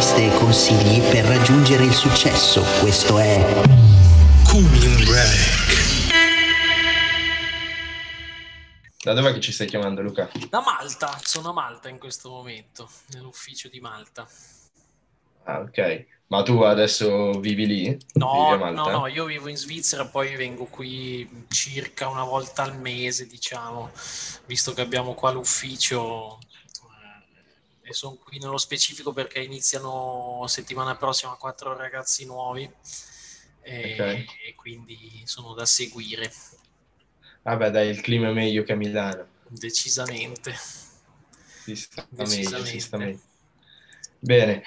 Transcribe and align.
interviste 0.00 0.24
e 0.24 0.38
consigli 0.38 1.00
per 1.10 1.24
raggiungere 1.26 1.84
il 1.84 1.92
successo. 1.92 2.64
Questo 2.80 3.18
è 3.18 3.62
Cooling 4.46 5.04
Break. 5.04 5.58
Da 9.02 9.12
dov'è 9.12 9.34
che 9.34 9.40
ci 9.40 9.52
stai 9.52 9.66
chiamando 9.66 10.00
Luca? 10.00 10.30
Da 10.48 10.62
Malta, 10.62 11.18
sono 11.22 11.50
a 11.50 11.52
Malta 11.52 11.88
in 11.88 11.98
questo 11.98 12.30
momento, 12.30 12.88
nell'ufficio 13.12 13.68
di 13.68 13.80
Malta. 13.80 14.26
Ah, 15.44 15.60
ok. 15.60 16.06
Ma 16.28 16.42
tu 16.44 16.60
adesso 16.62 17.32
vivi 17.32 17.66
lì? 17.66 17.98
No, 18.14 18.56
vivi 18.56 18.72
no, 18.72 18.88
no, 18.88 19.06
io 19.06 19.24
vivo 19.24 19.48
in 19.48 19.56
Svizzera, 19.56 20.06
poi 20.06 20.36
vengo 20.36 20.64
qui 20.64 21.28
circa 21.48 22.08
una 22.08 22.24
volta 22.24 22.62
al 22.62 22.78
mese, 22.78 23.26
diciamo, 23.26 23.90
visto 24.46 24.72
che 24.72 24.80
abbiamo 24.80 25.14
qua 25.14 25.32
l'ufficio 25.32 26.38
e 27.90 27.94
sono 27.94 28.16
qui 28.22 28.38
nello 28.38 28.56
specifico 28.56 29.12
perché 29.12 29.40
iniziano 29.40 30.44
settimana 30.46 30.96
prossima 30.96 31.34
quattro 31.34 31.76
ragazzi 31.76 32.24
nuovi 32.24 32.70
e, 33.62 33.92
okay. 33.94 34.26
e 34.46 34.54
quindi 34.54 35.22
sono 35.24 35.54
da 35.54 35.66
seguire. 35.66 36.32
Vabbè, 37.42 37.70
dai, 37.70 37.88
il 37.88 38.00
clima 38.00 38.28
è 38.28 38.32
meglio 38.32 38.62
che 38.62 38.72
a 38.72 38.76
Milano. 38.76 39.26
Decisamente. 39.48 40.54
Si 40.54 41.74
sta 41.74 42.06
Decisamente. 42.08 42.50
meglio, 42.50 42.64
si 42.64 42.78
sta 42.78 42.96
meglio. 42.96 43.20
Bene. 44.18 44.62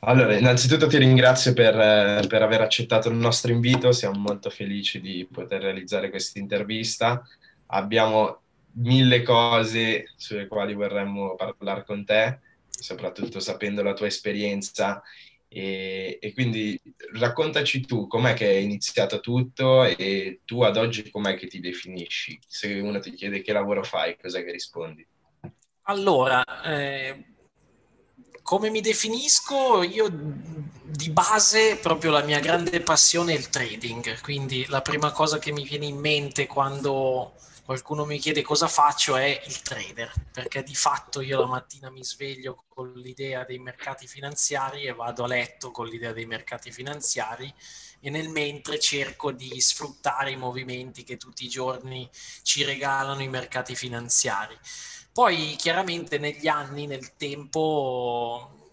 Allora, 0.00 0.36
innanzitutto 0.36 0.86
ti 0.86 0.98
ringrazio 0.98 1.54
per, 1.54 1.78
eh, 1.78 2.26
per, 2.26 2.42
aver 2.42 2.60
accettato 2.60 3.08
il 3.08 3.16
nostro 3.16 3.52
invito, 3.52 3.92
siamo 3.92 4.18
molto 4.18 4.50
felici 4.50 5.00
di 5.00 5.26
poter 5.30 5.62
realizzare 5.62 6.10
questa 6.10 6.38
intervista. 6.38 7.26
Abbiamo 7.66 8.40
mille 8.72 9.22
cose 9.22 10.12
sulle 10.16 10.46
quali 10.46 10.74
vorremmo 10.74 11.36
parlare 11.36 11.84
con 11.84 12.04
te, 12.04 12.40
soprattutto 12.78 13.40
sapendo 13.40 13.82
la 13.82 13.94
tua 13.94 14.06
esperienza. 14.06 15.02
E, 15.48 16.18
e 16.20 16.32
quindi 16.32 16.80
raccontaci 17.12 17.86
tu 17.86 18.08
com'è 18.08 18.34
che 18.34 18.50
è 18.50 18.56
iniziato 18.56 19.20
tutto 19.20 19.84
e 19.84 20.40
tu 20.44 20.62
ad 20.62 20.76
oggi 20.76 21.10
com'è 21.10 21.36
che 21.36 21.46
ti 21.46 21.60
definisci? 21.60 22.38
Se 22.46 22.80
uno 22.80 22.98
ti 22.98 23.12
chiede 23.12 23.40
che 23.40 23.52
lavoro 23.52 23.84
fai, 23.84 24.16
cos'è 24.20 24.44
che 24.44 24.50
rispondi? 24.50 25.06
Allora, 25.82 26.42
eh 26.64 27.32
come 28.44 28.68
mi 28.68 28.82
definisco? 28.82 29.82
Io 29.82 30.06
di 30.10 31.10
base 31.10 31.76
proprio 31.76 32.10
la 32.10 32.22
mia 32.22 32.40
grande 32.40 32.80
passione 32.82 33.32
è 33.32 33.36
il 33.38 33.48
trading, 33.48 34.20
quindi 34.20 34.66
la 34.68 34.82
prima 34.82 35.10
cosa 35.12 35.38
che 35.38 35.50
mi 35.50 35.64
viene 35.64 35.86
in 35.86 35.96
mente 35.96 36.46
quando 36.46 37.32
qualcuno 37.64 38.04
mi 38.04 38.18
chiede 38.18 38.42
cosa 38.42 38.68
faccio 38.68 39.16
è 39.16 39.42
il 39.46 39.62
trader, 39.62 40.12
perché 40.30 40.62
di 40.62 40.74
fatto 40.74 41.22
io 41.22 41.40
la 41.40 41.46
mattina 41.46 41.90
mi 41.90 42.04
sveglio 42.04 42.64
con 42.68 42.92
l'idea 42.92 43.44
dei 43.44 43.58
mercati 43.58 44.06
finanziari 44.06 44.84
e 44.84 44.92
vado 44.92 45.24
a 45.24 45.26
letto 45.26 45.70
con 45.70 45.86
l'idea 45.86 46.12
dei 46.12 46.26
mercati 46.26 46.70
finanziari 46.70 47.52
e 48.00 48.10
nel 48.10 48.28
mentre 48.28 48.78
cerco 48.78 49.32
di 49.32 49.58
sfruttare 49.62 50.30
i 50.30 50.36
movimenti 50.36 51.04
che 51.04 51.16
tutti 51.16 51.44
i 51.44 51.48
giorni 51.48 52.08
ci 52.42 52.64
regalano 52.64 53.22
i 53.22 53.28
mercati 53.28 53.74
finanziari. 53.74 54.58
Poi 55.10 55.54
chiaramente 55.56 56.18
negli 56.18 56.48
anni, 56.48 56.86
nel 56.86 57.16
tempo, 57.16 58.64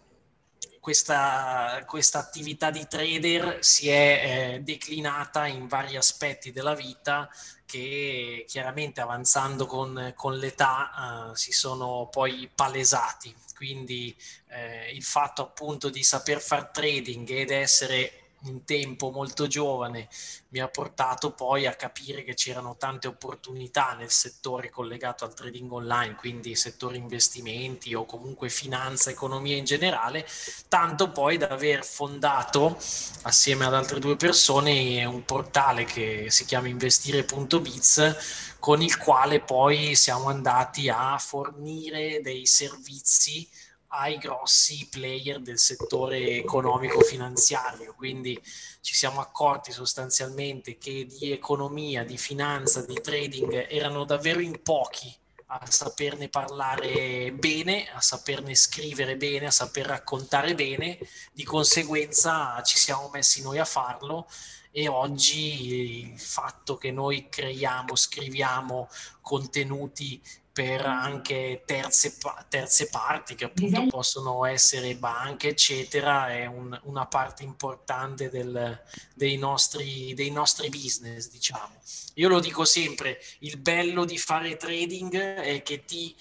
questa, 0.81 1.81
questa 1.85 2.19
attività 2.19 2.71
di 2.71 2.85
trader 2.89 3.63
si 3.63 3.87
è 3.87 4.55
eh, 4.55 4.59
declinata 4.61 5.47
in 5.47 5.67
vari 5.67 5.95
aspetti 5.95 6.51
della 6.51 6.73
vita 6.73 7.29
che 7.71 8.43
chiaramente 8.49 8.99
avanzando 8.99 9.65
con, 9.65 10.11
con 10.13 10.37
l'età 10.37 11.31
eh, 11.31 11.37
si 11.37 11.53
sono 11.53 12.09
poi 12.11 12.49
palesati. 12.53 13.33
Quindi 13.55 14.13
eh, 14.49 14.91
il 14.91 15.03
fatto 15.03 15.41
appunto 15.41 15.89
di 15.89 16.03
saper 16.03 16.41
fare 16.41 16.69
trading 16.73 17.29
ed 17.29 17.49
essere 17.51 18.20
un 18.43 18.63
tempo 18.65 19.11
molto 19.11 19.47
giovane 19.47 20.07
mi 20.49 20.59
ha 20.59 20.67
portato 20.67 21.31
poi 21.31 21.67
a 21.67 21.75
capire 21.75 22.23
che 22.23 22.33
c'erano 22.33 22.75
tante 22.77 23.07
opportunità 23.07 23.95
nel 23.97 24.09
settore 24.09 24.69
collegato 24.69 25.23
al 25.25 25.33
trading 25.33 25.71
online, 25.71 26.15
quindi 26.15 26.55
settore 26.55 26.97
investimenti 26.97 27.93
o 27.93 28.05
comunque 28.05 28.49
finanza, 28.49 29.09
economia 29.09 29.55
in 29.55 29.65
generale, 29.65 30.27
tanto 30.67 31.11
poi 31.11 31.37
da 31.37 31.47
aver 31.49 31.85
fondato 31.85 32.77
assieme 33.23 33.65
ad 33.65 33.73
altre 33.73 33.99
due 33.99 34.15
persone 34.15 35.03
un 35.05 35.23
portale 35.23 35.85
che 35.85 36.25
si 36.29 36.45
chiama 36.45 36.67
investire.biz 36.67 38.49
con 38.59 38.81
il 38.81 38.97
quale 38.97 39.39
poi 39.39 39.95
siamo 39.95 40.27
andati 40.27 40.89
a 40.89 41.17
fornire 41.17 42.21
dei 42.21 42.45
servizi 42.45 43.47
ai 43.93 44.17
grossi 44.17 44.87
player 44.89 45.39
del 45.39 45.59
settore 45.59 46.37
economico-finanziario. 46.37 47.93
Quindi 47.93 48.39
ci 48.81 48.93
siamo 48.93 49.19
accorti 49.19 49.71
sostanzialmente 49.71 50.77
che 50.77 51.05
di 51.05 51.31
economia, 51.31 52.03
di 52.03 52.17
finanza, 52.17 52.85
di 52.85 52.99
trading 53.01 53.67
erano 53.69 54.05
davvero 54.05 54.39
in 54.39 54.61
pochi 54.61 55.13
a 55.53 55.65
saperne 55.69 56.29
parlare 56.29 57.33
bene, 57.33 57.91
a 57.91 57.99
saperne 57.99 58.55
scrivere 58.55 59.17
bene, 59.17 59.47
a 59.47 59.51
saper 59.51 59.87
raccontare 59.87 60.55
bene. 60.55 60.97
Di 61.33 61.43
conseguenza 61.43 62.61
ci 62.63 62.77
siamo 62.77 63.09
messi 63.11 63.41
noi 63.41 63.59
a 63.59 63.65
farlo 63.65 64.27
e 64.71 64.87
oggi 64.87 66.13
il 66.13 66.19
fatto 66.19 66.77
che 66.77 66.91
noi 66.91 67.27
creiamo, 67.27 67.93
scriviamo 67.93 68.87
contenuti 69.19 70.21
per 70.53 70.85
anche 70.85 71.63
terze, 71.65 72.17
terze 72.49 72.89
parti 72.89 73.35
che 73.35 73.45
appunto 73.45 73.77
esatto. 73.77 73.87
possono 73.87 74.45
essere 74.45 74.95
banche 74.95 75.49
eccetera 75.49 76.29
è 76.29 76.45
un, 76.45 76.77
una 76.83 77.05
parte 77.05 77.43
importante 77.43 78.29
del, 78.29 78.81
dei, 79.13 79.37
nostri, 79.37 80.13
dei 80.13 80.29
nostri 80.29 80.67
business 80.69 81.29
diciamo 81.29 81.73
io 82.15 82.27
lo 82.27 82.41
dico 82.41 82.65
sempre 82.65 83.21
il 83.39 83.57
bello 83.59 84.03
di 84.03 84.17
fare 84.17 84.57
trading 84.57 85.15
è 85.15 85.61
che 85.63 85.85
ti 85.85 86.13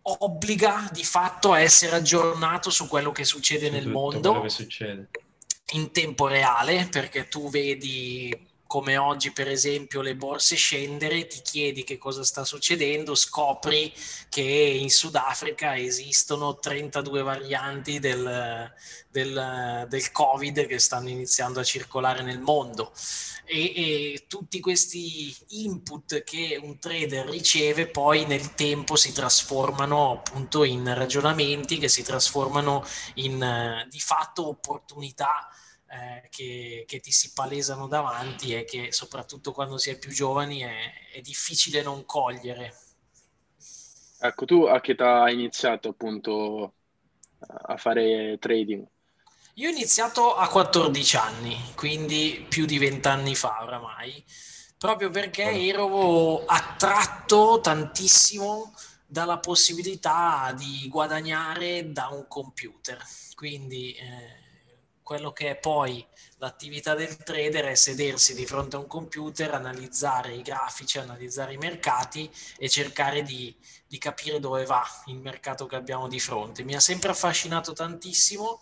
obbliga 0.00 0.88
di 0.90 1.04
fatto 1.04 1.52
a 1.52 1.60
essere 1.60 1.96
aggiornato 1.96 2.70
su 2.70 2.88
quello 2.88 3.12
che 3.12 3.24
succede 3.24 3.68
nel 3.68 3.88
mondo 3.88 4.48
succede. 4.48 5.10
in 5.72 5.90
tempo 5.90 6.28
reale 6.28 6.88
perché 6.90 7.28
tu 7.28 7.50
vedi 7.50 8.47
come 8.68 8.98
oggi 8.98 9.32
per 9.32 9.48
esempio 9.48 10.02
le 10.02 10.14
borse 10.14 10.54
scendere, 10.54 11.26
ti 11.26 11.40
chiedi 11.40 11.84
che 11.84 11.96
cosa 11.96 12.22
sta 12.22 12.44
succedendo, 12.44 13.14
scopri 13.14 13.90
che 14.28 14.42
in 14.42 14.90
Sudafrica 14.90 15.74
esistono 15.76 16.58
32 16.58 17.22
varianti 17.22 17.98
del, 17.98 18.70
del, 19.10 19.86
del 19.88 20.12
Covid 20.12 20.66
che 20.66 20.78
stanno 20.78 21.08
iniziando 21.08 21.60
a 21.60 21.64
circolare 21.64 22.22
nel 22.22 22.40
mondo. 22.40 22.92
E, 23.46 23.72
e, 23.74 24.24
tutti 24.28 24.60
questi 24.60 25.34
input 25.64 26.22
che 26.22 26.60
un 26.62 26.78
trader 26.78 27.26
riceve 27.26 27.86
poi 27.86 28.26
nel 28.26 28.54
tempo 28.54 28.96
si 28.96 29.14
trasformano 29.14 30.12
appunto 30.12 30.62
in 30.64 30.92
ragionamenti 30.94 31.78
che 31.78 31.88
si 31.88 32.02
trasformano 32.02 32.84
in 33.14 33.86
di 33.88 34.00
fatto 34.00 34.48
opportunità 34.48 35.48
eh, 35.90 36.28
che, 36.28 36.84
che, 36.86 37.00
ti 37.00 37.10
si 37.10 37.32
palesano 37.32 37.86
davanti 37.86 38.54
e 38.54 38.64
che 38.64 38.92
soprattutto 38.92 39.52
quando 39.52 39.78
si 39.78 39.90
è 39.90 39.98
più 39.98 40.10
giovani 40.10 40.60
è, 40.60 40.76
è 41.12 41.20
difficile 41.20 41.82
non 41.82 42.04
cogliere. 42.04 42.74
Ecco, 44.20 44.44
tu 44.44 44.64
a 44.64 44.80
che 44.80 44.92
età 44.92 45.22
hai 45.22 45.34
iniziato 45.34 45.88
appunto 45.88 46.74
a 47.38 47.76
fare 47.76 48.36
trading? 48.38 48.86
Io 49.54 49.68
ho 49.68 49.72
iniziato 49.72 50.36
a 50.36 50.48
14 50.48 51.16
anni, 51.16 51.56
quindi 51.74 52.46
più 52.48 52.64
di 52.64 52.78
20 52.78 53.08
anni 53.08 53.34
fa 53.34 53.62
oramai, 53.62 54.24
proprio 54.76 55.10
perché 55.10 55.42
ero 55.42 56.44
attratto 56.44 57.60
tantissimo 57.60 58.72
dalla 59.04 59.38
possibilità 59.38 60.54
di 60.56 60.86
guadagnare 60.88 61.90
da 61.90 62.08
un 62.08 62.26
computer. 62.28 63.02
Quindi 63.34 63.94
eh, 63.94 64.37
quello 65.08 65.32
che 65.32 65.48
è 65.48 65.56
poi 65.56 66.06
l'attività 66.36 66.94
del 66.94 67.16
trader 67.16 67.64
è 67.64 67.74
sedersi 67.74 68.34
di 68.34 68.44
fronte 68.44 68.76
a 68.76 68.78
un 68.78 68.86
computer, 68.86 69.54
analizzare 69.54 70.34
i 70.34 70.42
grafici, 70.42 70.98
analizzare 70.98 71.54
i 71.54 71.56
mercati 71.56 72.30
e 72.58 72.68
cercare 72.68 73.22
di, 73.22 73.56
di 73.86 73.96
capire 73.96 74.38
dove 74.38 74.66
va 74.66 74.84
il 75.06 75.16
mercato 75.16 75.64
che 75.64 75.76
abbiamo 75.76 76.08
di 76.08 76.20
fronte. 76.20 76.62
Mi 76.62 76.74
ha 76.74 76.80
sempre 76.80 77.08
affascinato 77.08 77.72
tantissimo 77.72 78.60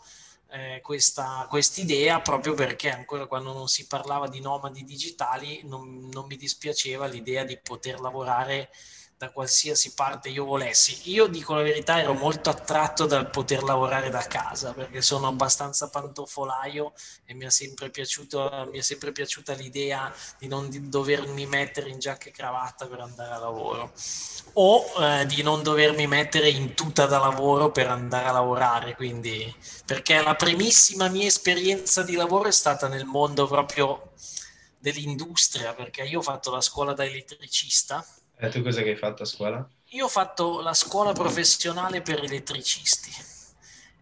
eh, 0.51 0.81
questa 0.81 1.49
idea 1.79 2.21
proprio 2.21 2.55
perché 2.55 2.93
ancora 2.93 3.27
quando 3.27 3.53
non 3.53 3.67
si 3.67 3.89
parlava 3.89 4.29
di 4.29 4.39
nomadi 4.39 4.85
digitali 4.85 5.63
non, 5.65 6.09
non 6.13 6.27
mi 6.27 6.37
dispiaceva 6.37 7.07
l'idea 7.07 7.43
di 7.43 7.59
poter 7.59 7.99
lavorare 7.99 8.71
da 9.19 9.31
qualsiasi 9.31 9.95
parte 9.95 10.29
io 10.29 10.45
volessi. 10.45 11.11
Io 11.11 11.27
dico 11.27 11.55
la 11.55 11.63
verità, 11.63 12.01
ero 12.01 12.13
molto 12.13 12.51
attratto 12.51 13.07
dal 13.07 13.31
poter 13.31 13.63
lavorare 13.63 14.11
da 14.11 14.23
casa 14.23 14.73
perché 14.75 15.01
sono 15.01 15.27
abbastanza 15.27 15.89
pantofolaio 15.89 16.93
e 17.25 17.33
mi 17.33 17.47
è 17.47 17.51
sempre, 17.51 17.89
piaciuto, 17.89 18.69
mi 18.71 18.79
è 18.79 18.83
sempre 18.83 19.13
piaciuta 19.13 19.55
l'idea 19.55 20.13
di 20.39 20.49
non 20.49 20.69
di 20.69 20.89
dovermi 20.89 21.47
mettere 21.47 21.89
in 21.89 21.99
giacca 21.99 22.29
e 22.29 22.31
cravatta 22.31 22.87
per 22.87 23.01
andare 23.01 23.35
a 23.35 23.39
lavoro 23.39 23.93
o 24.59 24.85
eh, 24.99 25.27
di 25.27 25.43
non 25.43 25.63
dovermi 25.63 26.07
mettere 26.07 26.51
in 26.51 26.75
tuta 26.75 27.07
da 27.07 27.19
lavoro 27.19 27.71
per 27.71 27.89
andare 27.89 28.29
a 28.29 28.33
lavorare. 28.33 28.95
Quindi, 28.95 29.55
perché 29.87 30.23
la 30.23 30.35
primissima 30.35 31.09
mia 31.09 31.27
esperienza 31.27 32.03
di 32.03 32.15
lavoro 32.15 32.49
è 32.49 32.53
stata 32.53 32.87
nel 32.89 33.05
mondo 33.05 33.47
proprio 33.47 34.13
dell'industria, 34.79 35.75
perché 35.75 36.03
io 36.03 36.19
ho 36.19 36.23
fatto 36.23 36.51
la 36.51 36.61
scuola 36.61 36.93
da 36.93 37.05
elettricista 37.05 38.07
e 38.39 38.49
tu 38.49 38.63
cosa 38.63 38.81
hai 38.81 38.97
fatto 38.97 39.23
a 39.23 39.27
scuola? 39.27 39.69
Io 39.91 40.05
ho 40.05 40.09
fatto 40.09 40.61
la 40.61 40.75
scuola 40.75 41.13
professionale 41.13 42.03
per 42.03 42.23
elettricisti 42.23 43.35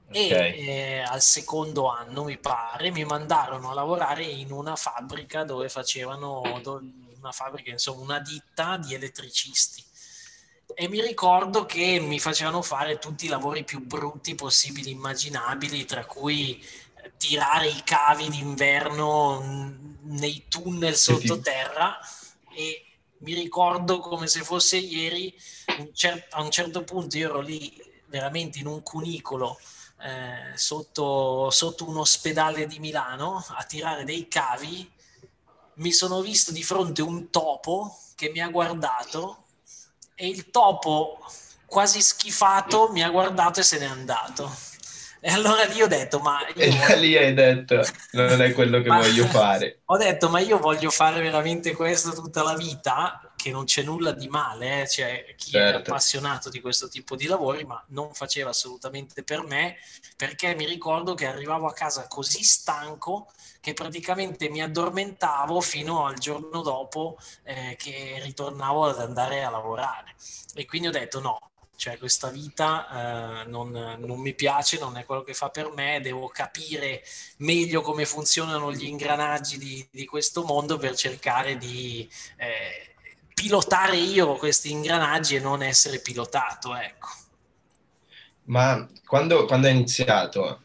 okay. 0.09 0.55
e 0.55 0.67
eh, 0.67 0.99
al 1.01 1.21
secondo 1.21 1.89
anno, 1.89 2.25
mi 2.25 2.39
pare, 2.39 2.91
mi 2.91 3.05
mandarono 3.05 3.71
a 3.71 3.75
lavorare 3.75 4.25
in 4.25 4.53
una 4.53 4.77
fabbrica 4.77 5.45
dove 5.45 5.69
facevano 5.69 6.41
una 6.41 7.33
fabbrica, 7.33 7.71
insomma, 7.71 8.03
una 8.03 8.21
ditta 8.21 8.77
di 8.77 8.95
elettricisti. 8.95 9.83
E 10.77 10.89
mi 10.89 11.01
ricordo 11.01 11.67
che 11.67 12.01
mi 12.01 12.19
facevano 12.19 12.63
fare 12.63 12.99
tutti 12.99 13.27
i 13.27 13.29
lavori 13.29 13.65
più 13.65 13.81
brutti 13.85 14.35
possibili, 14.35 14.91
immaginabili, 14.91 15.85
tra 15.85 16.05
cui 16.05 16.65
tirare 17.17 17.69
i 17.69 17.83
cavi 17.85 18.29
d'inverno 18.29 19.73
nei 20.03 20.47
tunnel 20.49 20.97
sottoterra 20.97 21.99
e 22.55 22.94
mi 23.25 23.33
ricordo 23.33 24.01
come 24.01 24.27
se 24.27 24.43
fosse 24.43 24.77
ieri, 24.77 25.35
un 25.79 25.93
cer- 25.95 26.27
a 26.31 26.43
un 26.43 26.51
certo 26.51 26.85
punto 26.85 27.17
io 27.17 27.31
ero 27.31 27.41
lì 27.41 27.75
veramente 28.07 28.59
in 28.59 28.67
un 28.67 28.83
cunicolo 28.83 29.59
eh, 30.03 30.57
sotto, 30.57 31.49
sotto 31.51 31.89
un 31.89 31.97
ospedale 31.97 32.67
di 32.67 32.79
Milano 32.79 33.43
a 33.49 33.65
tirare 33.65 34.05
dei 34.05 34.29
cavi, 34.29 34.89
mi 35.77 35.91
sono 35.91 36.21
visto 36.21 36.53
di 36.53 36.63
fronte 36.63 37.01
un 37.01 37.31
topo 37.31 37.99
che 38.15 38.31
mi 38.31 38.41
ha 38.41 38.49
guardato 38.49 39.45
e 40.15 40.29
il 40.29 40.51
topo 40.51 41.19
quasi 41.67 42.01
schifato 42.03 42.91
mi 42.93 43.03
ha 43.03 43.09
guardato 43.09 43.61
e 43.61 43.63
se 43.63 43.79
n'è 43.79 43.87
andato. 43.87 44.74
E 45.27 45.31
allora 45.31 45.65
lì 45.65 45.81
ho 45.81 45.87
detto, 45.87 46.19
ma... 46.19 46.45
e 46.53 46.69
da 46.69 46.97
lì 46.97 47.17
hai 47.17 47.33
detto, 47.33 47.83
non 48.11 48.43
è 48.43 48.53
quello 48.53 48.83
che 48.83 48.89
ma... 48.89 48.99
voglio 48.99 49.25
fare. 49.25 49.81
Ho 49.89 49.97
detto, 49.97 50.29
ma 50.29 50.39
io 50.41 50.59
voglio 50.59 50.91
fare 50.91 51.23
veramente 51.23 51.73
questo 51.73 52.13
tutta 52.13 52.43
la 52.43 52.55
vita, 52.55 53.33
che 53.35 53.51
non 53.51 53.65
c'è 53.65 53.83
nulla 53.83 54.13
di 54.13 54.29
male, 54.29 54.83
eh? 54.83 54.89
cioè 54.89 55.35
chi 55.35 55.53
certo. 55.53 55.79
è 55.79 55.81
appassionato 55.81 56.51
di 56.51 56.61
questo 56.61 56.89
tipo 56.89 57.17
di 57.17 57.27
lavori, 57.27 57.65
ma 57.65 57.83
non 57.89 58.13
faceva 58.13 58.51
assolutamente 58.51 59.23
per 59.23 59.43
me, 59.45 59.77
perché 60.15 60.55
mi 60.55 60.67
ricordo 60.67 61.15
che 61.15 61.27
arrivavo 61.27 61.69
a 61.69 61.73
casa 61.73 62.07
così 62.07 62.43
stanco 62.43 63.31
che 63.61 63.73
praticamente 63.73 64.51
mi 64.51 64.61
addormentavo 64.61 65.59
fino 65.63 66.05
al 66.05 66.19
giorno 66.19 66.61
dopo 66.61 67.17
eh, 67.45 67.77
che 67.79 68.21
ritornavo 68.23 68.85
ad 68.85 69.01
andare 69.01 69.43
a 69.43 69.49
lavorare. 69.49 70.17
E 70.55 70.67
quindi 70.67 70.89
ho 70.89 70.93
detto 70.93 71.21
no, 71.21 71.39
cioè 71.77 71.99
questa 71.99 72.31
vita 72.31 73.43
eh, 73.43 73.49
non, 73.49 73.71
non, 73.99 74.19
mi 74.21 74.35
piace, 74.35 74.79
non 74.79 74.97
è 74.97 75.05
quello 75.05 75.23
che 75.23 75.35
fa 75.35 75.51
per 75.51 75.73
me, 75.75 76.01
devo 76.01 76.29
capire 76.29 77.03
meglio 77.39 77.81
come 77.81 78.05
funzionano 78.05 78.73
gli 78.73 78.85
ingranaggi 78.85 79.59
di, 79.59 79.87
di 79.91 80.05
questo 80.05 80.45
mondo 80.45 80.77
per 80.79 80.95
cercare 80.95 81.57
di 81.57 82.09
eh, 82.37 82.95
pilotare 83.35 83.97
io 83.97 84.37
questi 84.37 84.71
ingranaggi 84.71 85.37
e 85.37 85.41
non 85.41 85.63
essere 85.63 85.99
pilotato, 86.01 86.75
ecco. 86.75 87.09
Ma 88.47 88.87
quando, 89.07 89.47
quando 89.47 89.67
hai 89.67 89.75
iniziato, 89.75 90.61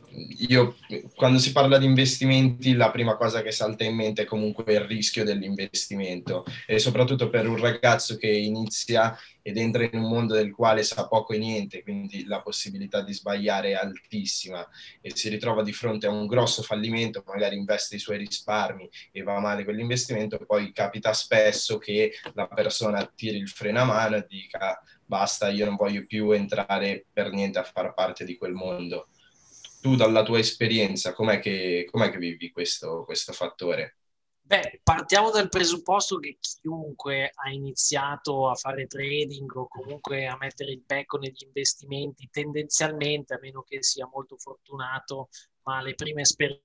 io 0.48 0.76
quando 1.16 1.40
si 1.40 1.52
parla 1.52 1.78
di 1.78 1.86
investimenti 1.86 2.74
la 2.74 2.92
prima 2.92 3.16
cosa 3.16 3.42
che 3.42 3.52
salta 3.52 3.84
in 3.84 3.96
mente 3.96 4.24
è 4.24 4.26
comunque 4.26 4.74
il 4.74 4.82
rischio 4.82 5.24
dell'investimento 5.24 6.46
e 6.66 6.80
soprattutto 6.80 7.30
per 7.30 7.48
un 7.48 7.58
ragazzo 7.58 8.18
che 8.18 8.28
inizia 8.28 9.18
ed 9.50 9.58
entra 9.58 9.84
in 9.84 9.92
un 9.94 10.08
mondo 10.08 10.36
del 10.36 10.52
quale 10.52 10.84
sa 10.84 11.08
poco 11.08 11.34
e 11.34 11.38
niente, 11.38 11.82
quindi 11.82 12.26
la 12.26 12.42
possibilità 12.42 13.02
di 13.02 13.14
sbagliare 13.14 13.72
è 13.72 13.74
altissima 13.74 14.68
e 15.02 15.12
si 15.16 15.30
ritrova 15.30 15.64
di 15.64 15.74
fronte 15.74 16.08
a 16.08 16.12
un 16.12 16.28
grosso 16.28 16.62
fallimento, 16.62 17.24
magari 17.26 17.56
investe 17.56 17.96
i 17.96 18.00
suoi 18.00 18.18
risparmi 18.18 18.90
e 19.12 19.24
va 19.24 19.40
male 19.40 19.64
quell'investimento, 19.64 20.38
poi 20.46 20.72
capita 20.72 21.14
spesso 21.14 21.78
che 21.78 22.14
la 22.34 22.48
persona 22.48 23.06
tiri 23.16 23.38
il 23.38 23.50
freno 23.50 23.82
a 23.82 23.86
mano 23.86 24.16
e 24.18 24.26
dica 24.28 24.82
basta, 25.06 25.50
io 25.50 25.66
non 25.66 25.76
voglio 25.76 26.06
più 26.06 26.32
entrare 26.32 27.06
per 27.12 27.32
niente 27.32 27.58
a 27.58 27.64
far 27.64 27.94
parte 27.94 28.24
di 28.26 28.38
quel 28.38 28.54
mondo 28.54 29.08
tu 29.82 29.96
dalla 29.96 30.24
tua 30.24 30.40
esperienza, 30.40 31.14
com'è 31.14 31.40
che, 31.40 31.88
com'è 31.90 32.12
che 32.12 32.18
vivi 32.18 32.52
questo, 32.52 33.04
questo 33.06 33.32
fattore? 33.32 33.99
Beh, 34.50 34.80
partiamo 34.82 35.30
dal 35.30 35.48
presupposto 35.48 36.18
che 36.18 36.40
chiunque 36.40 37.30
ha 37.36 37.52
iniziato 37.52 38.50
a 38.50 38.56
fare 38.56 38.88
trading 38.88 39.48
o 39.56 39.68
comunque 39.68 40.26
a 40.26 40.38
mettere 40.40 40.72
il 40.72 40.82
becco 40.84 41.20
negli 41.20 41.44
investimenti, 41.46 42.30
tendenzialmente, 42.32 43.36
a 43.36 43.40
meno 43.40 43.62
che 43.62 43.84
sia 43.84 44.10
molto 44.12 44.38
fortunato, 44.38 45.30
ma 45.66 45.84
le 45.84 45.94
prime 45.94 46.22
esperienze 46.22 46.64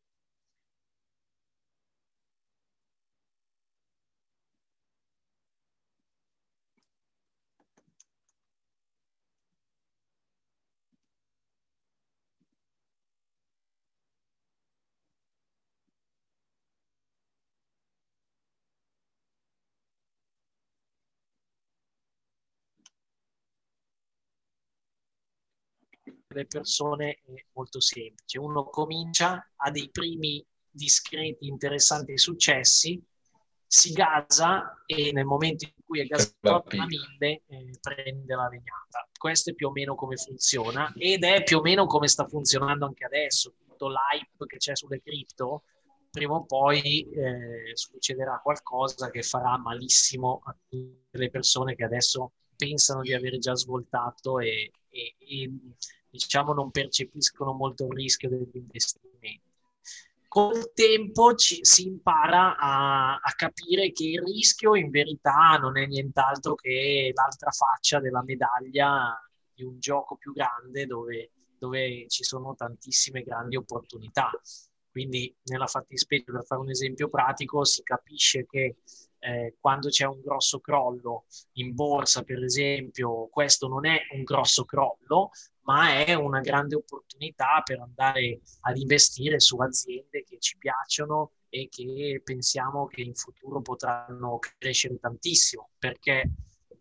le 26.34 26.46
persone 26.46 27.20
è 27.24 27.44
molto 27.52 27.80
semplice. 27.80 28.38
Uno 28.38 28.64
comincia, 28.64 29.50
ha 29.56 29.70
dei 29.70 29.90
primi 29.90 30.44
discreti, 30.68 31.46
interessanti 31.46 32.18
successi, 32.18 33.02
si 33.66 33.92
gasa 33.92 34.82
e 34.86 35.10
nel 35.12 35.24
momento 35.24 35.64
in 35.64 35.84
cui 35.84 36.00
è 36.00 36.04
gasato 36.04 36.64
a 36.76 36.86
mille 36.86 37.42
eh, 37.46 37.70
prende 37.80 38.34
la 38.34 38.48
legnata. 38.48 39.08
Questo 39.16 39.50
è 39.50 39.54
più 39.54 39.68
o 39.68 39.72
meno 39.72 39.94
come 39.94 40.16
funziona 40.16 40.92
ed 40.96 41.24
è 41.24 41.42
più 41.42 41.58
o 41.58 41.60
meno 41.62 41.86
come 41.86 42.08
sta 42.08 42.26
funzionando 42.26 42.86
anche 42.86 43.04
adesso. 43.04 43.54
Tutto 43.66 43.88
l'hype 43.88 44.46
che 44.46 44.58
c'è 44.58 44.76
sulle 44.76 45.00
cripto, 45.02 45.64
prima 46.10 46.34
o 46.34 46.44
poi 46.44 47.08
eh, 47.10 47.72
succederà 47.74 48.38
qualcosa 48.40 49.10
che 49.10 49.22
farà 49.22 49.58
malissimo 49.58 50.40
a 50.44 50.56
tutte 50.68 51.18
le 51.18 51.30
persone 51.30 51.74
che 51.74 51.84
adesso 51.84 52.32
pensano 52.56 53.00
di 53.00 53.12
aver 53.12 53.38
già 53.38 53.54
svoltato 53.54 54.38
e, 54.38 54.70
e, 54.88 55.16
e 55.18 55.50
diciamo, 56.14 56.52
non 56.52 56.70
percepiscono 56.70 57.52
molto 57.52 57.86
il 57.86 57.92
rischio 57.92 58.28
degli 58.28 58.48
investimenti. 58.52 59.42
Col 60.28 60.72
tempo 60.72 61.34
ci, 61.34 61.58
si 61.62 61.86
impara 61.86 62.56
a, 62.56 63.14
a, 63.14 63.32
capire 63.36 63.92
che 63.92 64.04
il 64.04 64.22
rischio 64.22 64.74
in 64.74 64.90
verità 64.90 65.56
non 65.60 65.76
è 65.76 65.86
nient'altro 65.86 66.54
che 66.54 67.12
l'altra 67.14 67.50
faccia 67.50 68.00
della 68.00 68.22
medaglia 68.22 69.16
di 69.52 69.62
un 69.62 69.78
gioco 69.78 70.16
più 70.16 70.32
grande 70.32 70.86
dove, 70.86 71.30
dove 71.58 72.06
ci 72.08 72.24
sono 72.24 72.54
tantissime 72.56 73.22
grandi 73.22 73.56
opportunità. 73.56 74.30
Quindi 74.90 75.34
nella 75.44 75.66
fattispecie, 75.66 76.30
per 76.30 76.44
fare 76.44 76.60
un 76.60 76.70
esempio 76.70 77.08
pratico, 77.08 77.64
si 77.64 77.82
capisce 77.82 78.46
che 78.46 78.76
eh, 79.18 79.56
quando 79.58 79.88
c'è 79.88 80.04
un 80.04 80.20
grosso 80.20 80.60
crollo 80.60 81.24
in 81.54 81.74
borsa, 81.74 82.22
per 82.22 82.42
esempio, 82.42 83.28
questo 83.28 83.68
non 83.68 83.86
è 83.86 84.00
un 84.12 84.22
grosso 84.22 84.64
crollo, 84.64 85.30
ma 85.64 86.04
è 86.04 86.14
una 86.14 86.40
grande 86.40 86.76
opportunità 86.76 87.62
per 87.64 87.80
andare 87.80 88.40
ad 88.62 88.76
investire 88.76 89.40
su 89.40 89.56
aziende 89.58 90.24
che 90.24 90.38
ci 90.38 90.56
piacciono 90.58 91.32
e 91.48 91.68
che 91.70 92.20
pensiamo 92.22 92.86
che 92.86 93.02
in 93.02 93.14
futuro 93.14 93.60
potranno 93.62 94.38
crescere 94.38 94.98
tantissimo. 94.98 95.70
Perché 95.78 96.30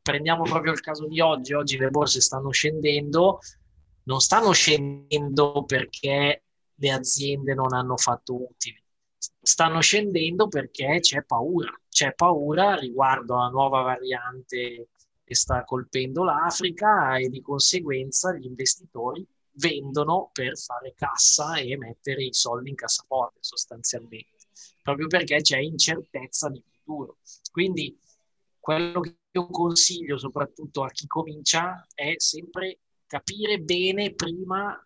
prendiamo 0.01 0.43
proprio 0.43 0.73
il 0.73 0.81
caso 0.81 1.07
di 1.07 1.21
oggi, 1.21 1.53
oggi 1.53 1.77
le 1.77 1.89
borse 1.89 2.21
stanno 2.21 2.49
scendendo, 2.49 3.39
non 4.03 4.19
stanno 4.19 4.51
scendendo 4.51 5.63
perché 5.63 6.43
le 6.75 6.91
aziende 6.91 7.53
non 7.53 7.73
hanno 7.73 7.95
fatto 7.95 8.35
utili, 8.35 8.83
stanno 9.41 9.79
scendendo 9.79 10.47
perché 10.47 10.99
c'è 10.99 11.23
paura, 11.23 11.71
c'è 11.87 12.13
paura 12.13 12.75
riguardo 12.75 13.35
alla 13.35 13.49
nuova 13.49 13.81
variante 13.81 14.89
che 15.23 15.35
sta 15.35 15.63
colpendo 15.63 16.23
l'Africa 16.23 17.17
e 17.17 17.29
di 17.29 17.41
conseguenza 17.41 18.33
gli 18.33 18.45
investitori 18.45 19.25
vendono 19.53 20.29
per 20.31 20.57
fare 20.57 20.93
cassa 20.95 21.55
e 21.55 21.77
mettere 21.77 22.23
i 22.23 22.33
soldi 22.33 22.69
in 22.69 22.75
cassaforte 22.75 23.37
sostanzialmente, 23.41 24.47
proprio 24.81 25.07
perché 25.07 25.41
c'è 25.41 25.57
incertezza 25.59 26.49
di 26.49 26.61
futuro. 26.61 27.17
Quindi 27.51 27.97
quello 28.59 28.99
che 29.01 29.17
io 29.31 29.47
consiglio 29.47 30.17
soprattutto 30.17 30.83
a 30.83 30.89
chi 30.89 31.07
comincia 31.07 31.85
è 31.93 32.13
sempre 32.17 32.79
capire 33.07 33.59
bene 33.59 34.13
prima 34.13 34.79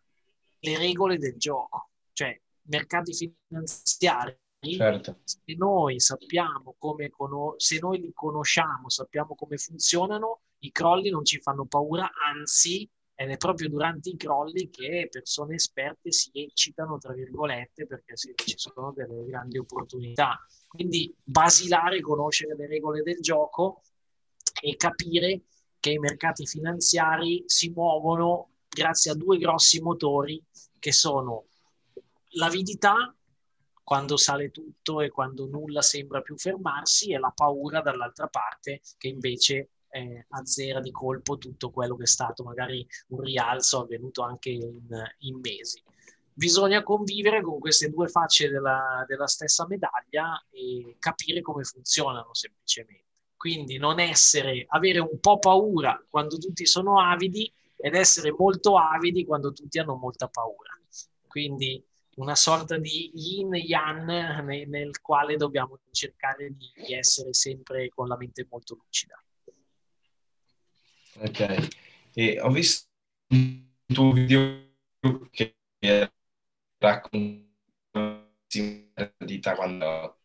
le 0.60 0.78
regole 0.78 1.18
del 1.18 1.38
gioco, 1.38 1.90
cioè 2.14 2.40
mercati 2.64 3.14
finanziari. 3.14 4.38
Certo. 4.76 5.20
Se 5.24 5.56
noi 5.56 6.00
sappiamo 6.00 6.76
come 6.78 7.12
se 7.58 7.80
noi 7.80 8.00
li 8.00 8.12
conosciamo, 8.14 8.90
sappiamo 8.90 9.36
come 9.36 9.58
funzionano, 9.58 10.42
i 10.60 10.72
crolli 10.72 11.10
non 11.10 11.24
ci 11.26 11.40
fanno 11.40 11.66
paura, 11.66 12.10
anzi 12.28 12.90
ed 13.20 13.32
è 13.32 13.38
proprio 13.38 13.68
durante 13.68 14.10
i 14.10 14.16
crolli 14.16 14.70
che 14.70 15.08
persone 15.10 15.56
esperte 15.56 16.12
si 16.12 16.30
eccitano, 16.34 17.00
tra 17.00 17.14
virgolette, 17.14 17.88
perché 17.88 18.16
ci 18.16 18.54
sono 18.56 18.94
delle 18.96 19.26
grandi 19.26 19.58
opportunità. 19.58 20.38
Quindi 20.68 21.12
basilare, 21.24 22.00
conoscere 22.00 22.56
le 22.56 22.68
regole 22.68 23.02
del 23.02 23.20
gioco 23.20 23.82
e 24.62 24.76
capire 24.76 25.46
che 25.80 25.92
i 25.92 25.98
mercati 25.98 26.46
finanziari 26.46 27.44
si 27.48 27.72
muovono 27.72 28.52
grazie 28.68 29.12
a 29.12 29.16
due 29.16 29.40
grossi 29.40 29.82
motori 29.82 30.40
che 30.78 30.92
sono 30.92 31.46
l'avidità, 32.32 33.16
quando 33.88 34.18
sale 34.18 34.52
tutto 34.52 35.00
e 35.00 35.08
quando 35.08 35.46
nulla 35.46 35.82
sembra 35.82 36.20
più 36.20 36.36
fermarsi, 36.38 37.14
e 37.14 37.20
la 37.20 37.32
paura 37.34 37.80
dall'altra 37.80 38.28
parte 38.28 38.82
che 38.98 39.08
invece 39.08 39.70
eh, 39.92 40.26
azzera 40.32 40.82
di 40.82 40.92
colpo 40.92 41.38
tutto 41.38 41.70
quello 41.72 41.96
che 41.96 42.04
è 42.04 42.08
stato 42.08 42.44
magari 42.44 42.86
un 43.12 43.22
rialzo 43.22 43.80
avvenuto 43.80 44.24
anche 44.24 44.50
in, 44.50 44.90
in 45.20 45.40
mesi. 45.40 45.82
Bisogna 46.34 46.84
convivere 46.84 47.42
con 47.42 47.60
queste 47.60 47.88
due 47.90 48.10
facce 48.10 48.50
della, 48.50 49.06
della 49.08 49.28
stessa 49.28 49.66
medaglia 49.66 50.38
e 50.50 50.98
capire 51.00 51.40
come 51.40 51.64
funzionano 51.64 52.34
semplicemente. 52.34 53.06
Quindi 53.38 53.78
non 53.78 54.02
essere, 54.02 54.66
avere 54.68 55.00
un 55.00 55.18
po' 55.22 55.40
paura 55.40 55.98
quando 56.10 56.38
tutti 56.38 56.66
sono 56.66 57.00
avidi 57.00 57.50
ed 57.78 57.96
essere 57.96 58.36
molto 58.38 58.78
avidi 58.78 59.24
quando 59.24 59.54
tutti 59.54 59.80
hanno 59.80 59.96
molta 59.96 60.28
paura. 60.28 60.78
Quindi 61.26 61.82
una 62.18 62.36
sorta 62.36 62.78
di 62.78 63.12
yin 63.14 63.54
yang 63.54 64.04
nel, 64.04 64.68
nel 64.68 65.02
quale 65.02 65.36
dobbiamo 65.38 65.80
cercare 65.92 66.56
di 66.56 66.94
essere 66.94 67.34
sempre 67.34 67.90
con 67.90 68.08
la 68.08 68.18
mente 68.18 68.46
molto 68.50 68.76
lucida. 68.76 69.22
Ok, 71.20 71.68
e 72.14 72.40
ho 72.40 72.50
visto 72.50 72.88
un 73.30 73.66
tuo 73.86 74.12
video 74.12 74.66
che 75.32 75.56
racconta 76.78 77.46
di 79.18 79.42
quando 79.56 80.20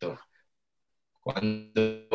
quando 1.19 2.07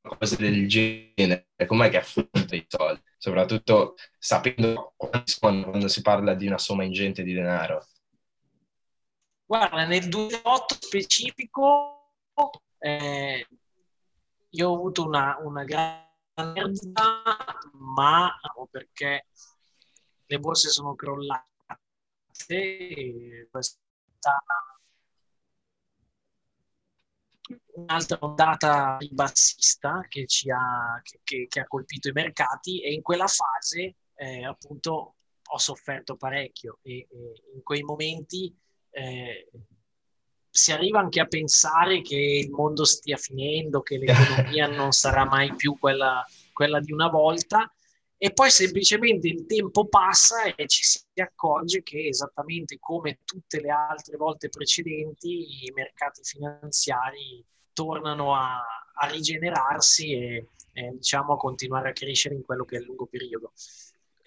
cose 0.00 0.36
del 0.36 0.68
genere, 0.68 1.48
com'è 1.66 1.90
che 1.90 1.98
affronta 1.98 2.54
i 2.54 2.64
soldi, 2.66 3.02
soprattutto 3.18 3.96
sapendo 4.18 4.94
quando 5.38 5.88
si 5.88 6.00
parla 6.00 6.34
di 6.34 6.46
una 6.46 6.58
somma 6.58 6.84
ingente 6.84 7.22
di 7.22 7.32
denaro. 7.32 7.84
Guarda, 9.48 9.84
nel 9.84 10.08
2008 10.08 10.74
specifico 10.74 12.14
eh, 12.78 13.46
io 14.50 14.68
ho 14.68 14.74
avuto 14.74 15.04
una, 15.04 15.36
una 15.38 15.62
grande 15.62 16.82
ma 17.74 18.34
perché 18.68 19.26
le 20.26 20.38
borse 20.40 20.70
sono 20.70 20.96
crollate 20.96 21.46
e 22.48 23.48
questa 23.48 23.78
un'altra 27.74 28.18
ondata 28.20 28.96
ribassista 28.98 30.04
che, 30.08 30.26
ci 30.26 30.50
ha, 30.50 31.00
che, 31.22 31.46
che, 31.48 31.60
ha 31.60 31.66
colpito 31.68 32.08
i 32.08 32.12
mercati 32.12 32.82
e 32.82 32.92
in 32.92 33.02
quella 33.02 33.28
fase 33.28 33.94
eh, 34.14 34.44
appunto 34.44 35.14
ho 35.48 35.58
sofferto 35.58 36.16
parecchio 36.16 36.80
e, 36.82 37.06
e 37.08 37.32
in 37.54 37.62
quei 37.62 37.82
momenti 37.82 38.52
eh, 38.96 39.48
si 40.48 40.72
arriva 40.72 41.00
anche 41.00 41.20
a 41.20 41.26
pensare 41.26 42.00
che 42.00 42.16
il 42.16 42.50
mondo 42.50 42.84
stia 42.84 43.18
finendo, 43.18 43.82
che 43.82 43.98
l'economia 44.00 44.66
non 44.68 44.92
sarà 44.92 45.24
mai 45.26 45.54
più 45.54 45.78
quella, 45.78 46.24
quella 46.52 46.80
di 46.80 46.92
una 46.92 47.08
volta 47.08 47.70
e 48.18 48.32
poi 48.32 48.50
semplicemente 48.50 49.28
il 49.28 49.44
tempo 49.44 49.86
passa 49.86 50.44
e 50.44 50.66
ci 50.66 50.82
si 50.82 51.02
accorge 51.20 51.82
che 51.82 52.06
esattamente 52.06 52.78
come 52.80 53.18
tutte 53.24 53.60
le 53.60 53.68
altre 53.68 54.16
volte 54.16 54.48
precedenti 54.48 55.66
i 55.66 55.72
mercati 55.74 56.22
finanziari 56.24 57.44
tornano 57.74 58.34
a, 58.34 58.64
a 58.94 59.06
rigenerarsi 59.08 60.14
e, 60.14 60.48
e, 60.72 60.90
diciamo 60.94 61.34
a 61.34 61.36
continuare 61.36 61.90
a 61.90 61.92
crescere 61.92 62.34
in 62.34 62.42
quello 62.42 62.64
che 62.64 62.76
è 62.76 62.78
il 62.78 62.86
lungo 62.86 63.04
periodo. 63.04 63.52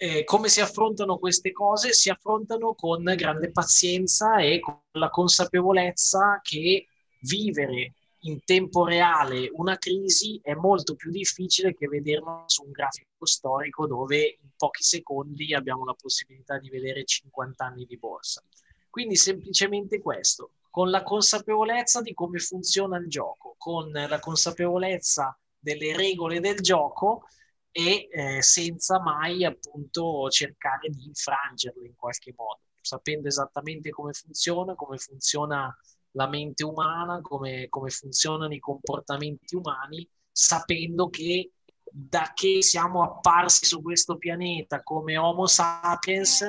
Eh, 0.02 0.24
come 0.24 0.48
si 0.48 0.62
affrontano 0.62 1.18
queste 1.18 1.52
cose? 1.52 1.92
Si 1.92 2.08
affrontano 2.08 2.74
con 2.74 3.02
grande 3.02 3.50
pazienza 3.50 4.38
e 4.38 4.58
con 4.58 4.80
la 4.92 5.10
consapevolezza 5.10 6.40
che 6.42 6.86
vivere 7.20 7.92
in 8.20 8.42
tempo 8.42 8.86
reale 8.86 9.50
una 9.52 9.76
crisi 9.76 10.40
è 10.42 10.54
molto 10.54 10.94
più 10.94 11.10
difficile 11.10 11.74
che 11.74 11.86
vederla 11.86 12.44
su 12.46 12.64
un 12.64 12.70
grafico 12.70 13.26
storico 13.26 13.86
dove 13.86 14.38
in 14.40 14.48
pochi 14.56 14.82
secondi 14.82 15.52
abbiamo 15.52 15.84
la 15.84 15.92
possibilità 15.92 16.58
di 16.58 16.70
vedere 16.70 17.04
50 17.04 17.62
anni 17.62 17.84
di 17.84 17.98
borsa. 17.98 18.42
Quindi 18.88 19.16
semplicemente 19.16 20.00
questo, 20.00 20.52
con 20.70 20.88
la 20.88 21.02
consapevolezza 21.02 22.00
di 22.00 22.14
come 22.14 22.38
funziona 22.38 22.96
il 22.96 23.08
gioco, 23.08 23.54
con 23.58 23.90
la 23.90 24.18
consapevolezza 24.18 25.38
delle 25.58 25.94
regole 25.94 26.40
del 26.40 26.56
gioco, 26.60 27.24
e 27.72 28.08
eh, 28.10 28.42
senza 28.42 29.00
mai 29.00 29.44
appunto 29.44 30.28
cercare 30.28 30.88
di 30.88 31.06
infrangerlo 31.06 31.84
in 31.84 31.94
qualche 31.94 32.32
modo, 32.36 32.60
sapendo 32.80 33.28
esattamente 33.28 33.90
come 33.90 34.12
funziona, 34.12 34.74
come 34.74 34.96
funziona 34.98 35.74
la 36.12 36.26
mente 36.26 36.64
umana, 36.64 37.20
come, 37.20 37.68
come 37.68 37.90
funzionano 37.90 38.52
i 38.52 38.58
comportamenti 38.58 39.54
umani, 39.54 40.08
sapendo 40.30 41.08
che 41.08 41.52
da 41.92 42.32
che 42.34 42.62
siamo 42.62 43.02
apparsi 43.02 43.64
su 43.64 43.82
questo 43.82 44.16
pianeta 44.16 44.82
come 44.82 45.16
Homo 45.16 45.46
sapiens 45.46 46.48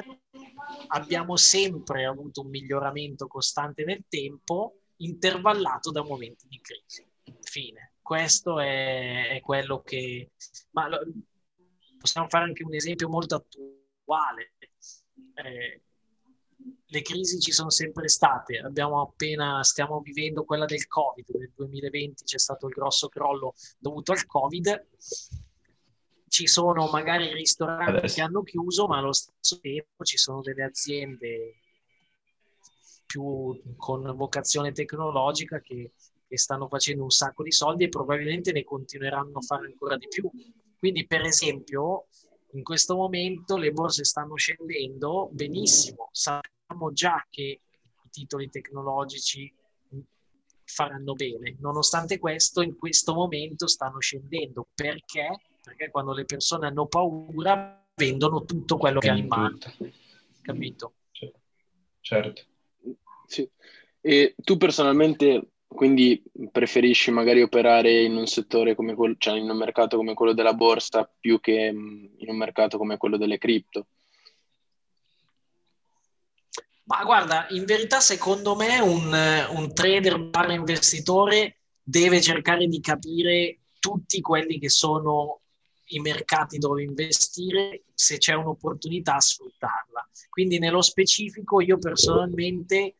abbiamo 0.87 1.35
sempre 1.35 2.05
avuto 2.05 2.41
un 2.41 2.49
miglioramento 2.49 3.25
costante 3.27 3.83
nel 3.83 4.03
tempo, 4.07 4.81
intervallato 4.97 5.91
da 5.91 6.03
momenti 6.03 6.47
di 6.47 6.59
crisi. 6.61 7.05
Fine 7.41 7.90
questo 8.11 8.59
è, 8.59 9.29
è 9.29 9.39
quello 9.39 9.81
che... 9.83 10.31
Ma 10.71 10.89
lo, 10.89 10.99
possiamo 11.97 12.27
fare 12.27 12.43
anche 12.43 12.65
un 12.65 12.73
esempio 12.73 13.07
molto 13.07 13.35
attuale. 13.35 14.51
Eh, 15.35 15.81
le 16.87 17.01
crisi 17.03 17.39
ci 17.39 17.53
sono 17.53 17.69
sempre 17.69 18.09
state, 18.09 18.57
abbiamo 18.57 18.99
appena, 18.99 19.63
stiamo 19.63 20.01
vivendo 20.01 20.43
quella 20.43 20.65
del 20.65 20.87
Covid, 20.87 21.25
nel 21.29 21.53
2020 21.55 22.25
c'è 22.25 22.37
stato 22.37 22.67
il 22.67 22.73
grosso 22.73 23.07
crollo 23.07 23.53
dovuto 23.79 24.11
al 24.11 24.25
Covid, 24.25 24.87
ci 26.27 26.47
sono 26.47 26.89
magari 26.89 27.31
ristoranti 27.31 27.91
Adesso. 27.91 28.15
che 28.15 28.21
hanno 28.21 28.43
chiuso, 28.43 28.87
ma 28.87 28.97
allo 28.97 29.13
stesso 29.13 29.57
tempo 29.61 30.03
ci 30.03 30.17
sono 30.17 30.41
delle 30.41 30.63
aziende 30.63 31.61
più 33.05 33.57
con 33.77 34.13
vocazione 34.17 34.73
tecnologica 34.73 35.61
che 35.61 35.93
che 36.31 36.37
stanno 36.37 36.69
facendo 36.69 37.03
un 37.03 37.09
sacco 37.09 37.43
di 37.43 37.51
soldi 37.51 37.83
e 37.83 37.89
probabilmente 37.89 38.53
ne 38.53 38.63
continueranno 38.63 39.39
a 39.39 39.41
fare 39.41 39.65
ancora 39.65 39.97
di 39.97 40.07
più. 40.07 40.31
Quindi, 40.79 41.05
per 41.05 41.23
esempio, 41.23 42.05
in 42.53 42.63
questo 42.63 42.95
momento 42.95 43.57
le 43.57 43.73
borse 43.73 44.05
stanno 44.05 44.35
scendendo 44.35 45.27
benissimo, 45.33 46.07
sappiamo 46.13 46.93
già 46.93 47.27
che 47.29 47.41
i 47.41 48.09
titoli 48.09 48.49
tecnologici 48.49 49.53
faranno 50.63 51.15
bene. 51.15 51.57
Nonostante 51.59 52.17
questo, 52.17 52.61
in 52.61 52.77
questo 52.77 53.13
momento 53.13 53.67
stanno 53.67 53.99
scendendo. 53.99 54.69
Perché? 54.73 55.41
Perché 55.61 55.89
quando 55.91 56.13
le 56.13 56.23
persone 56.23 56.67
hanno 56.67 56.87
paura 56.87 57.85
vendono 57.93 58.45
tutto 58.45 58.77
quello 58.77 59.01
che 59.01 59.09
hanno 59.09 59.19
in 59.19 59.27
mano. 59.27 59.57
Capito? 60.41 60.93
Certo. 61.99 62.41
Sì. 63.25 63.49
E 63.99 64.33
tu 64.41 64.55
personalmente 64.55 65.49
quindi 65.73 66.21
preferisci 66.51 67.11
magari 67.11 67.41
operare 67.41 68.03
in 68.03 68.15
un 68.15 68.27
settore 68.27 68.75
come 68.75 68.93
quello, 68.93 69.15
cioè 69.17 69.37
in 69.37 69.49
un 69.49 69.57
mercato 69.57 69.95
come 69.95 70.13
quello 70.13 70.33
della 70.33 70.53
borsa 70.53 71.09
più 71.19 71.39
che 71.39 71.71
mm, 71.71 72.05
in 72.17 72.29
un 72.29 72.37
mercato 72.37 72.77
come 72.77 72.97
quello 72.97 73.17
delle 73.17 73.37
cripto? 73.37 73.87
Ma 76.83 77.03
guarda, 77.03 77.47
in 77.51 77.63
verità 77.63 78.01
secondo 78.01 78.55
me 78.55 78.79
un, 78.79 79.47
un 79.51 79.73
trader 79.73 80.19
barra 80.19 80.53
investitore 80.53 81.59
deve 81.81 82.19
cercare 82.19 82.67
di 82.67 82.81
capire 82.81 83.59
tutti 83.79 84.19
quelli 84.19 84.59
che 84.59 84.69
sono 84.69 85.39
i 85.85 85.99
mercati 85.99 86.57
dove 86.57 86.83
investire, 86.83 87.83
se 87.93 88.17
c'è 88.17 88.33
un'opportunità 88.33 89.19
sfruttarla. 89.19 90.09
Quindi 90.29 90.59
nello 90.59 90.81
specifico 90.81 91.61
io 91.61 91.77
personalmente 91.77 92.95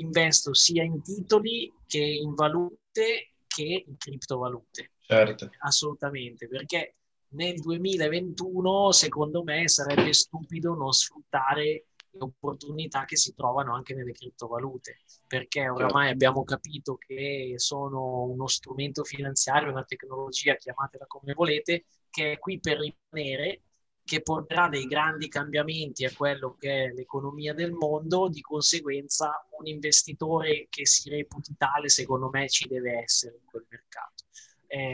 investo 0.00 0.54
sia 0.54 0.82
in 0.82 1.02
titoli 1.02 1.72
che 1.86 1.98
in 1.98 2.34
valute 2.34 3.32
che 3.46 3.84
in 3.86 3.96
criptovalute. 3.96 4.92
Certo. 5.00 5.50
Assolutamente, 5.60 6.48
perché 6.48 6.96
nel 7.30 7.58
2021 7.60 8.92
secondo 8.92 9.42
me 9.42 9.68
sarebbe 9.68 10.12
stupido 10.12 10.74
non 10.74 10.92
sfruttare 10.92 11.86
le 12.10 12.20
opportunità 12.20 13.04
che 13.04 13.16
si 13.16 13.34
trovano 13.34 13.74
anche 13.74 13.94
nelle 13.94 14.12
criptovalute, 14.12 15.00
perché 15.26 15.68
oramai 15.68 16.08
certo. 16.08 16.12
abbiamo 16.12 16.44
capito 16.44 16.96
che 16.96 17.54
sono 17.56 18.22
uno 18.22 18.46
strumento 18.46 19.04
finanziario, 19.04 19.70
una 19.70 19.84
tecnologia, 19.84 20.56
chiamatela 20.56 21.06
come 21.06 21.34
volete, 21.34 21.84
che 22.10 22.32
è 22.32 22.38
qui 22.38 22.58
per 22.60 22.78
rimanere, 22.78 23.62
che 24.08 24.22
porterà 24.22 24.68
dei 24.68 24.86
grandi 24.86 25.28
cambiamenti 25.28 26.06
a 26.06 26.12
quello 26.16 26.56
che 26.58 26.84
è 26.84 26.92
l'economia 26.94 27.52
del 27.52 27.72
mondo, 27.72 28.30
di 28.30 28.40
conseguenza 28.40 29.46
un 29.58 29.66
investitore 29.66 30.66
che 30.70 30.86
si 30.86 31.10
reputi 31.10 31.54
tale, 31.58 31.90
secondo 31.90 32.30
me, 32.32 32.48
ci 32.48 32.66
deve 32.66 33.02
essere 33.02 33.36
in 33.38 33.44
quel 33.44 33.66
mercato. 33.68 34.24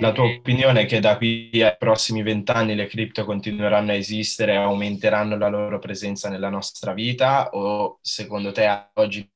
La 0.01 0.11
tua 0.11 0.25
eh, 0.25 0.39
opinione 0.39 0.83
è 0.83 0.87
che 0.87 0.99
da 0.99 1.17
qui 1.17 1.63
ai 1.63 1.77
prossimi 1.79 2.23
vent'anni 2.23 2.75
le 2.75 2.87
cripto 2.87 3.25
continueranno 3.25 3.93
a 3.93 3.95
esistere 3.95 4.53
e 4.53 4.57
aumenteranno 4.57 5.37
la 5.37 5.49
loro 5.49 5.79
presenza 5.79 6.29
nella 6.29 6.49
nostra 6.49 6.93
vita 6.93 7.51
o 7.51 7.99
secondo 8.01 8.51
te 8.51 8.91
oggi 8.95 9.29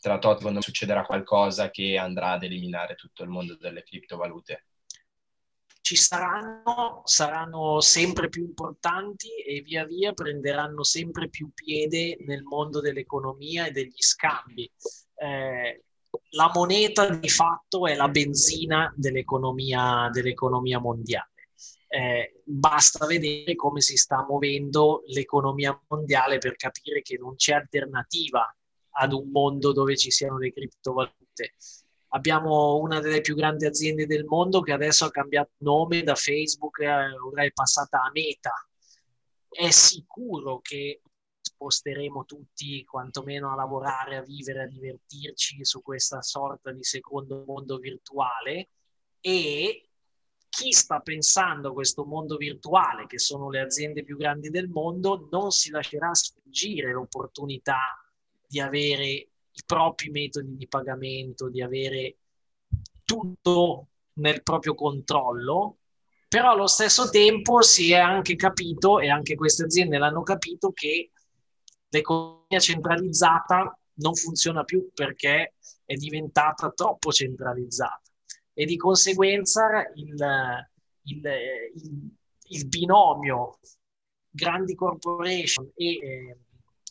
tra 0.00 0.18
tot 0.18 0.58
succederà 0.58 1.04
qualcosa 1.04 1.70
che 1.70 1.96
andrà 1.96 2.30
ad 2.30 2.42
eliminare 2.42 2.96
tutto 2.96 3.22
il 3.22 3.28
mondo 3.28 3.56
delle 3.56 3.84
criptovalute? 3.84 4.64
Ci 5.86 5.94
saranno, 5.94 7.02
saranno 7.04 7.80
sempre 7.80 8.28
più 8.28 8.42
importanti 8.42 9.28
e 9.36 9.60
via 9.60 9.84
via 9.84 10.12
prenderanno 10.14 10.82
sempre 10.82 11.28
più 11.28 11.52
piede 11.54 12.16
nel 12.26 12.42
mondo 12.42 12.80
dell'economia 12.80 13.66
e 13.66 13.70
degli 13.70 13.94
scambi. 13.94 14.68
Eh, 15.14 15.84
la 16.30 16.50
moneta 16.52 17.08
di 17.08 17.28
fatto 17.28 17.86
è 17.86 17.94
la 17.94 18.08
benzina 18.08 18.92
dell'economia, 18.96 20.10
dell'economia 20.10 20.80
mondiale. 20.80 21.50
Eh, 21.86 22.42
basta 22.44 23.06
vedere 23.06 23.54
come 23.54 23.80
si 23.80 23.96
sta 23.96 24.26
muovendo 24.28 25.04
l'economia 25.06 25.80
mondiale 25.86 26.38
per 26.38 26.56
capire 26.56 27.00
che 27.00 27.16
non 27.16 27.36
c'è 27.36 27.52
alternativa 27.52 28.52
ad 28.98 29.12
un 29.12 29.30
mondo 29.30 29.72
dove 29.72 29.96
ci 29.96 30.10
siano 30.10 30.38
le 30.38 30.52
criptovalute. 30.52 31.54
Abbiamo 32.08 32.76
una 32.76 33.00
delle 33.00 33.20
più 33.20 33.34
grandi 33.34 33.66
aziende 33.66 34.06
del 34.06 34.24
mondo 34.24 34.60
che 34.60 34.72
adesso 34.72 35.04
ha 35.04 35.10
cambiato 35.10 35.52
nome 35.58 36.02
da 36.02 36.14
Facebook, 36.14 36.80
eh, 36.80 37.12
ora 37.12 37.44
è 37.44 37.52
passata 37.52 38.02
a 38.02 38.10
Meta. 38.12 38.52
È 39.48 39.70
sicuro 39.70 40.60
che 40.60 41.00
sposteremo 41.40 42.24
tutti 42.24 42.84
quantomeno 42.84 43.52
a 43.52 43.56
lavorare, 43.56 44.16
a 44.16 44.22
vivere, 44.22 44.62
a 44.62 44.66
divertirci 44.66 45.64
su 45.64 45.82
questa 45.82 46.20
sorta 46.22 46.72
di 46.72 46.82
secondo 46.82 47.44
mondo 47.46 47.78
virtuale 47.78 48.68
e 49.20 49.88
chi 50.48 50.72
sta 50.72 51.00
pensando 51.00 51.68
a 51.68 51.72
questo 51.72 52.04
mondo 52.04 52.36
virtuale, 52.36 53.06
che 53.06 53.18
sono 53.18 53.50
le 53.50 53.60
aziende 53.60 54.04
più 54.04 54.16
grandi 54.16 54.48
del 54.48 54.68
mondo, 54.68 55.28
non 55.30 55.50
si 55.50 55.70
lascerà 55.70 56.14
sfuggire 56.14 56.92
l'opportunità 56.92 57.78
di 58.46 58.60
avere 58.60 59.28
i 59.56 59.62
propri 59.64 60.10
metodi 60.10 60.56
di 60.56 60.68
pagamento, 60.68 61.48
di 61.48 61.62
avere 61.62 62.16
tutto 63.04 63.88
nel 64.14 64.42
proprio 64.42 64.74
controllo, 64.74 65.78
però 66.28 66.50
allo 66.50 66.66
stesso 66.66 67.08
tempo 67.08 67.62
si 67.62 67.92
è 67.92 67.98
anche 67.98 68.36
capito, 68.36 69.00
e 69.00 69.08
anche 69.08 69.34
queste 69.34 69.64
aziende 69.64 69.96
l'hanno 69.96 70.22
capito, 70.22 70.72
che 70.72 71.10
l'economia 71.88 72.58
centralizzata 72.58 73.78
non 73.94 74.14
funziona 74.14 74.64
più 74.64 74.90
perché 74.92 75.54
è 75.84 75.94
diventata 75.94 76.70
troppo 76.70 77.10
centralizzata. 77.10 78.02
E 78.52 78.64
di 78.66 78.76
conseguenza 78.76 79.90
il, 79.94 80.14
il, 81.04 81.22
il, 81.74 82.10
il 82.48 82.68
binomio 82.68 83.58
grandi 84.28 84.74
corporation 84.74 85.70
e, 85.74 85.90
eh, 85.92 86.38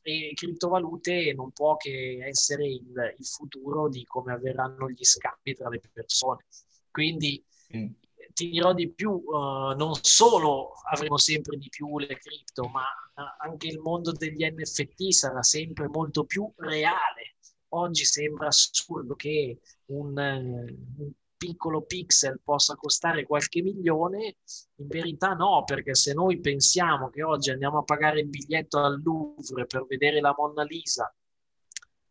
e, 0.07 0.33
criptovalute 0.35 1.33
non 1.33 1.51
può 1.51 1.75
che 1.77 2.19
essere 2.23 2.67
il, 2.67 3.15
futuro 3.23 3.89
di 3.89 4.03
come 4.05 4.33
avverranno 4.33 4.89
gli 4.89 5.03
scambi 5.03 5.55
tra 5.55 5.67
le 5.67 5.81
persone. 5.91 6.45
Quindi 6.91 7.43
mm 7.75 7.87
ti 8.35 8.49
dirò 8.49 8.73
di 8.73 8.91
più, 8.91 9.11
uh, 9.11 9.73
non 9.77 9.93
solo 10.01 10.73
avremo 10.91 11.17
sempre 11.17 11.57
di 11.57 11.69
più 11.69 11.97
le 11.99 12.17
cripto, 12.17 12.67
ma 12.67 12.81
uh, 12.81 13.49
anche 13.49 13.67
il 13.67 13.79
mondo 13.79 14.11
degli 14.11 14.45
NFT 14.45 15.09
sarà 15.11 15.41
sempre 15.41 15.87
molto 15.87 16.25
più 16.25 16.51
reale. 16.57 17.37
Oggi 17.69 18.03
sembra 18.03 18.47
assurdo 18.47 19.15
che 19.15 19.61
un, 19.85 20.17
uh, 20.17 21.01
un 21.01 21.11
piccolo 21.37 21.81
pixel 21.81 22.39
possa 22.43 22.75
costare 22.75 23.25
qualche 23.25 23.61
milione, 23.61 24.37
in 24.75 24.87
verità 24.87 25.33
no, 25.33 25.63
perché 25.63 25.95
se 25.95 26.13
noi 26.13 26.39
pensiamo 26.39 27.09
che 27.09 27.23
oggi 27.23 27.51
andiamo 27.51 27.79
a 27.79 27.83
pagare 27.83 28.21
il 28.21 28.27
biglietto 28.27 28.79
al 28.79 29.01
Louvre 29.03 29.65
per 29.65 29.85
vedere 29.85 30.19
la 30.21 30.33
Monna 30.37 30.63
Lisa, 30.63 31.13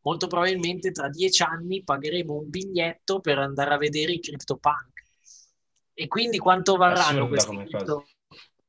molto 0.02 0.26
probabilmente 0.26 0.90
tra 0.90 1.08
dieci 1.08 1.42
anni 1.42 1.82
pagheremo 1.82 2.34
un 2.34 2.48
biglietto 2.48 3.20
per 3.20 3.38
andare 3.38 3.74
a 3.74 3.78
vedere 3.78 4.12
i 4.12 4.20
CryptoPunk 4.20 4.94
e 5.94 6.08
quindi 6.08 6.38
quanto 6.38 6.76
varranno 6.76 7.28
questi 7.28 7.56
cripto, 7.56 8.06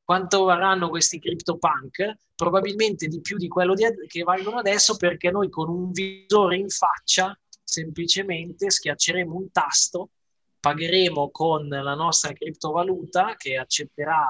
quanto 0.04 0.44
varranno 0.44 0.90
questi 0.90 1.20
CryptoPunk? 1.20 2.18
Probabilmente 2.36 3.08
di 3.08 3.20
più 3.20 3.38
di 3.38 3.48
quello 3.48 3.74
di, 3.74 3.84
che 4.08 4.22
valgono 4.22 4.60
adesso 4.60 4.96
perché 4.96 5.32
noi 5.32 5.50
con 5.50 5.68
un 5.68 5.92
visore 5.92 6.58
in 6.58 6.70
faccia 6.70 7.38
semplicemente 7.64 8.70
schiacceremo 8.70 9.36
un 9.36 9.52
tasto, 9.52 10.12
pagheremo 10.66 11.30
con 11.30 11.68
la 11.68 11.94
nostra 11.94 12.34
criptovaluta 12.34 13.36
che 13.36 13.56
accetterà 13.56 14.26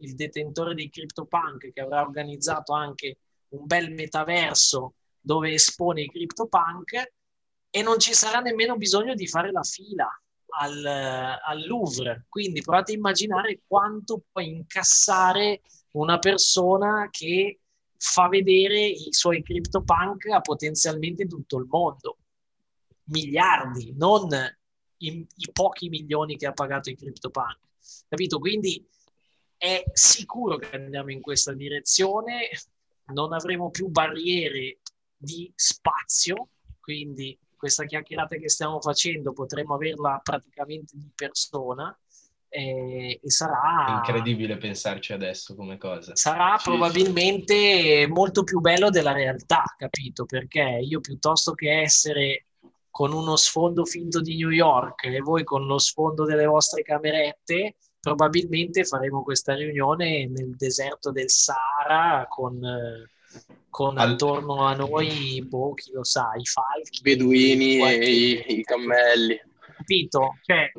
il 0.00 0.14
detentore 0.14 0.74
dei 0.74 0.90
CryptoPunk 0.90 1.72
che 1.72 1.80
avrà 1.80 2.02
organizzato 2.02 2.74
anche 2.74 3.16
un 3.48 3.64
bel 3.64 3.90
metaverso 3.90 4.96
dove 5.18 5.54
espone 5.54 6.02
i 6.02 6.10
CryptoPunk 6.10 7.12
e 7.70 7.82
non 7.82 7.98
ci 7.98 8.12
sarà 8.12 8.40
nemmeno 8.40 8.76
bisogno 8.76 9.14
di 9.14 9.26
fare 9.26 9.50
la 9.52 9.62
fila 9.62 10.06
al, 10.58 10.84
al 10.84 11.66
Louvre. 11.66 12.26
Quindi 12.28 12.60
provate 12.60 12.92
a 12.92 12.96
immaginare 12.96 13.62
quanto 13.66 14.24
può 14.30 14.42
incassare 14.42 15.62
una 15.92 16.18
persona 16.18 17.08
che 17.10 17.60
fa 17.96 18.28
vedere 18.28 18.84
i 18.84 19.14
suoi 19.14 19.42
CryptoPunk 19.42 20.26
a 20.26 20.42
potenzialmente 20.42 21.26
tutto 21.26 21.56
il 21.56 21.64
mondo. 21.66 22.18
Miliardi, 23.04 23.94
non 23.96 24.28
i, 25.06 25.26
i 25.36 25.50
pochi 25.52 25.88
milioni 25.88 26.36
che 26.36 26.46
ha 26.46 26.52
pagato 26.52 26.90
i 26.90 26.96
CryptoPunk. 26.96 27.58
Capito? 28.08 28.38
Quindi 28.38 28.86
è 29.56 29.82
sicuro 29.92 30.56
che 30.56 30.76
andiamo 30.76 31.10
in 31.10 31.20
questa 31.20 31.52
direzione, 31.52 32.50
non 33.06 33.32
avremo 33.32 33.70
più 33.70 33.88
barriere 33.88 34.78
di 35.16 35.50
spazio, 35.54 36.48
quindi 36.80 37.38
questa 37.56 37.84
chiacchierata 37.84 38.36
che 38.36 38.48
stiamo 38.48 38.80
facendo 38.80 39.32
potremo 39.32 39.74
averla 39.74 40.20
praticamente 40.22 40.92
di 40.96 41.10
persona 41.14 41.96
e, 42.48 43.20
e 43.22 43.30
sarà... 43.30 43.86
È 43.86 43.90
incredibile 43.92 44.58
pensarci 44.58 45.12
adesso 45.12 45.54
come 45.54 45.78
cosa. 45.78 46.14
Sarà 46.14 46.56
sì, 46.58 46.68
probabilmente 46.68 48.02
sì. 48.02 48.06
molto 48.06 48.44
più 48.44 48.60
bello 48.60 48.90
della 48.90 49.12
realtà, 49.12 49.64
capito? 49.76 50.26
Perché 50.26 50.78
io 50.82 51.00
piuttosto 51.00 51.52
che 51.52 51.80
essere 51.80 52.46
con 52.94 53.12
uno 53.12 53.34
sfondo 53.34 53.84
finto 53.84 54.20
di 54.20 54.36
New 54.36 54.50
York 54.50 55.02
e 55.06 55.18
voi 55.18 55.42
con 55.42 55.66
lo 55.66 55.78
sfondo 55.78 56.24
delle 56.24 56.46
vostre 56.46 56.82
camerette, 56.82 57.74
probabilmente 57.98 58.84
faremo 58.84 59.24
questa 59.24 59.56
riunione 59.56 60.28
nel 60.28 60.54
deserto 60.54 61.10
del 61.10 61.28
Sahara 61.28 62.24
con 62.28 62.60
con 63.68 63.98
Al... 63.98 64.12
attorno 64.12 64.64
a 64.64 64.76
noi, 64.76 65.44
boh, 65.44 65.74
chi 65.74 65.90
lo 65.90 66.04
sa, 66.04 66.30
i 66.36 66.46
falchi, 66.46 66.98
i 66.98 67.02
beduini 67.02 67.78
qualche... 67.78 67.98
e 67.98 68.10
i, 68.10 68.58
i, 68.58 68.62
cammelli. 68.62 69.40
Capito? 69.76 70.38
Cioè, 70.44 70.70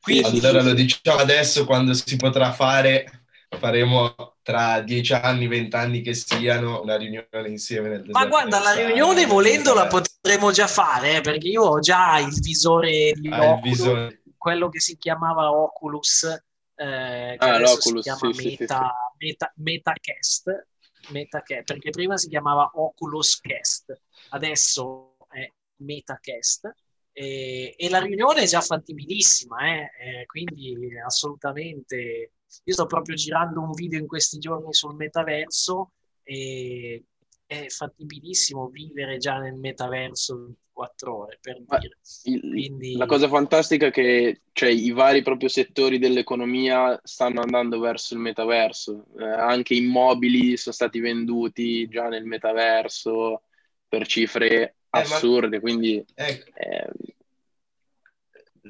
quindi... 0.00 0.38
Allora 0.38 0.62
lo 0.62 0.74
diciamo 0.74 1.18
adesso, 1.18 1.64
quando 1.64 1.92
si 1.92 2.14
potrà 2.14 2.52
fare, 2.52 3.26
faremo 3.48 4.35
tra 4.46 4.80
dieci 4.80 5.12
anni, 5.12 5.48
vent'anni 5.48 6.02
che 6.02 6.14
siano, 6.14 6.80
una 6.80 6.96
riunione 6.96 7.48
insieme 7.48 7.88
nel 7.88 8.06
Ma 8.10 8.26
guarda, 8.26 8.60
la 8.60 8.74
riunione 8.74 9.26
volendo 9.26 9.74
la 9.74 9.88
potremo 9.88 10.52
già 10.52 10.68
fare, 10.68 11.16
eh, 11.16 11.20
perché 11.20 11.48
io 11.48 11.64
ho 11.64 11.80
già 11.80 12.20
il 12.20 12.32
visore 12.40 13.10
di 13.14 13.28
ah, 13.28 13.54
Oculus, 13.54 13.76
visore. 13.76 14.22
quello 14.36 14.68
che 14.68 14.78
si 14.78 14.96
chiamava 14.98 15.50
Oculus, 15.50 16.22
eh, 16.76 17.34
che 17.36 17.44
ah, 17.44 17.54
adesso 17.56 17.80
si 17.80 17.94
chiama 17.94 18.18
sì, 18.18 18.26
Meta, 18.26 18.36
sì, 18.38 18.54
sì. 19.18 19.26
Meta, 19.26 19.52
MetaCast, 19.56 20.66
MetaCast, 21.08 21.64
perché 21.64 21.90
prima 21.90 22.16
si 22.16 22.28
chiamava 22.28 22.70
Oculus 22.72 23.40
Cast, 23.40 24.00
adesso 24.28 25.16
è 25.28 25.52
MetaCast. 25.78 26.72
E, 27.10 27.74
e 27.76 27.88
la 27.88 27.98
riunione 27.98 28.42
è 28.42 28.46
già 28.46 28.60
fattibilissima, 28.60 29.56
eh? 29.66 29.90
Eh, 30.20 30.26
quindi 30.26 30.76
assolutamente. 31.04 32.30
Io 32.64 32.72
sto 32.72 32.86
proprio 32.86 33.14
girando 33.14 33.60
un 33.60 33.72
video 33.72 33.98
in 33.98 34.06
questi 34.06 34.38
giorni 34.38 34.72
sul 34.72 34.94
metaverso 34.94 35.92
e 36.22 37.04
è 37.46 37.66
fattibilissimo 37.68 38.68
vivere 38.68 39.18
già 39.18 39.38
nel 39.38 39.54
metaverso 39.54 40.56
24 40.76 41.16
ore, 41.16 41.38
per 41.40 41.62
dire. 41.80 41.96
Quindi... 42.22 42.96
La 42.96 43.06
cosa 43.06 43.28
fantastica 43.28 43.86
è 43.86 43.90
che 43.90 44.42
cioè, 44.52 44.68
i 44.68 44.90
vari 44.90 45.22
proprio 45.22 45.48
settori 45.48 45.98
dell'economia 45.98 47.00
stanno 47.02 47.40
andando 47.40 47.80
verso 47.80 48.14
il 48.14 48.20
metaverso, 48.20 49.06
eh, 49.18 49.24
anche 49.24 49.74
immobili 49.74 50.56
sono 50.56 50.74
stati 50.74 51.00
venduti 51.00 51.88
già 51.88 52.08
nel 52.08 52.24
metaverso 52.24 53.42
per 53.88 54.06
cifre 54.06 54.76
assurde, 54.90 55.56
eh, 55.56 55.58
ma... 55.58 55.60
quindi... 55.60 56.04
Ecco. 56.14 56.50
Eh, 56.58 56.88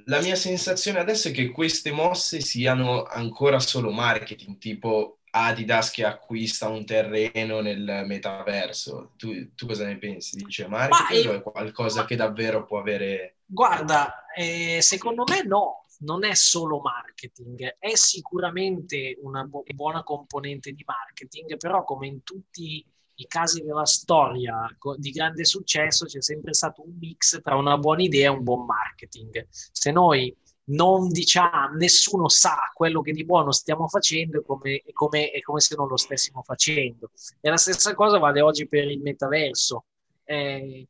la 0.05 0.21
mia 0.21 0.37
sensazione 0.37 0.99
adesso 0.99 1.29
è 1.29 1.33
che 1.33 1.51
queste 1.51 1.91
mosse 1.91 2.41
siano 2.41 3.05
ancora 3.05 3.59
solo 3.59 3.91
marketing, 3.91 4.59
tipo 4.59 5.19
Adidas 5.31 5.91
che 5.91 6.05
acquista 6.05 6.69
un 6.69 6.85
terreno 6.85 7.61
nel 7.61 8.05
metaverso. 8.07 9.13
Tu, 9.17 9.55
tu 9.55 9.67
cosa 9.67 9.85
ne 9.85 9.99
pensi? 9.99 10.37
Dice 10.37 10.67
marketing 10.67 11.25
io, 11.25 11.31
o 11.33 11.35
è 11.35 11.43
qualcosa 11.43 12.01
ma, 12.01 12.07
che 12.07 12.17
davvero 12.17 12.65
può 12.65 12.79
avere... 12.79 13.37
Guarda, 13.45 14.27
eh, 14.35 14.79
secondo 14.81 15.25
me 15.29 15.43
no, 15.43 15.87
non 16.01 16.25
è 16.25 16.35
solo 16.35 16.81
marketing, 16.81 17.77
è 17.79 17.95
sicuramente 17.95 19.19
una 19.23 19.45
bu- 19.45 19.65
buona 19.75 20.03
componente 20.03 20.73
di 20.73 20.85
marketing, 20.87 21.57
però 21.59 21.85
come 21.85 22.07
in 22.07 22.23
tutti 22.23 22.85
i 23.17 23.27
casi 23.27 23.63
della 23.63 23.87
storia 23.87 24.67
di 24.97 25.11
grande 25.11 25.45
successo 25.45 26.07
c'è 26.07 26.21
sempre 26.21 26.53
stato 26.55 26.83
un 26.83 26.97
mix 26.99 27.41
tra 27.41 27.57
una 27.57 27.79
buona 27.79 28.03
idea 28.03 28.31
e 28.31 28.35
un 28.35 28.43
buon 28.43 28.67
marketing. 28.67 29.47
Se 29.51 29.91
noi 29.91 30.35
non 30.69 31.09
diciamo, 31.09 31.77
nessuno 31.77 32.29
sa 32.29 32.71
quello 32.75 33.01
che 33.01 33.13
di 33.13 33.25
buono 33.25 33.53
stiamo 33.53 33.87
facendo, 33.89 34.41
è 34.41 34.45
come, 34.45 34.81
è 34.81 34.93
come, 34.93 35.61
se 35.61 35.77
non 35.77 35.89
lo 35.89 35.97
stessimo 35.97 36.43
facendo. 36.43 37.11
E 37.41 37.49
la 37.49 37.57
stessa 37.57 37.95
cosa 37.95 38.19
vale 38.19 38.41
oggi 38.41 38.67
per 38.67 38.91
il 38.91 39.01
metaverso. 39.01 39.85
Eh, 40.25 40.87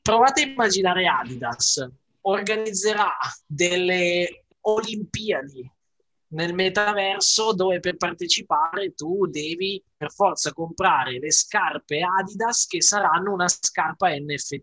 provate 0.00 0.42
a 0.42 0.46
immaginare 0.46 1.06
Adidas 1.06 1.86
organizzerà 2.22 3.10
delle 3.46 4.44
Olimpiadi 4.60 5.70
nel 6.32 6.54
metaverso 6.54 7.54
dove 7.54 7.80
per 7.80 7.96
partecipare 7.96 8.94
tu 8.94 9.26
devi 9.26 9.82
per 9.96 10.12
forza 10.12 10.52
comprare 10.52 11.18
le 11.18 11.30
scarpe 11.30 12.02
Adidas 12.02 12.66
che 12.66 12.82
saranno 12.82 13.32
una 13.32 13.48
scarpa 13.48 14.10
NFT 14.10 14.62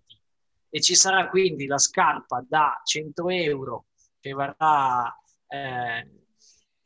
e 0.69 0.81
ci 0.81 0.95
sarà 0.95 1.29
quindi 1.29 1.65
la 1.65 1.77
scarpa 1.77 2.43
da 2.47 2.81
100 2.83 3.29
euro 3.29 3.85
che 4.19 4.31
varrà 4.31 5.15
eh, 5.47 6.11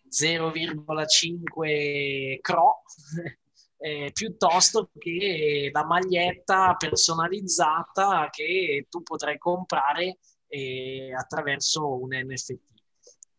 0,5 0.10 2.40
CRO 2.42 2.84
eh, 3.78 4.12
piuttosto 4.14 4.90
che 4.98 5.70
la 5.74 5.86
maglietta 5.86 6.76
personalizzata 6.76 8.30
che 8.32 8.86
tu 8.90 9.02
potrai 9.02 9.38
comprare 9.38 10.20
eh, 10.48 11.14
attraverso 11.14 12.00
un 12.00 12.10
NFT. 12.14 12.73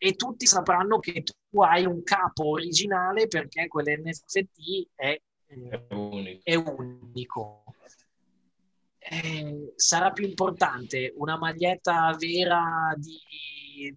E 0.05 0.17
tutti 0.17 0.45
sapranno 0.47 0.99
che 0.99 1.23
tu 1.23 1.63
hai 1.63 1.87
un 1.87 2.03
capo 2.03 2.51
originale 2.51 3.27
perché 3.27 3.69
quell'NFT 3.69 4.89
è, 4.95 5.19
eh, 5.47 5.71
è 5.71 5.95
unico. 5.95 6.41
È 6.43 6.55
unico 6.55 7.65
eh, 9.07 9.73
sarà 9.77 10.13
più 10.13 10.27
importante 10.27 11.13
una 11.17 11.37
maglietta 11.37 12.15
vera 12.19 12.95
di, 12.97 13.95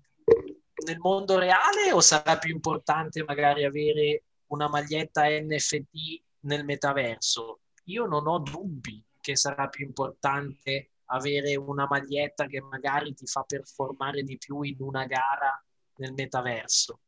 nel 0.85 0.97
mondo 0.99 1.39
reale 1.39 1.91
o 1.93 2.01
sarà 2.01 2.37
più 2.37 2.53
importante 2.53 3.23
magari 3.23 3.63
avere 3.63 4.23
una 4.47 4.67
maglietta 4.67 5.27
NFT 5.27 6.21
nel 6.41 6.65
metaverso? 6.65 7.59
Io 7.85 8.05
non 8.05 8.27
ho 8.27 8.39
dubbi 8.39 9.01
che 9.19 9.35
sarà 9.35 9.67
più 9.69 9.85
importante 9.85 10.91
avere 11.05 11.55
una 11.55 11.87
maglietta 11.89 12.45
che 12.47 12.61
magari 12.61 13.13
ti 13.13 13.25
fa 13.25 13.43
performare 13.43 14.23
di 14.23 14.37
più 14.37 14.61
in 14.61 14.77
una 14.79 15.05
gara 15.05 15.61
nel 15.97 16.13
metaverso. 16.13 16.99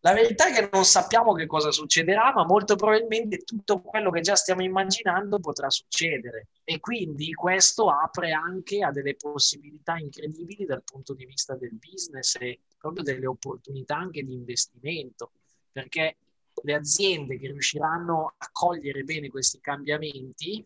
La 0.00 0.12
verità 0.12 0.46
è 0.46 0.52
che 0.52 0.68
non 0.72 0.84
sappiamo 0.84 1.32
che 1.32 1.46
cosa 1.46 1.72
succederà, 1.72 2.32
ma 2.32 2.44
molto 2.44 2.76
probabilmente 2.76 3.38
tutto 3.38 3.80
quello 3.80 4.10
che 4.10 4.20
già 4.20 4.36
stiamo 4.36 4.62
immaginando 4.62 5.40
potrà 5.40 5.68
succedere. 5.70 6.48
E 6.62 6.78
quindi 6.78 7.32
questo 7.34 7.90
apre 7.90 8.30
anche 8.30 8.84
a 8.84 8.92
delle 8.92 9.16
possibilità 9.16 9.96
incredibili 9.96 10.64
dal 10.66 10.84
punto 10.84 11.14
di 11.14 11.26
vista 11.26 11.56
del 11.56 11.74
business 11.74 12.36
e 12.38 12.60
proprio 12.78 13.02
delle 13.02 13.26
opportunità 13.26 13.96
anche 13.96 14.22
di 14.22 14.34
investimento, 14.34 15.32
perché 15.72 16.16
le 16.62 16.74
aziende 16.74 17.38
che 17.38 17.48
riusciranno 17.48 18.34
a 18.38 18.48
cogliere 18.52 19.02
bene 19.02 19.28
questi 19.28 19.60
cambiamenti 19.60 20.64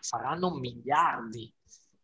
faranno 0.00 0.50
miliardi 0.54 1.52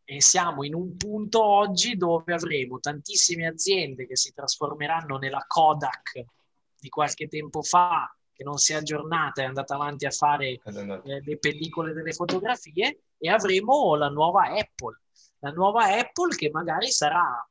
e 0.09 0.23
siamo 0.23 0.63
in 0.63 0.73
un 0.73 0.97
punto 0.97 1.43
oggi 1.43 1.97
dove 1.97 2.33
avremo 2.33 2.79
tantissime 2.79 3.49
aziende 3.49 4.07
che 4.07 4.17
si 4.17 4.33
trasformeranno 4.33 5.19
nella 5.19 5.45
Kodak 5.45 6.25
di 6.79 6.89
qualche 6.89 7.27
tempo 7.27 7.61
fa, 7.61 8.17
che 8.33 8.45
non 8.45 8.57
si 8.57 8.73
è 8.73 8.77
aggiornata, 8.77 9.43
è 9.43 9.47
andata 9.47 9.75
avanti 9.75 10.07
a 10.07 10.11
fare 10.11 10.61
eh, 10.63 11.23
le 11.25 11.39
pellicole 11.39 11.93
delle 11.93 12.13
fotografie, 12.13 13.01
e 13.19 13.29
avremo 13.29 13.97
la 13.97 14.09
nuova 14.09 14.45
Apple. 14.45 15.01
La 15.41 15.51
nuova 15.51 15.87
Apple 15.87 16.37
che 16.37 16.51
magari 16.51 16.89
sarà 16.93 17.45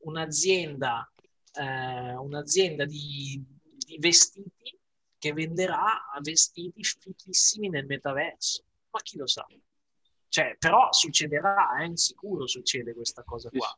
un'azienda, 0.00 1.10
eh, 1.54 2.14
un'azienda 2.16 2.84
di, 2.84 3.42
di 3.78 3.96
vestiti 3.98 4.78
che 5.16 5.32
venderà 5.32 6.02
vestiti 6.20 6.84
fichissimi 6.84 7.70
nel 7.70 7.86
metaverso. 7.86 8.62
Ma 8.90 9.00
chi 9.00 9.16
lo 9.16 9.26
sa? 9.26 9.46
Cioè, 10.34 10.56
però 10.58 10.88
succederà, 10.90 11.76
è 11.78 11.84
eh? 11.84 11.96
sicuro 11.96 12.48
succede 12.48 12.92
questa 12.92 13.22
cosa 13.22 13.50
qua. 13.50 13.72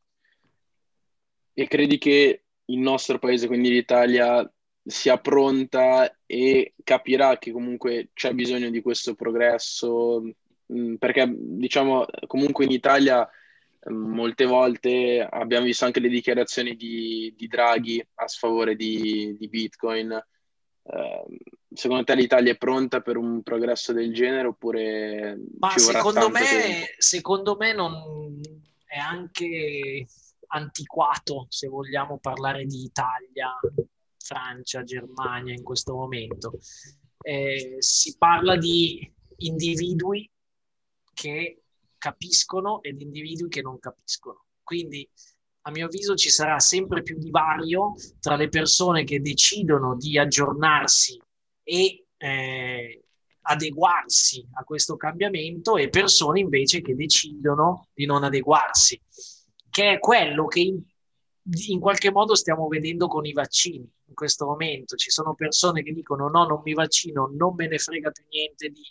E 1.53 1.69
credi 1.69 1.99
che 1.99 2.45
il 2.64 2.79
nostro 2.79 3.19
paese, 3.19 3.47
quindi 3.47 3.69
l'Italia, 3.69 4.51
sia 4.83 5.19
pronta 5.19 6.11
e 6.25 6.73
capirà 6.83 7.37
che 7.37 7.53
comunque 7.53 8.09
c'è 8.14 8.33
bisogno 8.33 8.71
di 8.71 8.81
questo 8.81 9.14
progresso? 9.14 10.23
Mm, 10.73 10.95
perché, 10.95 11.31
diciamo, 11.31 12.07
comunque 12.27 12.64
in 12.64 12.71
Italia 12.71 13.29
mm, 13.90 14.14
molte 14.14 14.47
volte 14.47 15.29
abbiamo 15.31 15.66
visto 15.66 15.85
anche 15.85 16.01
le 16.01 16.09
dichiarazioni 16.09 16.75
di, 16.75 17.35
di 17.37 17.49
Draghi 17.49 18.03
a 18.14 18.29
sfavore 18.29 18.77
di, 18.77 19.37
di 19.38 19.49
Bitcoin. 19.49 20.19
Uh, 20.87 21.37
secondo 21.75 22.05
te 22.05 22.14
l'Italia 22.14 22.53
è 22.53 22.57
pronta 22.57 23.01
per 23.01 23.16
un 23.16 23.42
progresso 23.42 23.92
del 23.92 24.14
genere 24.14 24.46
oppure 24.46 25.37
Ma 25.59 25.77
secondo 25.77 26.31
me, 26.31 26.94
secondo 26.99 27.57
me 27.57 27.72
non 27.72 28.40
è 28.85 28.96
anche 28.96 30.07
antiquato 30.49 31.46
se 31.49 31.66
vogliamo 31.66 32.18
parlare 32.18 32.66
di 32.66 32.85
Italia, 32.85 33.53
Francia, 34.16 34.85
Germania 34.85 35.55
in 35.55 35.64
questo 35.64 35.94
momento. 35.94 36.59
Eh, 37.20 37.77
si 37.79 38.16
parla 38.16 38.57
di 38.57 39.12
individui 39.38 40.31
che 41.12 41.62
capiscono 41.99 42.83
ed 42.83 43.01
individui 43.01 43.49
che 43.49 43.62
non 43.62 43.81
capiscono. 43.81 44.44
Quindi 44.62 45.09
a 45.66 45.70
mio 45.72 45.87
avviso 45.87 46.14
ci 46.14 46.31
sarà 46.31 46.61
sempre 46.61 47.02
più 47.02 47.18
divario 47.18 47.94
tra 48.20 48.37
le 48.37 48.48
persone 48.48 49.02
che 49.02 49.20
decidono 49.20 49.96
di 49.96 50.16
aggiornarsi 50.16 51.20
e 51.64 52.07
eh, 52.16 53.05
adeguarsi 53.40 54.46
a 54.55 54.64
questo 54.64 54.96
cambiamento 54.96 55.76
e 55.76 55.88
persone 55.88 56.40
invece 56.40 56.83
che 56.83 56.94
decidono 56.94 57.88
di 57.92 58.07
non 58.07 58.22
adeguarsi, 58.22 59.00
che 59.68 59.94
è 59.94 59.98
quello 59.98 60.46
che 60.46 60.61
in, 60.61 60.81
in 61.68 61.81
qualche 61.81 62.12
modo 62.12 62.37
stiamo 62.37 62.68
vedendo 62.68 63.09
con 63.09 63.26
i 63.26 63.33
vaccini 63.33 63.90
in 64.07 64.14
questo 64.14 64.46
momento. 64.46 64.94
Ci 64.94 65.11
sono 65.11 65.35
persone 65.35 65.83
che 65.83 65.92
dicono 65.92 66.29
no, 66.29 66.46
non 66.46 66.61
mi 66.64 66.74
vaccino, 66.74 67.29
non 67.35 67.55
me 67.57 67.66
ne 67.66 67.79
frega 67.79 68.12
più 68.12 68.24
niente 68.31 68.68
di 68.68 68.83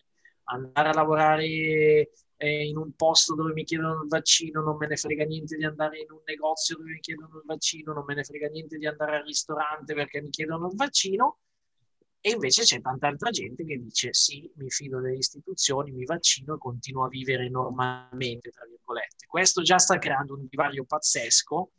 andare 0.48 0.90
a 0.90 0.94
lavorare 0.94 2.10
in 2.38 2.78
un 2.78 2.94
posto 2.94 3.34
dove 3.34 3.54
mi 3.54 3.64
chiedono 3.64 4.02
il 4.04 4.08
vaccino, 4.08 4.62
non 4.62 4.78
me 4.78 4.88
ne 4.88 4.98
frega 4.98 5.24
niente 5.24 5.56
di 5.56 5.64
andare 5.64 6.00
in 6.00 6.12
un 6.12 6.22
negozio 6.26 6.78
dove 6.78 6.92
mi 6.92 7.00
chiedono 7.00 7.38
il 7.38 7.44
vaccino, 7.46 7.94
non 7.94 8.04
me 8.06 8.16
ne 8.16 8.24
frega 8.24 8.48
niente 8.50 8.78
di 8.78 8.86
andare 8.86 9.18
al 9.18 9.24
ristorante 9.24 9.94
perché 9.94 10.22
mi 10.22 10.30
chiedono 10.30 10.68
il 10.68 10.76
vaccino 10.76 11.40
e 12.20 12.32
invece 12.32 12.64
c'è 12.64 12.82
tanta 12.82 13.08
altra 13.08 13.30
gente 13.30 13.64
che 13.64 13.78
dice 13.80 14.12
sì, 14.12 14.52
mi 14.56 14.70
fido 14.72 15.00
delle 15.00 15.18
istituzioni, 15.18 15.92
mi 15.92 16.06
vaccino 16.06 16.56
e 16.56 16.58
continuo 16.58 17.06
a 17.06 17.08
vivere 17.08 17.50
normalmente, 17.50 18.50
tra 18.50 18.66
virgolette. 18.66 19.28
Questo 19.28 19.62
già 19.62 19.78
sta 19.78 20.00
creando 20.00 20.34
un 20.34 20.48
divario 20.50 20.86
pazzesco 20.86 21.72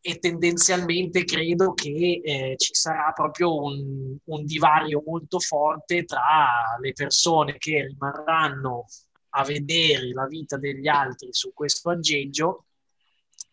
e 0.00 0.18
tendenzialmente 0.18 1.24
credo 1.24 1.74
che 1.74 2.22
eh, 2.24 2.54
ci 2.56 2.74
sarà 2.74 3.12
proprio 3.12 3.62
un, 3.62 4.16
un 4.24 4.44
divario 4.46 5.02
molto 5.04 5.38
forte 5.38 6.04
tra 6.04 6.78
le 6.80 6.92
persone 6.94 7.58
che 7.58 7.88
rimarranno 7.88 8.86
a 9.30 9.44
vedere 9.44 10.12
la 10.12 10.26
vita 10.26 10.56
degli 10.56 10.88
altri 10.88 11.28
su 11.32 11.52
questo 11.52 11.90
aggeggio 11.90 12.66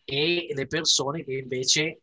e 0.04 0.48
le 0.52 0.66
persone 0.66 1.24
che 1.24 1.34
invece 1.34 2.00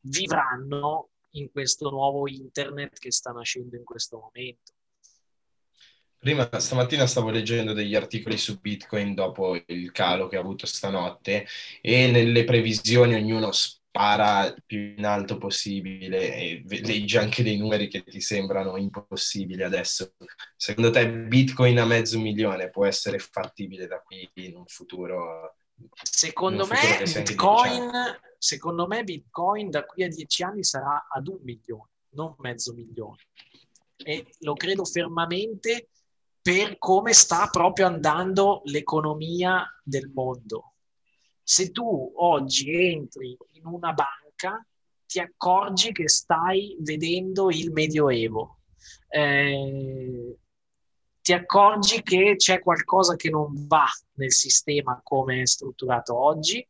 vivranno 0.00 1.10
in 1.30 1.50
questo 1.50 1.90
nuovo 1.90 2.28
internet 2.28 2.98
che 2.98 3.12
sta 3.12 3.30
nascendo 3.30 3.76
in 3.76 3.84
questo 3.84 4.18
momento. 4.18 4.72
Prima, 6.18 6.48
stamattina 6.58 7.06
stavo 7.06 7.30
leggendo 7.30 7.72
degli 7.72 7.94
articoli 7.94 8.36
su 8.36 8.60
Bitcoin 8.60 9.14
dopo 9.14 9.58
il 9.66 9.90
calo 9.90 10.28
che 10.28 10.36
ha 10.36 10.40
avuto 10.40 10.66
stanotte 10.66 11.46
e 11.80 12.10
nelle 12.10 12.44
previsioni 12.44 13.14
ognuno 13.14 13.52
spara 13.90 14.54
più 14.64 14.94
in 14.96 15.04
alto 15.04 15.36
possibile 15.36 16.32
e 16.32 16.62
leggi 16.64 17.16
anche 17.18 17.42
dei 17.42 17.56
numeri 17.56 17.88
che 17.88 18.04
ti 18.04 18.20
sembrano 18.20 18.76
impossibili 18.76 19.64
adesso. 19.64 20.14
Secondo 20.56 20.90
te 20.90 21.10
Bitcoin 21.10 21.78
a 21.80 21.84
mezzo 21.84 22.20
milione 22.20 22.70
può 22.70 22.86
essere 22.86 23.18
fattibile 23.18 23.88
da 23.88 24.00
qui 24.00 24.30
in 24.34 24.56
un 24.56 24.64
futuro? 24.66 25.56
Secondo, 26.02 26.66
me, 26.66 27.02
Bitcoin, 27.02 27.90
secondo 28.38 28.86
me 28.86 29.02
Bitcoin 29.02 29.70
da 29.70 29.84
qui 29.84 30.04
a 30.04 30.08
dieci 30.08 30.44
anni 30.44 30.62
sarà 30.62 31.08
ad 31.10 31.26
un 31.26 31.38
milione, 31.42 31.90
non 32.10 32.36
mezzo 32.38 32.72
milione. 32.72 33.26
E 33.96 34.26
lo 34.40 34.54
credo 34.54 34.84
fermamente 34.84 35.88
per 36.40 36.78
come 36.78 37.12
sta 37.12 37.48
proprio 37.50 37.86
andando 37.86 38.62
l'economia 38.64 39.66
del 39.82 40.10
mondo. 40.14 40.69
Se 41.50 41.72
tu 41.72 42.12
oggi 42.14 42.72
entri 42.92 43.36
in 43.54 43.66
una 43.66 43.92
banca, 43.92 44.64
ti 45.04 45.18
accorgi 45.18 45.90
che 45.90 46.08
stai 46.08 46.76
vedendo 46.78 47.50
il 47.50 47.72
Medioevo. 47.72 48.60
Eh, 49.08 50.36
ti 51.20 51.32
accorgi 51.32 52.02
che 52.02 52.36
c'è 52.36 52.60
qualcosa 52.60 53.16
che 53.16 53.30
non 53.30 53.66
va 53.66 53.86
nel 54.12 54.30
sistema 54.30 55.00
come 55.02 55.42
è 55.42 55.46
strutturato 55.46 56.16
oggi 56.16 56.64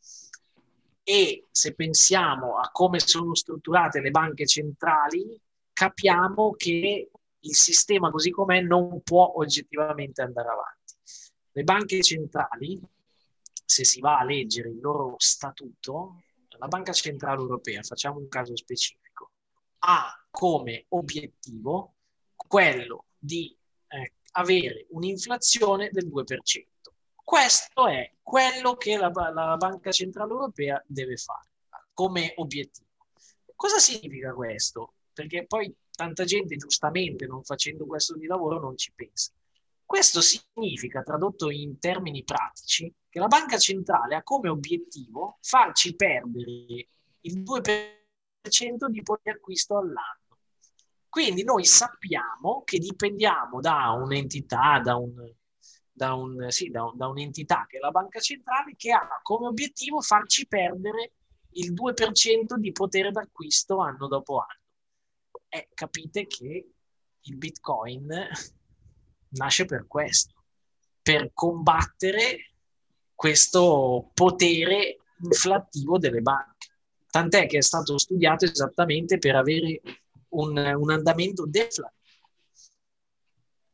e 1.03 1.47
se 1.51 1.75
pensiamo 1.75 2.57
a 2.57 2.71
come 2.73 3.01
sono 3.01 3.35
strutturate 3.35 4.01
le 4.01 4.11
banche 4.11 4.47
centrali, 4.47 5.39
capiamo 5.75 6.53
che 6.53 7.11
il 7.39 7.55
sistema 7.55 8.11
così 8.11 8.31
com'è 8.31 8.63
non 8.63 9.03
può 9.03 9.31
oggettivamente 9.37 10.23
andare 10.23 10.49
avanti. 10.49 10.95
Le 11.53 11.65
banche 11.65 12.01
centrali, 12.01 12.81
se 13.71 13.85
si 13.85 14.01
va 14.01 14.19
a 14.19 14.25
leggere 14.25 14.71
il 14.71 14.81
loro 14.81 15.15
statuto, 15.17 16.25
la 16.59 16.67
Banca 16.67 16.91
Centrale 16.91 17.41
Europea, 17.41 17.85
facciamo 17.85 18.19
un 18.19 18.27
caso 18.27 18.57
specifico, 18.57 19.31
ha 19.79 20.27
come 20.29 20.87
obiettivo 20.89 21.95
quello 22.35 23.05
di 23.17 23.57
eh, 23.87 24.15
avere 24.33 24.87
un'inflazione 24.91 25.89
del 25.93 26.09
2%. 26.09 26.67
Questo 27.23 27.87
è 27.87 28.13
quello 28.21 28.75
che 28.75 28.97
la, 28.97 29.13
la 29.33 29.57
Banca 29.57 29.93
Centrale 29.93 30.33
Europea 30.33 30.83
deve 30.85 31.17
fare 31.17 31.49
come 31.95 32.33
obiettivo. 32.39 32.89
Cosa 33.55 33.79
significa 33.79 34.33
questo? 34.33 34.95
Perché 35.13 35.47
poi 35.47 35.73
tanta 35.93 36.25
gente 36.25 36.57
giustamente 36.57 37.25
non 37.27 37.45
facendo 37.45 37.87
questo 37.87 38.17
di 38.17 38.27
lavoro 38.27 38.59
non 38.59 38.77
ci 38.77 38.91
pensa. 38.93 39.31
Questo 39.91 40.21
significa, 40.21 41.03
tradotto 41.03 41.51
in 41.51 41.81
termini 41.81 42.23
pratici, 42.23 42.95
che 43.09 43.19
la 43.19 43.27
banca 43.27 43.59
centrale 43.59 44.15
ha 44.15 44.23
come 44.23 44.49
obiettivo 44.49 45.39
farci 45.41 45.97
perdere 45.97 46.87
il 47.23 47.43
2% 47.43 48.87
di 48.89 49.03
potere 49.03 49.33
di 49.33 49.39
acquisto 49.39 49.79
all'anno. 49.79 50.39
Quindi 51.09 51.43
noi 51.43 51.65
sappiamo 51.65 52.63
che 52.65 52.79
dipendiamo 52.79 53.59
da 53.59 53.91
un'entità, 53.91 54.79
da, 54.79 54.95
un, 54.95 55.13
da, 55.91 56.15
un, 56.15 56.49
sì, 56.51 56.71
da, 56.71 56.85
un, 56.85 56.97
da 56.97 57.09
un'entità 57.09 57.67
che 57.67 57.79
è 57.79 57.81
la 57.81 57.91
banca 57.91 58.21
centrale, 58.21 58.77
che 58.77 58.93
ha 58.93 59.09
come 59.23 59.49
obiettivo 59.49 60.01
farci 60.01 60.47
perdere 60.47 61.15
il 61.55 61.73
2% 61.73 62.55
di 62.55 62.71
potere 62.71 63.11
d'acquisto 63.11 63.81
anno 63.81 64.07
dopo 64.07 64.39
anno 64.39 64.61
eh, 65.49 65.69
capite 65.75 66.29
che 66.29 66.71
il 67.23 67.37
Bitcoin 67.37 68.09
nasce 69.31 69.65
per 69.65 69.87
questo, 69.87 70.35
per 71.03 71.31
combattere 71.33 72.53
questo 73.15 74.11
potere 74.15 74.99
inflattivo 75.23 75.99
delle 75.99 76.21
banche. 76.21 76.69
Tant'è 77.11 77.47
che 77.47 77.59
è 77.59 77.63
stato 77.63 77.99
studiato 77.99 78.45
esattamente 78.45 79.19
per 79.19 79.37
avere 79.37 79.81
un, 80.31 80.57
un 80.57 80.91
andamento 80.91 81.45
deflattivo. 81.47 81.99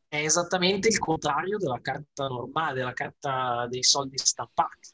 È 0.09 0.17
esattamente 0.17 0.87
il 0.87 0.99
contrario 0.99 1.57
della 1.57 1.79
carta 1.81 2.27
normale, 2.27 2.73
della 2.75 2.93
carta 2.93 3.67
dei 3.69 3.83
soldi 3.83 4.17
stampati, 4.17 4.89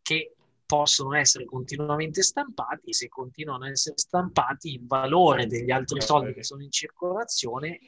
che 0.00 0.34
possono 0.64 1.14
essere 1.14 1.44
continuamente 1.44 2.22
stampati, 2.22 2.92
se 2.92 3.08
continuano 3.08 3.64
a 3.64 3.70
essere 3.70 3.98
stampati 3.98 4.74
il 4.74 4.86
valore 4.86 5.46
degli 5.46 5.70
altri 5.70 6.00
soldi 6.00 6.32
che 6.32 6.44
sono 6.44 6.62
in 6.62 6.70
circolazione 6.70 7.80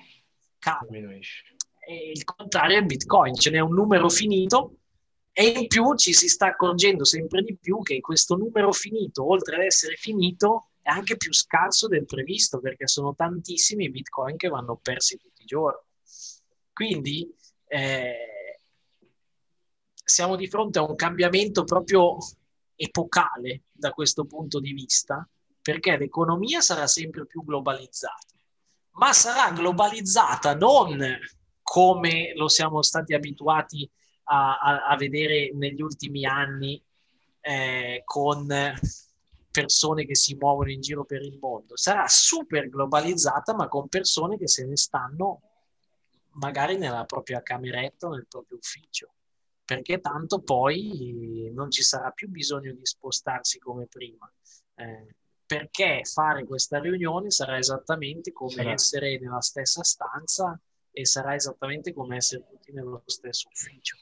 cala. 0.59 0.87
E 0.91 1.56
il 1.93 2.25
contrario 2.25 2.79
è 2.79 2.83
Bitcoin, 2.83 3.35
ce 3.35 3.51
n'è 3.51 3.61
un 3.61 3.75
numero 3.75 4.09
finito 4.09 4.79
e 5.33 5.49
in 5.49 5.67
più 5.67 5.95
ci 5.97 6.13
si 6.13 6.29
sta 6.29 6.47
accorgendo 6.47 7.05
sempre 7.05 7.43
di 7.43 7.57
più 7.57 7.83
che 7.83 8.01
questo 8.01 8.37
numero 8.37 8.73
finito, 8.73 9.29
oltre 9.29 9.57
ad 9.57 9.63
essere 9.63 9.97
finito, 9.97 10.71
è 10.81 10.91
anche 10.91 11.17
più 11.17 11.33
scarso 11.33 11.89
del 11.89 12.07
previsto 12.07 12.59
perché 12.59 12.87
sono 12.87 13.15
tantissimi 13.15 13.85
i 13.85 13.91
Bitcoin 13.91 14.37
che 14.37 14.49
vanno 14.49 14.77
persi 14.77 15.19
tutti 15.19 15.43
i 15.43 15.47
giorni. 15.47 15.83
Quindi 16.73 17.31
eh, 17.67 18.61
siamo 19.93 20.37
di 20.37 20.49
fronte 20.49 20.79
a 20.79 20.89
un 20.89 20.95
cambiamento 20.95 21.65
proprio 21.65 22.17
epocale 22.75 23.65
da 23.73 23.91
questo 23.91 24.25
punto 24.25 24.61
di 24.61 24.73
vista, 24.73 25.29
perché 25.61 25.97
l'economia 25.97 26.61
sarà 26.61 26.87
sempre 26.87 27.27
più 27.27 27.45
globalizzata, 27.45 28.35
ma 28.93 29.13
sarà 29.13 29.51
globalizzata 29.53 30.55
non 30.55 31.03
come 31.69 32.33
lo 32.37 32.47
siamo 32.47 32.81
stati 32.81 33.13
abituati 33.13 33.91
a, 34.25 34.59
a, 34.59 34.87
a 34.87 34.97
vedere 34.97 35.51
negli 35.53 35.83
ultimi 35.83 36.25
anni 36.25 36.81
eh, 37.41 38.03
con 38.05 38.47
persone 39.51 40.05
che 40.05 40.15
si 40.15 40.37
muovono 40.37 40.71
in 40.71 40.81
giro 40.81 41.05
per 41.05 41.23
il 41.23 41.37
mondo. 41.41 41.77
Sarà 41.77 42.07
super 42.07 42.69
globalizzata, 42.69 43.53
ma 43.53 43.67
con 43.67 43.89
persone 43.89 44.39
che 44.39 44.47
se 44.47 44.65
ne 44.65 44.77
stanno 44.77 45.41
magari 46.35 46.77
nella 46.77 47.05
propria 47.05 47.43
cameretta 47.43 48.07
o 48.07 48.11
nel 48.15 48.27
proprio 48.29 48.59
ufficio 48.59 49.15
perché 49.65 50.01
tanto 50.01 50.43
poi 50.43 51.51
non 51.53 51.73
ci 51.73 51.83
sarà 51.83 52.13
più 52.13 52.29
bisogno 52.29 52.73
di 52.73 52.87
spostarsi 52.87 53.59
come 53.59 53.87
prima. 53.87 54.33
Eh, 54.77 55.17
perché 55.45 56.03
fare 56.05 56.45
questa 56.45 56.79
riunione 56.79 57.33
sarà 57.33 57.59
esattamente 57.59 58.33
come 58.33 58.53
sarà. 58.53 58.71
essere 58.71 59.19
nella 59.19 59.41
stessa 59.41 59.83
stanza 59.83 60.57
e 60.99 61.05
sarà 61.05 61.35
esattamente 61.35 61.93
come 61.93 62.17
essere 62.17 62.47
tutti 62.49 62.73
nello 62.73 63.03
stesso 63.05 63.49
ufficio. 63.53 63.99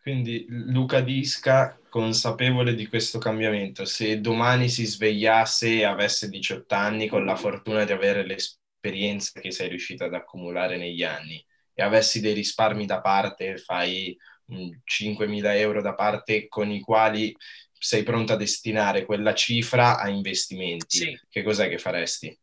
Quindi 0.00 0.46
Luca 0.48 1.02
Disca, 1.02 1.78
consapevole 1.90 2.74
di 2.74 2.86
questo 2.86 3.18
cambiamento, 3.18 3.84
se 3.84 4.22
domani 4.22 4.70
si 4.70 4.86
svegliasse 4.86 5.68
e 5.68 5.84
avesse 5.84 6.30
18 6.30 6.74
anni 6.74 7.08
con 7.08 7.26
la 7.26 7.36
fortuna 7.36 7.84
di 7.84 7.92
avere 7.92 8.24
l'esperienza 8.24 9.38
che 9.38 9.50
sei 9.50 9.68
riuscita 9.68 10.06
ad 10.06 10.14
accumulare 10.14 10.78
negli 10.78 11.02
anni, 11.02 11.44
e 11.74 11.82
avessi 11.82 12.20
dei 12.20 12.32
risparmi 12.32 12.86
da 12.86 13.02
parte, 13.02 13.58
fai 13.58 14.16
5.000 14.48 15.56
euro 15.56 15.82
da 15.82 15.94
parte 15.94 16.48
con 16.48 16.70
i 16.70 16.80
quali 16.80 17.36
sei 17.78 18.02
pronto 18.02 18.32
a 18.32 18.36
destinare 18.36 19.04
quella 19.04 19.34
cifra 19.34 19.98
a 19.98 20.08
investimenti, 20.08 20.96
sì. 20.96 21.20
che 21.28 21.42
cos'è 21.42 21.68
che 21.68 21.78
faresti? 21.78 22.36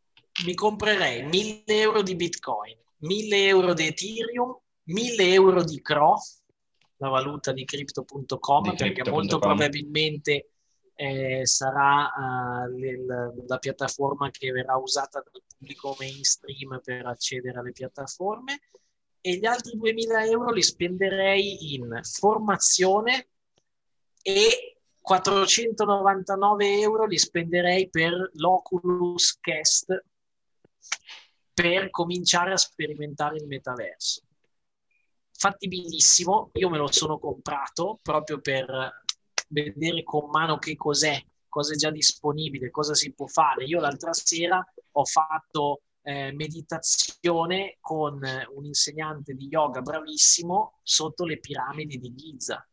Mi 0.46 0.54
comprerei 0.54 1.24
1.000 1.24 1.64
euro 1.66 2.04
di 2.04 2.16
Bitcoin, 2.16 2.78
1.000 3.02 3.34
euro 3.34 3.74
di 3.74 3.88
Ethereum, 3.88 4.58
1.000 4.88 5.16
euro 5.34 5.64
di 5.64 5.82
CRO, 5.82 6.16
la 6.98 7.10
valuta 7.10 7.52
di 7.52 7.66
crypto.com, 7.66 8.64
perché 8.64 8.92
crypto. 8.94 9.12
molto 9.12 9.40
probabilmente 9.40 10.50
eh, 10.96 11.46
sarà 11.46 12.12
uh, 12.16 13.06
la, 13.06 13.32
la 13.46 13.58
piattaforma 13.60 14.32
che 14.32 14.52
verrà 14.52 14.78
usata 14.78 15.22
dal 15.24 15.44
pubblico 15.48 15.96
mainstream 16.00 16.82
per 16.84 17.06
accedere 17.06 17.60
alle 17.60 17.72
piattaforme 17.72 18.62
e 19.22 19.36
gli 19.36 19.46
altri 19.46 19.78
2000 19.78 20.26
euro 20.26 20.52
li 20.52 20.64
spenderei 20.64 21.76
in 21.76 22.00
formazione 22.02 23.28
e 24.22 24.78
499 25.02 26.80
euro 26.80 27.06
li 27.06 27.18
spenderei 27.18 27.90
per 27.90 28.32
l'Oculus 28.34 29.38
Quest 29.40 30.04
per 31.58 31.90
cominciare 31.90 32.52
a 32.52 32.58
sperimentare 32.58 33.38
il 33.38 33.48
metaverso. 33.48 34.22
Fattibilissimo, 35.32 36.52
io 36.54 36.70
me 36.70 36.78
lo 36.78 36.92
sono 36.92 37.18
comprato 37.18 37.98
proprio 38.04 38.40
per 38.40 39.04
vedere 39.48 40.04
con 40.04 40.30
mano 40.30 40.60
che 40.60 40.76
cos'è, 40.76 41.20
cosa 41.50 41.74
è 41.74 41.76
già 41.76 41.90
disponibile, 41.90 42.70
cosa 42.70 42.94
si 42.94 43.12
può 43.12 43.26
fare. 43.26 43.66
Io 43.66 43.80
l'altra 43.80 44.14
sera 44.14 44.64
ho 44.92 45.06
fatto 45.06 45.82
eh, 46.04 46.32
meditazione 46.32 47.78
con 47.80 48.22
un 48.54 48.66
insegnante 48.66 49.34
di 49.34 49.48
yoga 49.48 49.82
bravissimo 49.82 50.78
sotto 50.84 51.26
le 51.26 51.40
piramidi 51.40 51.98
di 51.98 52.14
Giza. 52.14 52.68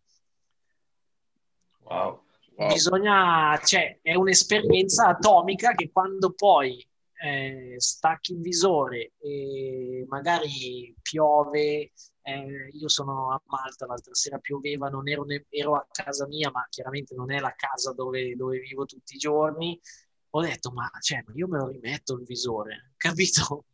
Wow. 1.84 2.22
wow. 2.56 2.68
bisogna, 2.68 3.58
cioè, 3.64 3.98
è 4.02 4.14
un'esperienza 4.14 5.06
atomica 5.06 5.72
che 5.72 5.90
quando 5.90 6.34
poi 6.34 6.86
eh, 7.24 7.76
stacchi 7.78 8.32
il 8.32 8.40
visore 8.40 9.12
e 9.18 10.04
magari 10.08 10.94
piove, 11.00 11.92
eh, 12.22 12.68
io 12.70 12.88
sono 12.88 13.32
a 13.32 13.40
Malta, 13.46 13.86
l'altra 13.86 14.12
sera 14.12 14.38
pioveva, 14.38 14.90
non 14.90 15.08
ero, 15.08 15.24
ne- 15.24 15.46
ero, 15.48 15.74
a 15.74 15.86
casa 15.90 16.26
mia, 16.26 16.50
ma 16.50 16.66
chiaramente 16.68 17.14
non 17.14 17.32
è 17.32 17.38
la 17.38 17.54
casa 17.56 17.92
dove, 17.94 18.36
dove 18.36 18.58
vivo 18.58 18.84
tutti 18.84 19.14
i 19.14 19.18
giorni. 19.18 19.80
Ho 20.30 20.42
detto, 20.42 20.70
ma 20.72 20.90
cioè, 21.00 21.24
io 21.34 21.48
me 21.48 21.58
lo 21.58 21.68
rimetto 21.68 22.14
il 22.14 22.24
visore, 22.24 22.92
capito? 22.98 23.66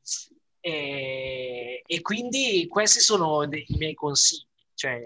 E, 0.60 1.82
e 1.84 2.00
quindi 2.02 2.68
questi 2.68 3.00
sono 3.00 3.46
dei, 3.48 3.64
i 3.66 3.76
miei 3.78 3.94
consigli, 3.94 4.46
cioè 4.74 5.00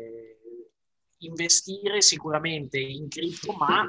investire 1.18 2.02
sicuramente 2.02 2.78
in 2.78 3.09
cripto, 3.09 3.52
ma 3.52 3.88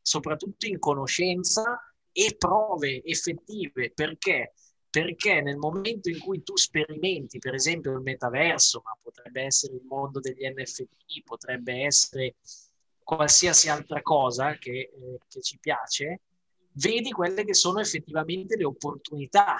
soprattutto 0.00 0.66
in 0.66 0.78
conoscenza 0.78 1.80
e 2.18 2.34
prove 2.38 3.02
effettive. 3.04 3.90
Perché? 3.90 4.54
Perché 4.88 5.42
nel 5.42 5.58
momento 5.58 6.08
in 6.08 6.18
cui 6.18 6.42
tu 6.42 6.56
sperimenti, 6.56 7.38
per 7.38 7.52
esempio, 7.52 7.92
il 7.92 8.00
metaverso, 8.00 8.80
ma 8.82 8.96
potrebbe 9.02 9.42
essere 9.42 9.74
il 9.74 9.82
mondo 9.84 10.18
degli 10.18 10.48
NFT, 10.48 11.22
potrebbe 11.24 11.82
essere 11.84 12.36
qualsiasi 13.02 13.68
altra 13.68 14.00
cosa 14.00 14.56
che, 14.56 14.90
eh, 14.90 15.18
che 15.28 15.42
ci 15.42 15.58
piace, 15.58 16.22
vedi 16.72 17.10
quelle 17.10 17.44
che 17.44 17.52
sono 17.52 17.80
effettivamente 17.80 18.56
le 18.56 18.64
opportunità 18.64 19.56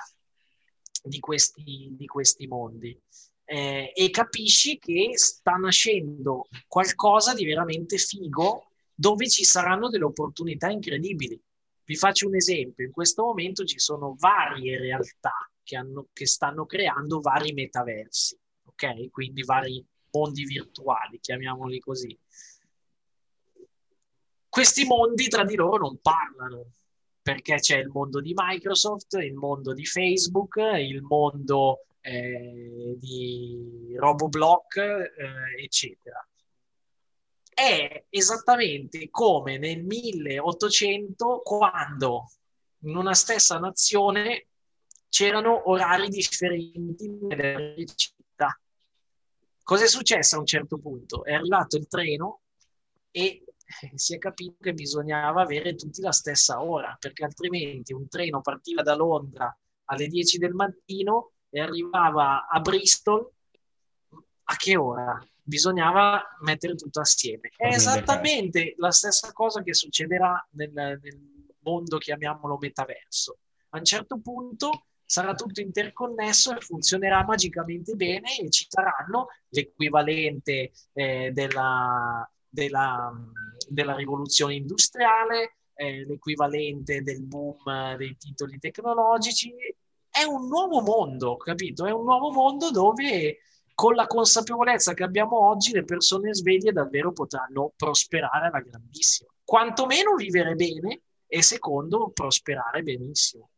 di 1.03 1.21
questi, 1.21 1.91
di 1.91 2.07
questi 2.07 2.47
mondi. 2.47 2.99
Eh, 3.45 3.93
e 3.95 4.11
capisci 4.11 4.79
che 4.79 5.11
sta 5.13 5.53
nascendo 5.53 6.49
qualcosa 6.67 7.35
di 7.35 7.45
veramente 7.45 7.99
figo 7.99 8.71
dove 8.95 9.29
ci 9.29 9.45
saranno 9.45 9.91
delle 9.91 10.05
opportunità 10.05 10.71
incredibili. 10.71 11.39
Vi 11.87 11.95
faccio 11.95 12.27
un 12.27 12.35
esempio, 12.35 12.85
in 12.85 12.91
questo 12.91 13.23
momento 13.23 13.65
ci 13.65 13.79
sono 13.79 14.17
varie 14.19 14.77
realtà 14.77 15.49
che, 15.63 15.77
hanno, 15.77 16.09
che 16.13 16.27
stanno 16.27 16.67
creando 16.67 17.21
vari 17.21 17.53
metaversi, 17.53 18.37
ok? 18.65 19.09
Quindi 19.11 19.45
vari 19.45 19.87
mondi 20.11 20.45
virtuali, 20.45 21.21
chiamiamoli 21.21 21.79
così. 21.79 22.19
Questi 24.49 24.85
mondi 24.85 25.29
tra 25.29 25.45
di 25.45 25.55
loro 25.55 25.77
non 25.77 26.01
parlano, 26.01 26.73
perché 27.23 27.55
c'è 27.57 27.79
il 27.79 27.89
mondo 27.89 28.21
di 28.21 28.33
Microsoft, 28.35 29.13
il 29.21 29.35
mondo 29.35 29.73
di 29.73 29.87
Facebook, 29.87 30.57
il 30.57 31.03
mondo 31.03 31.85
eh, 32.01 32.97
di 32.99 33.95
Roboblock, 33.97 34.77
eh, 34.77 35.63
eccetera 35.63 36.27
è 37.57 38.05
esattamente 38.11 39.09
come 39.09 39.57
nel 39.57 39.83
1800 39.83 41.41
quando 41.43 42.31
in 42.81 42.95
una 42.95 43.15
stessa 43.15 43.59
nazione 43.59 44.49
c'erano 45.09 45.71
orari 45.71 46.09
differenti 46.09 47.09
nelle 47.09 47.87
città. 47.95 48.61
Cosa 49.63 49.85
è 49.85 49.89
successo 49.89 50.37
a 50.37 50.41
un 50.41 50.45
certo 50.45 50.77
punto? 50.77 51.25
È 51.25 51.33
arrivato 51.33 51.79
il 51.79 51.87
treno 51.87 52.43
e 53.11 53.43
si 53.95 54.15
è 54.15 54.19
capito 54.19 54.57
che 54.61 54.75
bisognava 54.75 55.41
avere 55.41 55.77
tutti 55.77 56.03
la 56.03 56.13
stessa 56.13 56.63
ora, 56.63 56.95
perché 57.01 57.25
altrimenti 57.25 57.95
un 57.95 58.07
treno 58.07 58.43
partiva 58.43 58.83
da 58.83 58.95
Londra 58.95 59.57
alle 59.85 60.09
10 60.09 60.37
del 60.37 60.53
mattino 60.53 61.33
e 61.49 61.61
arrivava 61.61 62.47
a 62.49 62.61
Bristol 62.61 63.31
a 64.45 64.57
che 64.57 64.77
ora? 64.77 65.19
Bisognava 65.47 66.37
mettere 66.41 66.75
tutto 66.75 67.01
assieme. 67.01 67.51
È 67.57 67.69
esattamente 67.69 68.75
la 68.79 68.91
stessa 68.91 69.33
cosa 69.33 69.63
che 69.63 69.75
succederà 69.75 70.45
nel, 70.53 70.73
nel 70.73 71.21
mondo, 71.61 71.99
chiamiamolo 71.99 72.59
metaverso. 72.61 73.39
A 73.71 73.79
un 73.79 73.85
certo 73.85 74.19
punto 74.19 74.87
sarà 75.05 75.35
tutto 75.35 75.61
interconnesso 75.61 76.57
e 76.57 76.61
funzionerà 76.61 77.25
magicamente 77.25 77.95
bene 77.95 78.37
e 78.39 78.51
ci 78.51 78.67
saranno 78.69 79.29
l'equivalente 79.51 80.73
eh, 80.93 81.31
della, 81.33 82.29
della, 82.49 83.13
della, 83.69 83.95
rivoluzione 83.95 84.55
industriale, 84.55 85.59
eh, 85.75 86.05
l'equivalente 86.05 87.03
del 87.03 87.23
boom 87.23 87.97
dei 87.97 88.17
titoli 88.17 88.59
tecnologici. 88.59 89.55
È 90.11 90.25
un 90.25 90.49
nuovo 90.49 90.81
mondo, 90.81 91.37
capito? 91.37 91.87
È 91.87 91.93
un 91.93 92.05
nuovo 92.05 92.33
mondo 92.33 92.71
dove 92.73 93.39
con 93.77 93.95
la 93.95 94.07
consapevolezza 94.07 94.95
che 94.95 95.05
abbiamo 95.05 95.39
oggi, 95.51 95.71
le 95.73 95.85
persone 95.85 96.33
sveglie 96.33 96.73
davvero 96.73 97.13
potranno 97.13 97.75
prosperare 97.77 98.47
alla 98.47 98.61
grandissima. 98.61 99.31
Quantomeno 99.45 100.15
vivere 100.15 100.55
bene 100.55 101.03
e 101.27 101.43
secondo 101.43 102.09
prosperare 102.09 102.83
benissimo. 102.83 103.51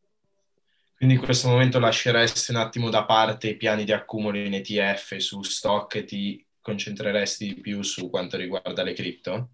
Quindi 0.97 1.15
in 1.15 1.23
questo 1.23 1.47
momento 1.47 1.79
lasceresti 1.79 2.51
un 2.51 2.57
attimo 2.57 2.91
da 2.91 3.05
parte 3.05 3.51
i 3.51 3.57
piani 3.57 3.85
di 3.85 3.93
accumulo 3.93 4.39
in 4.39 4.55
ETF 4.55 5.19
su 5.19 5.41
stock 5.43 5.95
e 5.95 6.05
ti 6.05 6.45
concentreresti 6.61 7.55
di 7.55 7.61
più 7.61 7.83
su 7.83 8.11
quanto 8.11 8.37
riguarda 8.37 8.83
le 8.83 8.95
cripto? 8.95 9.51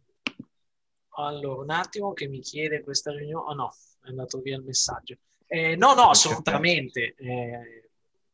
Allora, 1.16 1.60
un 1.60 1.70
attimo 1.70 2.14
che 2.14 2.26
mi 2.26 2.40
chiede 2.40 2.82
questa 2.82 3.10
riunione. 3.10 3.50
Oh 3.50 3.52
no, 3.52 3.70
è 4.02 4.08
andato 4.08 4.40
via 4.40 4.56
il 4.56 4.62
messaggio. 4.62 5.16
Eh, 5.46 5.76
no, 5.76 5.92
no, 5.92 6.08
assolutamente. 6.08 7.14
Eh, 7.18 7.83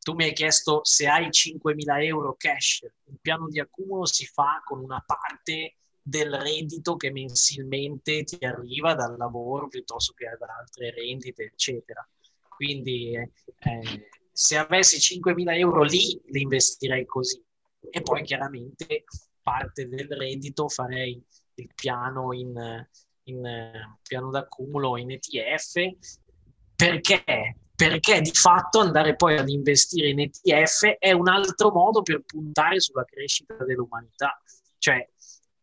tu 0.01 0.13
mi 0.13 0.23
hai 0.23 0.33
chiesto 0.33 0.83
se 0.83 1.07
hai 1.07 1.27
5.000 1.27 2.03
euro 2.03 2.35
cash, 2.35 2.81
il 3.05 3.19
piano 3.21 3.47
di 3.47 3.59
accumulo 3.59 4.05
si 4.05 4.25
fa 4.25 4.61
con 4.65 4.79
una 4.79 5.03
parte 5.05 5.75
del 6.01 6.33
reddito 6.33 6.95
che 6.95 7.11
mensilmente 7.11 8.23
ti 8.23 8.43
arriva 8.43 8.95
dal 8.95 9.15
lavoro 9.15 9.67
piuttosto 9.67 10.13
che 10.13 10.25
da 10.39 10.57
altre 10.59 10.91
rendite, 10.91 11.43
eccetera. 11.43 12.07
Quindi 12.47 13.13
eh, 13.15 14.07
se 14.31 14.57
avessi 14.57 15.19
5.000 15.19 15.57
euro 15.57 15.83
lì, 15.83 16.19
li 16.25 16.41
investirei 16.41 17.05
così. 17.05 17.43
E 17.89 18.01
poi 18.01 18.23
chiaramente 18.23 19.03
parte 19.41 19.87
del 19.87 20.07
reddito 20.07 20.67
farei 20.67 21.23
il 21.55 21.69
piano 21.75 22.33
in, 22.33 22.87
in 23.23 23.41
piano 24.01 24.29
d'accumulo 24.31 24.97
in 24.97 25.11
ETF. 25.11 25.73
Perché? 26.75 27.55
Perché 27.89 28.21
di 28.21 28.31
fatto 28.31 28.79
andare 28.79 29.15
poi 29.15 29.37
ad 29.37 29.49
investire 29.49 30.09
in 30.09 30.19
ETF 30.19 30.97
è 30.99 31.11
un 31.13 31.27
altro 31.27 31.71
modo 31.71 32.03
per 32.03 32.21
puntare 32.23 32.79
sulla 32.79 33.03
crescita 33.03 33.55
dell'umanità. 33.65 34.39
Cioè, 34.77 35.09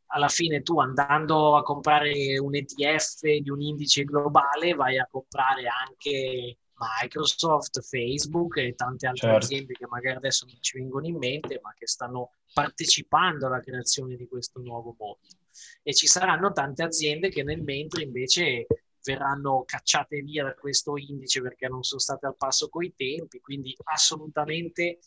alla 0.07 0.27
fine 0.27 0.63
tu 0.63 0.81
andando 0.81 1.57
a 1.57 1.63
comprare 1.63 2.37
un 2.41 2.57
ETF 2.57 3.23
di 3.23 3.51
un 3.51 3.61
indice 3.61 4.03
globale 4.03 4.75
vai 4.75 4.99
a 4.99 5.07
comprare 5.09 5.67
anche 5.69 6.59
Microsoft, 7.03 7.83
Facebook 7.83 8.57
e 8.57 8.75
tante 8.75 9.07
altre 9.07 9.29
certo. 9.29 9.45
aziende 9.45 9.73
che 9.75 9.87
magari 9.87 10.17
adesso 10.17 10.45
non 10.47 10.57
ci 10.61 10.79
vengono 10.79 11.07
in 11.07 11.19
mente, 11.19 11.61
ma 11.63 11.73
che 11.77 11.87
stanno 11.87 12.33
partecipando 12.53 13.47
alla 13.47 13.61
creazione 13.61 14.17
di 14.17 14.27
questo 14.27 14.61
nuovo 14.61 14.95
mondo. 14.99 15.37
E 15.85 15.95
ci 15.95 16.09
saranno 16.09 16.51
tante 16.51 16.83
aziende 16.83 17.29
che 17.29 17.45
nel 17.45 17.63
mentre 17.63 18.03
invece 18.03 18.67
verranno 19.09 19.63
cacciate 19.65 20.21
via 20.21 20.45
da 20.45 20.55
questo 20.55 20.99
indice 20.99 21.41
perché 21.41 21.67
non 21.67 21.83
sono 21.83 22.01
state 22.01 22.27
al 22.27 22.37
passo 22.37 22.69
coi 22.69 22.93
tempi, 22.95 23.41
quindi 23.41 23.75
assolutamente 23.85 24.99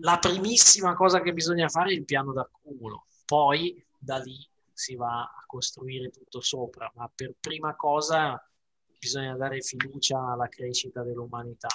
la 0.00 0.18
primissima 0.18 0.94
cosa 0.94 1.20
che 1.20 1.32
bisogna 1.32 1.68
fare 1.68 1.90
è 1.90 1.94
il 1.94 2.04
piano 2.04 2.32
d'accumulo, 2.32 3.06
poi 3.24 3.84
da 3.96 4.18
lì 4.18 4.36
si 4.72 4.96
va 4.96 5.22
a 5.22 5.44
costruire 5.46 6.10
tutto 6.10 6.40
sopra, 6.40 6.90
ma 6.96 7.10
per 7.14 7.34
prima 7.38 7.76
cosa 7.76 8.40
bisogna 8.98 9.36
dare 9.36 9.60
fiducia 9.60 10.32
alla 10.32 10.48
crescita 10.48 11.02
dell'umanità. 11.02 11.68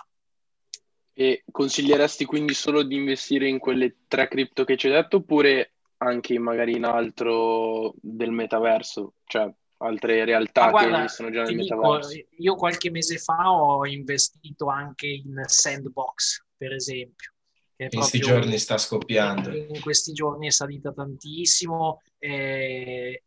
E 1.14 1.44
consiglieresti 1.50 2.26
quindi 2.26 2.54
solo 2.54 2.84
di 2.84 2.96
investire 2.96 3.48
in 3.48 3.60
quelle 3.60 3.98
tre 4.08 4.28
cripto 4.28 4.66
che 4.66 4.76
ci 4.76 4.88
hai 4.88 4.94
detto 4.94 5.18
oppure 5.18 5.74
anche 5.98 6.38
magari 6.40 6.76
in 6.76 6.86
altro 6.86 7.94
del 8.02 8.32
metaverso? 8.32 9.14
Cioè, 9.26 9.54
altre 9.84 10.26
realtà 10.26 10.70
guarda, 10.70 10.98
che 10.98 11.04
esistono 11.04 11.32
già 11.32 11.44
nel 11.44 11.56
metaverso. 11.56 12.10
Dico, 12.10 12.30
io 12.38 12.56
qualche 12.56 12.90
mese 12.90 13.18
fa 13.18 13.52
ho 13.52 13.86
investito 13.86 14.68
anche 14.68 15.08
in 15.08 15.42
Sandbox, 15.46 16.44
per 16.56 16.74
esempio. 16.74 17.32
in 17.78 17.90
questi 17.90 18.20
giorni 18.20 18.58
sta 18.58 18.78
scoppiando. 18.78 19.54
In 19.56 19.82
questi 19.82 20.14
giorni 20.14 20.48
è 20.48 20.52
salita 20.52 20.92
tantissimo. 20.92 22.02
Eh, 22.18 23.24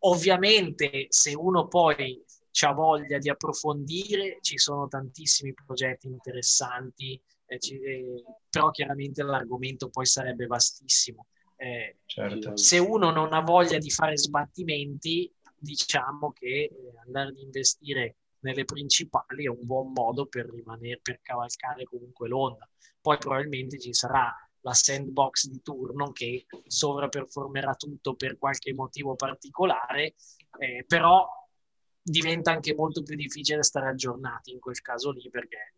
ovviamente, 0.00 1.06
se 1.08 1.34
uno 1.34 1.66
poi 1.66 2.24
ha 2.60 2.72
voglia 2.72 3.18
di 3.18 3.28
approfondire, 3.28 4.38
ci 4.40 4.58
sono 4.58 4.86
tantissimi 4.86 5.54
progetti 5.54 6.06
interessanti, 6.06 7.20
eh, 7.46 7.58
ci, 7.58 7.80
eh, 7.80 8.22
però 8.48 8.70
chiaramente 8.70 9.22
l'argomento 9.22 9.88
poi 9.88 10.06
sarebbe 10.06 10.46
vastissimo. 10.46 11.26
Eh, 11.56 11.98
certo. 12.06 12.56
Se 12.56 12.78
uno 12.78 13.10
non 13.10 13.32
ha 13.32 13.40
voglia 13.40 13.78
di 13.78 13.90
fare 13.90 14.16
sbattimenti, 14.18 15.32
diciamo 15.62 16.32
che 16.32 16.46
eh, 16.64 16.72
andare 17.06 17.28
ad 17.28 17.38
investire 17.38 18.16
nelle 18.40 18.64
principali 18.64 19.44
è 19.44 19.48
un 19.48 19.64
buon 19.64 19.92
modo 19.92 20.26
per 20.26 20.50
rimanere, 20.50 20.98
per 21.00 21.20
cavalcare 21.22 21.84
comunque 21.84 22.28
l'onda. 22.28 22.68
Poi 23.00 23.16
probabilmente 23.18 23.78
ci 23.78 23.94
sarà 23.94 24.34
la 24.64 24.74
sandbox 24.74 25.46
di 25.46 25.62
turno 25.62 26.10
che 26.12 26.46
sovraperformerà 26.66 27.74
tutto 27.74 28.14
per 28.14 28.38
qualche 28.38 28.74
motivo 28.74 29.14
particolare, 29.14 30.14
eh, 30.58 30.84
però 30.86 31.28
diventa 32.02 32.50
anche 32.50 32.74
molto 32.74 33.02
più 33.02 33.14
difficile 33.14 33.62
stare 33.62 33.88
aggiornati 33.88 34.50
in 34.52 34.58
quel 34.58 34.80
caso 34.80 35.12
lì 35.12 35.28
perché 35.30 35.74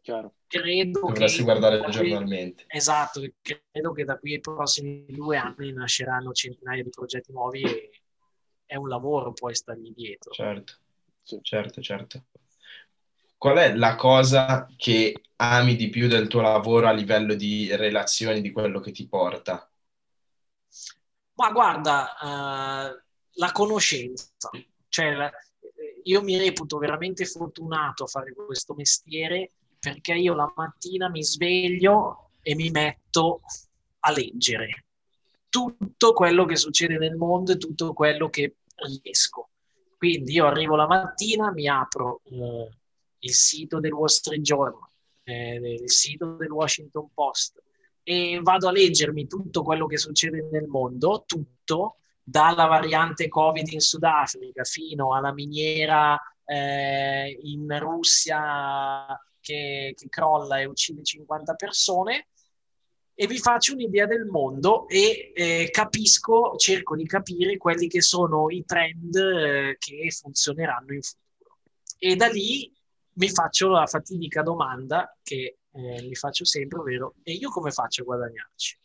Chiaro. 0.00 0.36
credo 0.46 1.00
Dovresti 1.00 1.38
che 1.38 1.44
guardare 1.44 1.82
qui, 1.82 1.92
giornalmente. 1.92 2.64
esatto, 2.68 3.20
credo 3.42 3.92
che 3.92 4.04
da 4.04 4.18
qui 4.18 4.34
ai 4.34 4.40
prossimi 4.40 5.04
due 5.08 5.36
anni 5.36 5.72
nasceranno 5.72 6.32
centinaia 6.32 6.82
di 6.82 6.88
progetti 6.88 7.32
nuovi 7.32 7.62
e 7.62 7.90
è 8.70 8.76
un 8.76 8.86
lavoro 8.88 9.32
poi 9.32 9.52
stargli 9.52 9.92
dietro. 9.92 10.30
Certo, 10.32 10.72
certo, 11.42 11.80
certo. 11.82 12.24
Qual 13.36 13.56
è 13.56 13.74
la 13.74 13.96
cosa 13.96 14.68
che 14.76 15.20
ami 15.38 15.74
di 15.74 15.88
più 15.88 16.06
del 16.06 16.28
tuo 16.28 16.42
lavoro 16.42 16.86
a 16.86 16.92
livello 16.92 17.34
di 17.34 17.74
relazioni, 17.74 18.40
di 18.40 18.52
quello 18.52 18.78
che 18.78 18.92
ti 18.92 19.08
porta? 19.08 19.68
Ma 21.34 21.50
guarda, 21.52 22.16
eh, 22.92 23.02
la 23.34 23.52
conoscenza, 23.52 24.28
cioè 24.88 25.12
la- 25.14 25.30
io 26.04 26.22
mi 26.22 26.36
reputo 26.36 26.78
veramente 26.78 27.24
fortunato 27.24 28.04
a 28.04 28.06
fare 28.06 28.32
questo 28.34 28.74
mestiere 28.74 29.52
perché 29.78 30.14
io 30.14 30.34
la 30.34 30.50
mattina 30.54 31.08
mi 31.08 31.22
sveglio 31.22 32.30
e 32.42 32.54
mi 32.54 32.70
metto 32.70 33.40
a 34.00 34.10
leggere 34.12 34.84
tutto 35.48 36.12
quello 36.12 36.44
che 36.44 36.56
succede 36.56 36.96
nel 36.98 37.16
mondo 37.16 37.52
e 37.52 37.56
tutto 37.56 37.92
quello 37.92 38.28
che 38.28 38.56
riesco. 38.86 39.50
Quindi 39.96 40.32
io 40.32 40.46
arrivo 40.46 40.76
la 40.76 40.86
mattina, 40.86 41.52
mi 41.52 41.68
apro 41.68 42.22
eh, 42.24 42.68
il 43.18 43.34
sito 43.34 43.80
del 43.80 43.92
Wall 43.92 44.06
Street 44.06 44.40
Journal, 44.40 44.88
eh, 45.24 45.76
il 45.80 45.90
sito 45.90 46.36
del 46.36 46.50
Washington 46.50 47.10
Post 47.12 47.62
e 48.02 48.40
vado 48.42 48.68
a 48.68 48.72
leggermi 48.72 49.26
tutto 49.26 49.62
quello 49.62 49.86
che 49.86 49.98
succede 49.98 50.48
nel 50.50 50.66
mondo, 50.66 51.24
tutto, 51.26 51.96
dalla 52.22 52.66
variante 52.66 53.28
Covid 53.28 53.68
in 53.68 53.80
Sudafrica 53.80 54.64
fino 54.64 55.14
alla 55.14 55.32
miniera 55.32 56.18
eh, 56.44 57.38
in 57.42 57.78
Russia 57.78 59.20
che, 59.40 59.94
che 59.96 60.08
crolla 60.08 60.60
e 60.60 60.64
uccide 60.64 61.02
50 61.02 61.54
persone 61.54 62.28
e 63.20 63.26
vi 63.26 63.38
faccio 63.38 63.74
un'idea 63.74 64.06
del 64.06 64.24
mondo 64.24 64.88
e 64.88 65.32
eh, 65.34 65.68
capisco, 65.70 66.56
cerco 66.56 66.96
di 66.96 67.04
capire 67.04 67.58
quelli 67.58 67.86
che 67.86 68.00
sono 68.00 68.48
i 68.48 68.64
trend 68.64 69.14
eh, 69.14 69.76
che 69.78 70.10
funzioneranno 70.10 70.94
in 70.94 71.02
futuro. 71.02 71.58
E 71.98 72.16
da 72.16 72.28
lì 72.28 72.72
mi 73.12 73.28
faccio 73.28 73.68
la 73.68 73.84
fatidica 73.86 74.40
domanda 74.40 75.14
che 75.22 75.58
eh, 75.70 76.02
mi 76.02 76.14
faccio 76.14 76.46
sempre, 76.46 76.78
ovvero 76.78 77.16
e 77.22 77.32
io 77.32 77.50
come 77.50 77.70
faccio 77.72 78.00
a 78.00 78.04
guadagnarci? 78.06 78.78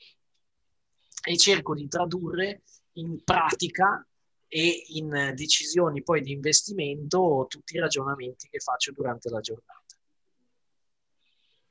E 1.27 1.38
cerco 1.38 1.73
di 1.73 1.88
tradurre 1.88 2.63
in 2.95 3.23
pratica 3.23 4.05
e 4.49 4.83
in 4.95 5.31
decisioni 5.33 6.03
poi 6.03 6.21
di 6.21 6.33
investimento 6.33 7.45
tutti 7.47 7.77
i 7.77 7.79
ragionamenti 7.79 8.49
che 8.49 8.59
faccio 8.59 8.91
durante 8.91 9.29
la 9.29 9.39
giornata. 9.39 9.84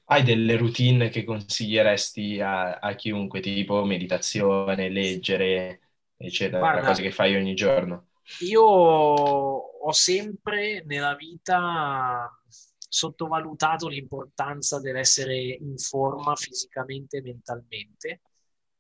Hai 0.07 0.23
delle 0.23 0.57
routine 0.57 1.09
che 1.09 1.25
consiglieresti 1.25 2.41
a, 2.41 2.79
a 2.79 2.95
chiunque, 2.95 3.41
tipo 3.41 3.85
meditazione, 3.85 4.89
leggere, 4.91 5.81
eccetera, 6.17 6.61
Guarda, 6.61 6.83
cose 6.85 7.03
che 7.03 7.11
fai 7.11 7.35
ogni 7.37 7.55
giorno? 7.55 8.09
Io 8.41 8.63
ho 8.63 9.93
sempre 9.93 10.83
nella 10.87 11.15
vita 11.15 12.31
sottovalutato 12.89 13.89
l'importanza 13.89 14.81
dell'essere 14.81 15.37
in 15.37 15.77
forma 15.79 16.35
fisicamente 16.37 17.19
e 17.19 17.23
mentalmente. 17.23 18.21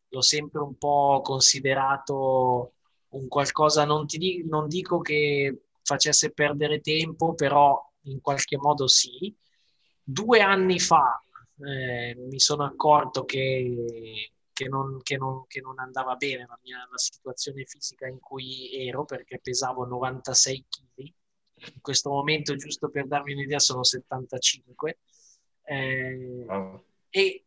L'ho 0.09 0.21
sempre 0.23 0.61
un 0.61 0.77
po' 0.77 1.21
considerato 1.23 2.73
un 3.11 3.29
qualcosa, 3.29 3.85
non, 3.85 4.07
ti 4.07 4.45
non 4.47 4.69
dico 4.69 5.01
che 5.01 5.63
facesse 5.83 6.33
perdere 6.33 6.81
tempo, 6.81 7.35
però 7.35 7.81
in 8.03 8.21
qualche 8.21 8.57
modo 8.57 8.87
sì. 8.87 9.35
Due 10.05 10.41
anni 10.41 10.79
fa 10.79 11.19
eh, 11.67 12.15
mi 12.17 12.39
sono 12.39 12.65
accorto 12.65 13.25
che, 13.25 14.31
che 14.53 14.69
non, 14.69 15.01
che 15.03 15.17
non- 15.17 15.47
che 15.47 15.61
non 15.61 15.79
andava 15.79 16.15
bene 16.17 16.45
la 16.47 16.59
mia 16.63 16.87
la 16.91 16.99
situazione 16.99 17.65
fisica 17.65 18.07
in 18.07 18.21
cui 18.21 18.87
ero 18.87 19.05
perché 19.05 19.39
pesavo 19.41 19.85
96 19.87 20.67
kg. 20.69 21.13
In 21.75 21.81
questo 21.81 22.11
momento, 22.11 22.55
giusto 22.57 22.91
per 22.91 23.07
darvi 23.07 23.33
un'idea, 23.33 23.59
sono 23.59 23.83
75. 23.83 24.99
Eh, 25.63 26.45
Wow. 26.47 26.85
e 27.09 27.45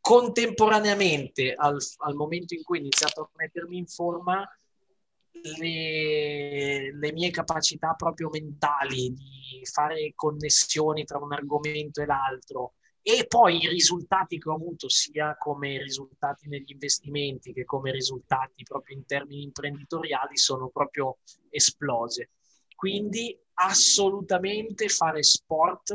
contemporaneamente 0.00 1.54
al, 1.54 1.76
al 1.98 2.14
momento 2.14 2.54
in 2.54 2.62
cui 2.64 2.78
ho 2.78 2.80
iniziato 2.80 3.20
a 3.22 3.30
mettermi 3.36 3.76
in 3.76 3.86
forma, 3.86 4.44
le, 5.32 6.92
le 6.92 7.12
mie 7.12 7.30
capacità 7.30 7.94
proprio 7.94 8.28
mentali 8.30 9.12
di 9.12 9.60
fare 9.64 10.12
connessioni 10.14 11.04
tra 11.04 11.18
un 11.18 11.32
argomento 11.32 12.02
e 12.02 12.06
l'altro 12.06 12.74
e 13.04 13.26
poi 13.26 13.60
i 13.60 13.68
risultati 13.68 14.38
che 14.38 14.48
ho 14.48 14.54
avuto 14.54 14.88
sia 14.88 15.36
come 15.36 15.76
risultati 15.82 16.48
negli 16.48 16.70
investimenti 16.70 17.52
che 17.52 17.64
come 17.64 17.90
risultati 17.90 18.62
proprio 18.62 18.96
in 18.96 19.04
termini 19.04 19.42
imprenditoriali 19.42 20.36
sono 20.36 20.68
proprio 20.68 21.18
esplose. 21.50 22.30
Quindi 22.76 23.36
assolutamente 23.54 24.88
fare 24.88 25.24
sport 25.24 25.94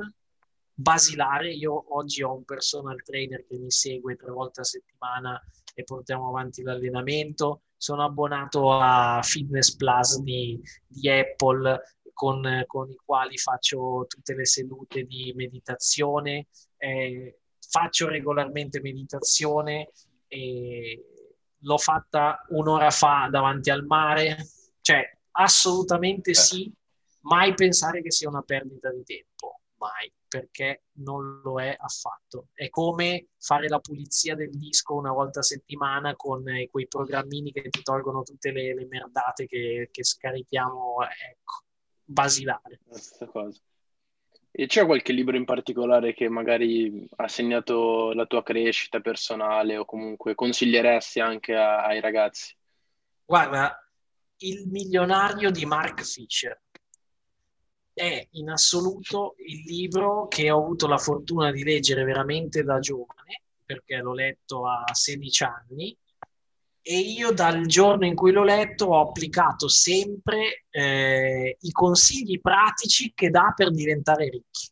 basilare. 0.73 1.53
Io 1.53 1.95
oggi 1.95 2.23
ho 2.23 2.35
un 2.35 2.43
personal 2.43 3.01
trainer 3.03 3.45
che 3.45 3.57
mi 3.57 3.71
segue 3.71 4.17
tre 4.17 4.31
volte 4.31 4.61
a 4.61 4.65
settimana 4.65 5.41
e 5.73 5.83
portiamo 5.83 6.27
avanti 6.27 6.61
l'allenamento. 6.61 7.61
Sono 7.77 8.03
abbonato 8.03 8.71
a 8.71 9.21
Fitness 9.23 9.75
Plus 9.75 10.19
di, 10.21 10.59
di 10.87 11.09
Apple 11.09 11.81
con, 12.11 12.63
con, 12.65 12.89
i 12.89 12.99
quali 13.05 13.37
faccio 13.37 14.05
tutte 14.07 14.33
le 14.33 14.45
sedute 14.45 15.03
di 15.03 15.31
meditazione. 15.35 16.47
Eh, 16.77 17.39
faccio 17.59 18.07
regolarmente 18.07 18.81
meditazione 18.81 19.91
e 20.27 21.05
l'ho 21.59 21.77
fatta 21.77 22.45
un'ora 22.49 22.89
fa 22.89 23.27
davanti 23.29 23.69
al 23.69 23.85
mare. 23.85 24.47
Cioè, 24.81 25.17
assolutamente 25.31 26.33
sì, 26.33 26.71
mai 27.21 27.53
pensare 27.53 28.01
che 28.01 28.11
sia 28.11 28.29
una 28.29 28.41
perdita 28.41 28.91
di 28.91 29.03
tempo, 29.03 29.56
mai 29.87 30.11
perché 30.27 30.83
non 30.97 31.41
lo 31.43 31.61
è 31.61 31.75
affatto. 31.77 32.49
È 32.53 32.69
come 32.69 33.29
fare 33.39 33.67
la 33.67 33.79
pulizia 33.79 34.35
del 34.35 34.51
disco 34.51 34.95
una 34.95 35.11
volta 35.11 35.39
a 35.39 35.43
settimana 35.43 36.15
con 36.15 36.47
eh, 36.49 36.69
quei 36.69 36.87
programmini 36.87 37.51
che 37.51 37.69
ti 37.69 37.81
tolgono 37.81 38.23
tutte 38.23 38.51
le, 38.51 38.73
le 38.73 38.85
merdate 38.85 39.47
che, 39.47 39.89
che, 39.91 40.03
scarichiamo, 40.03 40.97
ecco, 41.03 41.63
basilare. 42.03 42.81
E 44.51 44.65
c'è 44.65 44.85
qualche 44.85 45.13
libro 45.13 45.37
in 45.37 45.45
particolare 45.45 46.13
che 46.13 46.29
magari 46.29 47.07
ha 47.17 47.27
segnato 47.27 48.11
la 48.13 48.25
tua 48.25 48.41
crescita 48.43 48.99
personale 48.99 49.77
o 49.77 49.85
comunque 49.85 50.35
consiglieresti 50.35 51.19
anche 51.19 51.55
a, 51.55 51.85
ai 51.85 52.01
ragazzi? 52.01 52.55
Guarda, 53.23 53.79
Il 54.37 54.67
milionario 54.67 55.51
di 55.51 55.65
Mark 55.65 56.03
Fisher 56.03 56.59
è 57.97 58.27
in 58.33 58.49
assoluto 58.49 59.33
il 59.39 59.63
libro 59.65 60.27
che 60.27 60.51
ho 60.51 60.61
avuto 60.61 60.85
la 60.87 60.99
fortuna 60.99 61.51
di 61.51 61.63
leggere 61.63 62.03
veramente 62.03 62.63
da 62.63 62.77
giovane, 62.79 63.41
perché 63.65 63.97
l'ho 63.97 64.13
letto 64.13 64.67
a 64.67 64.83
16 64.93 65.43
anni, 65.43 65.97
e 66.81 66.99
io 66.99 67.31
dal 67.31 67.65
giorno 67.65 68.05
in 68.05 68.13
cui 68.13 68.31
l'ho 68.31 68.43
letto 68.43 68.85
ho 68.85 69.01
applicato 69.01 69.67
sempre 69.67 70.65
eh, 70.69 71.57
i 71.59 71.71
consigli 71.71 72.39
pratici 72.39 73.11
che 73.15 73.29
dà 73.29 73.51
per 73.55 73.71
diventare 73.71 74.29
ricchi, 74.29 74.69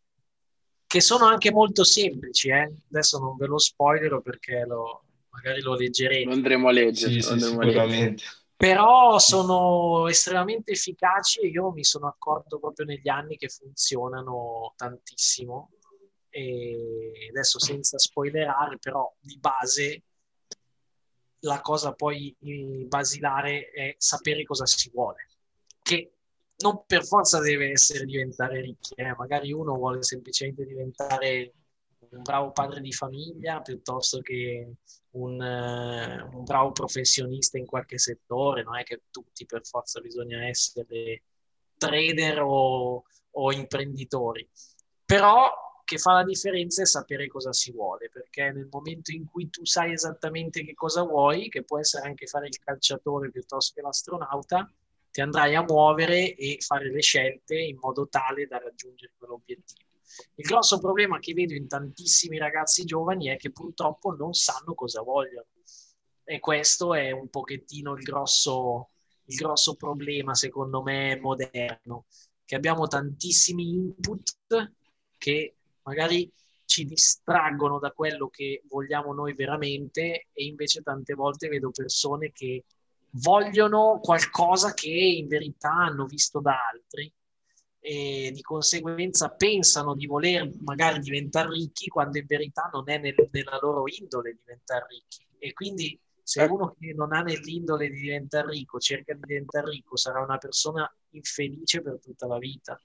che 0.85 1.01
sono 1.01 1.25
anche 1.25 1.51
molto 1.51 1.83
semplici. 1.83 2.49
Eh? 2.49 2.71
Adesso 2.91 3.17
non 3.17 3.35
ve 3.37 3.47
lo 3.47 3.57
spoilerò 3.57 4.21
perché 4.21 4.65
lo, 4.67 5.03
magari 5.31 5.61
lo 5.61 5.73
leggerete. 5.73 6.25
Lo 6.25 6.33
andremo 6.33 6.67
a 6.67 6.71
leggere. 6.71 7.13
Sì, 7.13 7.21
sì, 7.21 7.31
andremo 7.31 7.61
sicuramente. 7.63 7.95
A 7.95 8.05
leggere 8.05 8.44
però 8.65 9.19
sono 9.19 10.07
estremamente 10.07 10.71
efficaci 10.71 11.41
e 11.41 11.49
io 11.49 11.71
mi 11.71 11.83
sono 11.83 12.07
accorto 12.07 12.57
proprio 12.57 12.87
negli 12.87 13.07
anni 13.07 13.37
che 13.37 13.47
funzionano 13.47 14.73
tantissimo 14.75 15.69
e 16.29 17.27
adesso 17.29 17.59
senza 17.59 17.99
spoilerare 17.99 18.79
però 18.79 19.13
di 19.19 19.37
base 19.37 20.01
la 21.41 21.61
cosa 21.61 21.93
poi 21.93 22.35
basilare 22.87 23.69
è 23.69 23.93
sapere 23.99 24.43
cosa 24.45 24.65
si 24.65 24.89
vuole 24.91 25.27
che 25.83 26.13
non 26.57 26.85
per 26.87 27.05
forza 27.05 27.39
deve 27.39 27.69
essere 27.69 28.05
diventare 28.05 28.61
ricchi 28.61 28.95
eh? 28.95 29.13
magari 29.15 29.53
uno 29.53 29.75
vuole 29.75 30.01
semplicemente 30.01 30.65
diventare 30.65 31.53
un 32.09 32.23
bravo 32.23 32.51
padre 32.51 32.81
di 32.81 32.91
famiglia 32.91 33.61
piuttosto 33.61 34.21
che 34.21 34.73
un, 35.15 35.39
uh, 35.39 36.35
un, 36.37 36.43
bravo 36.43 36.71
professionista 36.71 37.57
in 37.57 37.65
qualche 37.65 37.97
settore, 37.97 38.63
non 38.63 38.77
è 38.77 38.83
che 38.83 39.03
tutti 39.11 39.45
per 39.45 39.65
forza 39.65 39.99
bisogna 39.99 40.45
essere 40.45 41.23
trader 41.77 42.41
o, 42.41 43.03
o 43.31 43.51
imprenditori, 43.51 44.47
però 45.05 45.51
che 45.83 45.97
fa 45.97 46.13
la 46.13 46.23
differenza 46.23 46.81
è 46.81 46.85
sapere 46.85 47.27
cosa 47.27 47.53
si 47.53 47.71
vuole, 47.71 48.09
perché 48.09 48.51
nel 48.51 48.67
momento 48.71 49.11
in 49.11 49.25
cui 49.25 49.49
tu 49.49 49.65
sai 49.65 49.93
esattamente 49.93 50.63
che 50.65 50.73
cosa 50.73 51.03
vuoi, 51.03 51.47
che 51.47 51.63
può 51.63 51.79
essere 51.79 52.07
anche 52.07 52.25
fare 52.25 52.47
il 52.47 52.57
calciatore 52.57 53.29
piuttosto 53.29 53.73
che 53.75 53.81
l'astronauta, 53.81 54.69
ti 55.11 55.21
andrai 55.21 55.55
a 55.55 55.63
muovere 55.63 56.35
e 56.35 56.57
fare 56.59 56.91
le 56.91 57.01
scelte 57.01 57.57
in 57.57 57.77
modo 57.79 58.07
tale 58.09 58.47
da 58.47 58.57
raggiungere 58.57 59.13
quell'obiettivo. 59.17 59.84
Il 60.35 60.45
grosso 60.45 60.79
problema 60.79 61.19
che 61.19 61.33
vedo 61.33 61.53
in 61.53 61.67
tantissimi 61.67 62.37
ragazzi 62.37 62.85
giovani 62.85 63.27
è 63.27 63.37
che 63.37 63.51
purtroppo 63.51 64.15
non 64.15 64.33
sanno 64.33 64.73
cosa 64.73 65.01
vogliono. 65.01 65.47
E 66.23 66.39
questo 66.39 66.93
è 66.93 67.11
un 67.11 67.29
pochettino 67.29 67.93
il 67.95 68.03
grosso, 68.03 68.89
il 69.25 69.35
grosso 69.35 69.75
problema, 69.75 70.33
secondo 70.33 70.81
me, 70.81 71.19
moderno, 71.19 72.05
che 72.43 72.55
abbiamo 72.55 72.87
tantissimi 72.87 73.69
input 73.69 74.73
che 75.17 75.55
magari 75.83 76.31
ci 76.65 76.85
distraggono 76.85 77.79
da 77.79 77.91
quello 77.91 78.27
che 78.27 78.63
vogliamo 78.67 79.13
noi 79.13 79.33
veramente 79.33 80.27
e 80.33 80.45
invece 80.45 80.81
tante 80.81 81.13
volte 81.13 81.47
vedo 81.47 81.69
persone 81.71 82.31
che 82.31 82.63
vogliono 83.11 83.99
qualcosa 84.01 84.73
che 84.73 84.89
in 84.89 85.27
verità 85.27 85.69
hanno 85.69 86.05
visto 86.05 86.39
da 86.39 86.57
altri 86.73 87.11
e 87.87 88.31
di 88.33 88.41
conseguenza 88.41 89.29
pensano 89.29 89.93
di 89.93 90.07
voler 90.07 90.49
magari 90.61 90.99
diventare 91.01 91.49
ricchi 91.49 91.87
quando 91.87 92.17
in 92.17 92.25
verità 92.25 92.67
non 92.73 92.89
è 92.89 92.97
nel, 92.97 93.13
nella 93.29 93.59
loro 93.61 93.83
indole 93.85 94.39
diventare 94.43 94.87
ricchi. 94.89 95.23
E 95.37 95.53
quindi 95.53 95.99
se 96.23 96.41
eh. 96.41 96.47
uno 96.47 96.75
che 96.79 96.95
non 96.95 97.13
ha 97.13 97.21
nell'indole 97.21 97.87
di 97.91 98.01
diventare 98.01 98.49
ricco 98.49 98.79
cerca 98.79 99.13
di 99.13 99.19
diventare 99.23 99.69
ricco, 99.69 99.97
sarà 99.97 100.19
una 100.19 100.39
persona 100.39 100.91
infelice 101.11 101.83
per 101.83 101.99
tutta 102.01 102.25
la 102.25 102.39
vita. 102.39 102.81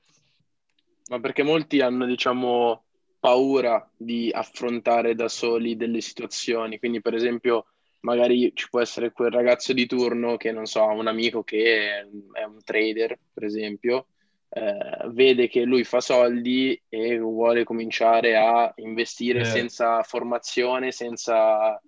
Ma 1.08 1.18
perché 1.18 1.44
molti 1.44 1.80
hanno, 1.80 2.04
diciamo, 2.04 2.84
paura 3.18 3.90
di 3.96 4.30
affrontare 4.30 5.14
da 5.14 5.28
soli 5.28 5.76
delle 5.76 6.02
situazioni. 6.02 6.78
Quindi, 6.78 7.00
per 7.00 7.14
esempio, 7.14 7.68
magari 8.00 8.52
ci 8.54 8.68
può 8.68 8.80
essere 8.82 9.12
quel 9.12 9.30
ragazzo 9.30 9.72
di 9.72 9.86
turno 9.86 10.36
che, 10.36 10.52
non 10.52 10.66
so, 10.66 10.82
ha 10.82 10.92
un 10.92 11.06
amico 11.06 11.42
che 11.42 12.00
è 12.32 12.44
un 12.44 12.62
trader, 12.62 13.18
per 13.32 13.44
esempio, 13.44 14.08
eh, 14.52 15.08
vede 15.12 15.48
che 15.48 15.62
lui 15.62 15.84
fa 15.84 16.00
soldi 16.00 16.80
e 16.88 17.18
vuole 17.18 17.62
cominciare 17.64 18.36
a 18.36 18.72
investire 18.76 19.40
eh. 19.40 19.44
senza 19.44 20.02
formazione, 20.02 20.90
senza, 20.90 21.80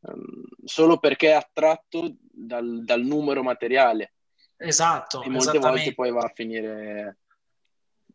um, 0.00 0.42
solo 0.64 0.98
perché 0.98 1.28
è 1.28 1.34
attratto 1.34 2.16
dal, 2.20 2.84
dal 2.84 3.02
numero 3.02 3.42
materiale. 3.42 4.12
Esatto. 4.56 5.22
E 5.22 5.30
molte 5.30 5.58
volte 5.58 5.94
poi 5.94 6.10
va 6.10 6.20
a 6.20 6.32
finire... 6.34 7.16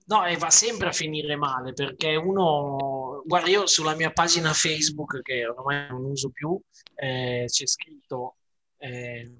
No, 0.07 0.23
e 0.23 0.37
va 0.37 0.51
sempre 0.51 0.89
a 0.89 0.91
finire 0.91 1.35
male 1.35 1.73
perché 1.73 2.15
uno, 2.15 3.23
guarda, 3.25 3.49
io 3.49 3.65
sulla 3.65 3.95
mia 3.95 4.11
pagina 4.11 4.53
Facebook, 4.53 5.23
che 5.23 5.47
ormai 5.47 5.87
non 5.89 6.03
uso 6.03 6.29
più, 6.29 6.59
eh, 6.93 7.45
c'è 7.47 7.65
scritto 7.65 8.35
eh, 8.77 9.31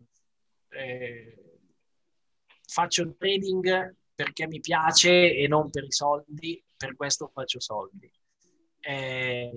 eh, 0.69 1.59
faccio 2.65 3.15
trading 3.15 3.95
perché 4.15 4.47
mi 4.47 4.61
piace 4.61 5.35
e 5.35 5.47
non 5.47 5.69
per 5.69 5.83
i 5.83 5.91
soldi, 5.91 6.63
per 6.75 6.95
questo 6.95 7.29
faccio 7.31 7.59
soldi. 7.59 8.09
E, 8.79 9.51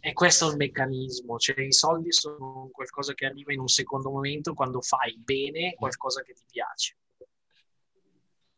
e 0.00 0.12
questo 0.12 0.46
è 0.46 0.50
il 0.50 0.56
meccanismo, 0.56 1.38
cioè 1.38 1.60
i 1.60 1.72
soldi 1.72 2.12
sono 2.12 2.70
qualcosa 2.72 3.12
che 3.12 3.26
arriva 3.26 3.52
in 3.52 3.60
un 3.60 3.68
secondo 3.68 4.10
momento 4.10 4.54
quando 4.54 4.80
fai 4.80 5.18
bene 5.18 5.74
qualcosa 5.74 6.22
che 6.22 6.32
ti 6.32 6.44
piace. 6.50 6.96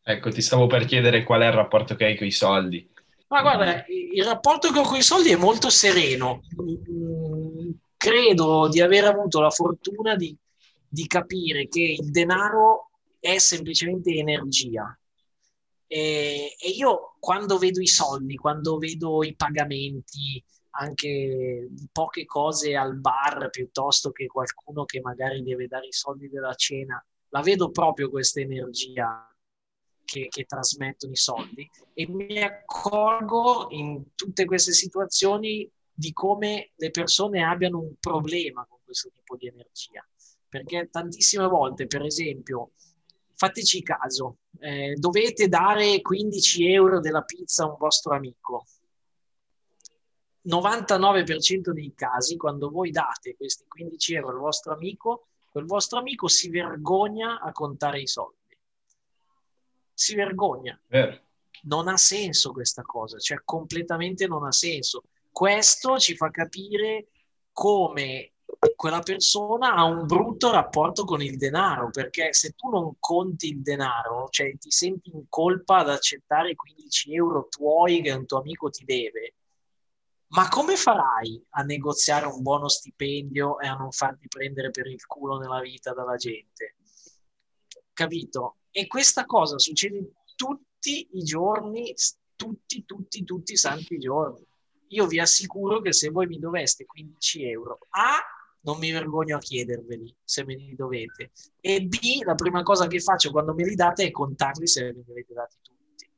Ecco, 0.03 0.29
ti 0.29 0.41
stavo 0.41 0.67
per 0.67 0.85
chiedere 0.85 1.23
qual 1.23 1.41
è 1.41 1.47
il 1.47 1.53
rapporto 1.53 1.95
che 1.95 2.05
hai 2.05 2.17
con 2.17 2.27
i 2.27 2.31
soldi. 2.31 2.89
Ma 3.27 3.41
guarda, 3.41 3.83
il 3.87 4.23
rapporto 4.23 4.71
che 4.71 4.79
ho 4.79 4.83
con 4.83 4.97
i 4.97 5.01
soldi 5.01 5.31
è 5.31 5.35
molto 5.35 5.69
sereno. 5.69 6.41
Credo 7.97 8.69
di 8.69 8.79
aver 8.79 9.03
avuto 9.03 9.41
la 9.41 9.49
fortuna 9.49 10.15
di, 10.15 10.33
di 10.87 11.07
capire 11.07 11.67
che 11.67 11.97
il 11.99 12.09
denaro 12.09 12.91
è 13.19 13.37
semplicemente 13.37 14.11
energia. 14.13 14.97
E, 15.87 16.55
e, 16.59 16.69
io 16.69 17.15
quando 17.19 17.57
vedo 17.57 17.79
i 17.79 17.87
soldi, 17.87 18.35
quando 18.35 18.77
vedo 18.77 19.23
i 19.23 19.35
pagamenti, 19.35 20.43
anche 20.71 21.69
poche 21.91 22.25
cose 22.25 22.75
al 22.75 22.97
bar 22.97 23.49
piuttosto 23.49 24.11
che 24.11 24.27
qualcuno 24.27 24.85
che 24.85 24.99
magari 25.01 25.41
deve 25.41 25.67
dare 25.67 25.87
i 25.87 25.93
soldi 25.93 26.29
della 26.29 26.53
cena, 26.53 27.03
la 27.29 27.41
vedo 27.41 27.71
proprio 27.71 28.09
questa 28.09 28.41
energia 28.41 29.27
che, 30.03 30.27
che 30.29 30.45
trasmettono 30.45 31.11
i 31.11 31.17
soldi 31.17 31.69
e 31.93 32.07
mi 32.07 32.41
accorgo 32.41 33.67
in 33.71 34.13
tutte 34.15 34.45
queste 34.45 34.71
situazioni 34.71 35.69
di 35.91 36.13
come 36.13 36.71
le 36.75 36.91
persone 36.91 37.43
abbiano 37.43 37.79
un 37.79 37.95
problema 37.99 38.65
con 38.69 38.79
questo 38.83 39.09
tipo 39.11 39.35
di 39.35 39.47
energia. 39.47 40.07
Perché 40.47 40.89
tantissime 40.89 41.47
volte, 41.47 41.87
per 41.87 42.03
esempio, 42.03 42.71
fateci 43.37 43.83
caso, 43.83 44.39
eh, 44.59 44.95
dovete 44.95 45.47
dare 45.47 46.01
15 46.01 46.71
euro 46.73 46.99
della 46.99 47.21
pizza 47.21 47.63
a 47.63 47.67
un 47.67 47.75
vostro 47.77 48.15
amico. 48.15 48.65
99% 50.47 51.71
dei 51.71 51.93
casi, 51.93 52.35
quando 52.35 52.69
voi 52.69 52.89
date 52.89 53.35
questi 53.35 53.65
15 53.67 54.15
euro 54.15 54.29
al 54.29 54.37
vostro 54.37 54.73
amico, 54.73 55.27
quel 55.51 55.65
vostro 55.65 55.99
amico 55.99 56.27
si 56.27 56.49
vergogna 56.49 57.39
a 57.39 57.51
contare 57.51 58.01
i 58.01 58.07
soldi. 58.07 58.57
Si 59.93 60.15
vergogna. 60.15 60.79
Eh. 60.87 61.21
Non 61.63 61.87
ha 61.87 61.97
senso 61.97 62.51
questa 62.51 62.81
cosa, 62.81 63.17
cioè 63.19 63.41
completamente 63.43 64.25
non 64.25 64.45
ha 64.45 64.51
senso. 64.51 65.03
Questo 65.31 65.99
ci 65.99 66.15
fa 66.15 66.31
capire 66.31 67.09
come 67.51 68.31
quella 68.75 68.99
persona 69.01 69.73
ha 69.73 69.83
un 69.83 70.05
brutto 70.05 70.51
rapporto 70.51 71.03
con 71.03 71.21
il 71.21 71.37
denaro, 71.37 71.89
perché 71.89 72.33
se 72.33 72.51
tu 72.51 72.69
non 72.69 72.95
conti 72.99 73.49
il 73.49 73.61
denaro, 73.61 74.27
cioè 74.29 74.57
ti 74.57 74.71
senti 74.71 75.09
in 75.13 75.25
colpa 75.27 75.77
ad 75.77 75.89
accettare 75.89 76.55
15 76.55 77.13
euro 77.13 77.47
tuoi 77.49 78.01
che 78.01 78.11
un 78.11 78.25
tuo 78.25 78.39
amico 78.39 78.69
ti 78.69 78.85
deve, 78.85 79.35
ma 80.29 80.47
come 80.49 80.75
farai 80.75 81.41
a 81.51 81.63
negoziare 81.63 82.25
un 82.25 82.41
buono 82.41 82.67
stipendio 82.67 83.59
e 83.59 83.67
a 83.67 83.75
non 83.75 83.91
farti 83.91 84.27
prendere 84.27 84.71
per 84.71 84.87
il 84.87 85.05
culo 85.05 85.37
nella 85.37 85.61
vita 85.61 85.93
dalla 85.93 86.15
gente? 86.15 86.75
Capito? 87.93 88.57
E 88.71 88.87
questa 88.87 89.25
cosa 89.25 89.57
succede 89.57 90.13
tutti 90.35 91.07
i 91.13 91.23
giorni, 91.23 91.93
tutti, 92.35 92.85
tutti, 92.85 93.23
tutti 93.23 93.53
i 93.53 93.57
santi 93.57 93.97
giorni. 93.97 94.45
Io 94.89 95.07
vi 95.07 95.19
assicuro 95.19 95.81
che 95.81 95.91
se 95.93 96.09
voi 96.09 96.27
mi 96.27 96.39
doveste 96.39 96.85
15 96.85 97.49
euro, 97.49 97.79
A, 97.89 98.21
non 98.67 98.77
mi 98.79 98.91
vergogno 98.91 99.37
a 99.37 99.39
chiederveli 99.39 100.13
se 100.23 100.43
me 100.43 100.55
li 100.55 100.75
dovete. 100.75 101.31
E 101.61 101.81
B, 101.81 102.21
la 102.25 102.35
prima 102.35 102.63
cosa 102.63 102.87
che 102.87 102.99
faccio 102.99 103.31
quando 103.31 103.53
me 103.53 103.63
li 103.63 103.75
date 103.75 104.03
è 104.03 104.11
contarli 104.11 104.67
se 104.67 104.83
me 104.83 104.91
li 104.91 105.03
avete 105.07 105.33
dati 105.33 105.55
tutti. 105.61 106.09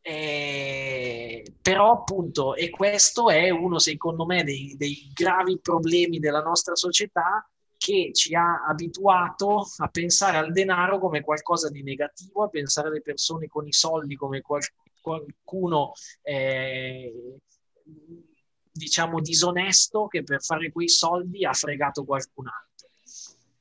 E... 0.00 1.44
Però 1.62 1.92
appunto, 1.92 2.56
e 2.56 2.68
questo 2.70 3.30
è 3.30 3.48
uno 3.50 3.78
secondo 3.78 4.26
me 4.26 4.42
dei, 4.42 4.74
dei 4.76 5.10
gravi 5.14 5.58
problemi 5.60 6.18
della 6.18 6.42
nostra 6.42 6.74
società 6.74 7.48
che 7.76 8.10
ci 8.12 8.34
ha 8.34 8.64
abituato 8.66 9.66
a 9.78 9.88
pensare 9.88 10.38
al 10.38 10.50
denaro 10.50 10.98
come 10.98 11.20
qualcosa 11.20 11.70
di 11.70 11.82
negativo, 11.82 12.42
a 12.42 12.48
pensare 12.48 12.88
alle 12.88 13.02
persone 13.02 13.46
con 13.46 13.66
i 13.66 13.72
soldi 13.72 14.16
come 14.16 14.40
qual- 14.40 14.66
qualcuno 15.00 15.92
eh, 16.22 17.38
diciamo, 18.76 19.20
disonesto 19.20 20.06
che 20.06 20.22
per 20.22 20.42
fare 20.42 20.70
quei 20.70 20.88
soldi 20.88 21.44
ha 21.44 21.52
fregato 21.52 22.04
qualcun 22.04 22.46
altro. 22.46 22.88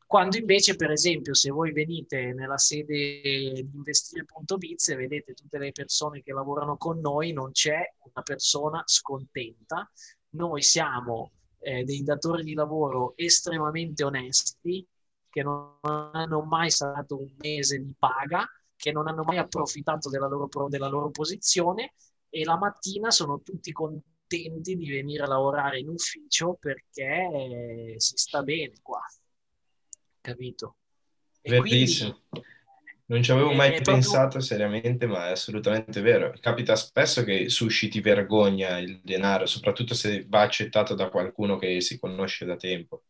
Quando 0.05 0.38
invece, 0.38 0.76
per 0.76 0.91
esempio, 0.91 1.34
se 1.34 1.49
voi 1.49 1.72
venite 1.72 2.32
nella 2.34 2.57
sede 2.57 3.22
di 3.53 3.70
investire.biz 3.74 4.89
e 4.89 4.95
vedete 4.95 5.34
tutte 5.34 5.57
le 5.57 5.72
persone 5.72 6.22
che 6.22 6.32
lavorano 6.32 6.78
con 6.78 6.99
noi, 6.99 7.34
non 7.34 7.51
c'è 7.51 7.82
una 7.99 8.24
persona 8.24 8.84
scontenta. 8.86 9.89
Noi 10.32 10.61
siamo 10.61 11.32
eh, 11.59 11.84
dei 11.84 12.03
datori 12.03 12.43
di 12.43 12.53
lavoro 12.53 13.13
estremamente 13.16 14.03
onesti, 14.03 14.88
che 15.28 15.43
non 15.43 15.80
hanno 15.82 16.41
mai 16.43 16.70
stato 16.70 17.20
un 17.20 17.34
mese 17.39 17.80
di 17.80 17.93
paga, 17.97 18.47
che 18.76 18.91
non 18.91 19.07
hanno 19.07 19.24
mai 19.24 19.38
approfittato 19.38 20.09
della 20.09 20.28
loro, 20.28 20.70
della 20.70 20.88
loro 20.88 21.09
posizione 21.09 21.93
e 22.30 22.43
la 22.43 22.57
mattina 22.57 23.09
sono 23.11 23.41
tutti 23.41 23.72
contenti 23.72 24.14
contenti 24.28 24.76
di 24.76 24.89
venire 24.89 25.23
a 25.23 25.28
lavorare 25.28 25.80
in 25.80 25.89
ufficio 25.89 26.57
perché 26.59 27.95
si 27.97 28.17
sta 28.17 28.41
bene 28.41 28.73
qua, 28.82 29.01
capito? 30.21 30.78
E 31.41 31.51
Verissimo. 31.51 32.21
Quindi, 32.30 32.53
non 33.07 33.21
ci 33.21 33.32
avevo 33.32 33.53
mai 33.53 33.80
pensato 33.82 34.30
proprio... 34.30 34.41
seriamente, 34.41 35.05
ma 35.05 35.28
è 35.28 35.32
assolutamente 35.32 36.01
vero. 36.01 36.34
Capita 36.39 36.76
spesso 36.76 37.23
che 37.23 37.49
susciti 37.49 38.01
vergogna 38.01 38.80
il 38.80 38.99
denaro, 39.03 39.45
soprattutto 39.45 39.93
se 39.93 40.26
va 40.28 40.41
accettato 40.41 40.95
da 40.95 41.09
qualcuno 41.09 41.57
che 41.57 41.80
si 41.82 41.99
conosce 41.99 42.45
da 42.45 42.55
tempo. 42.55 43.03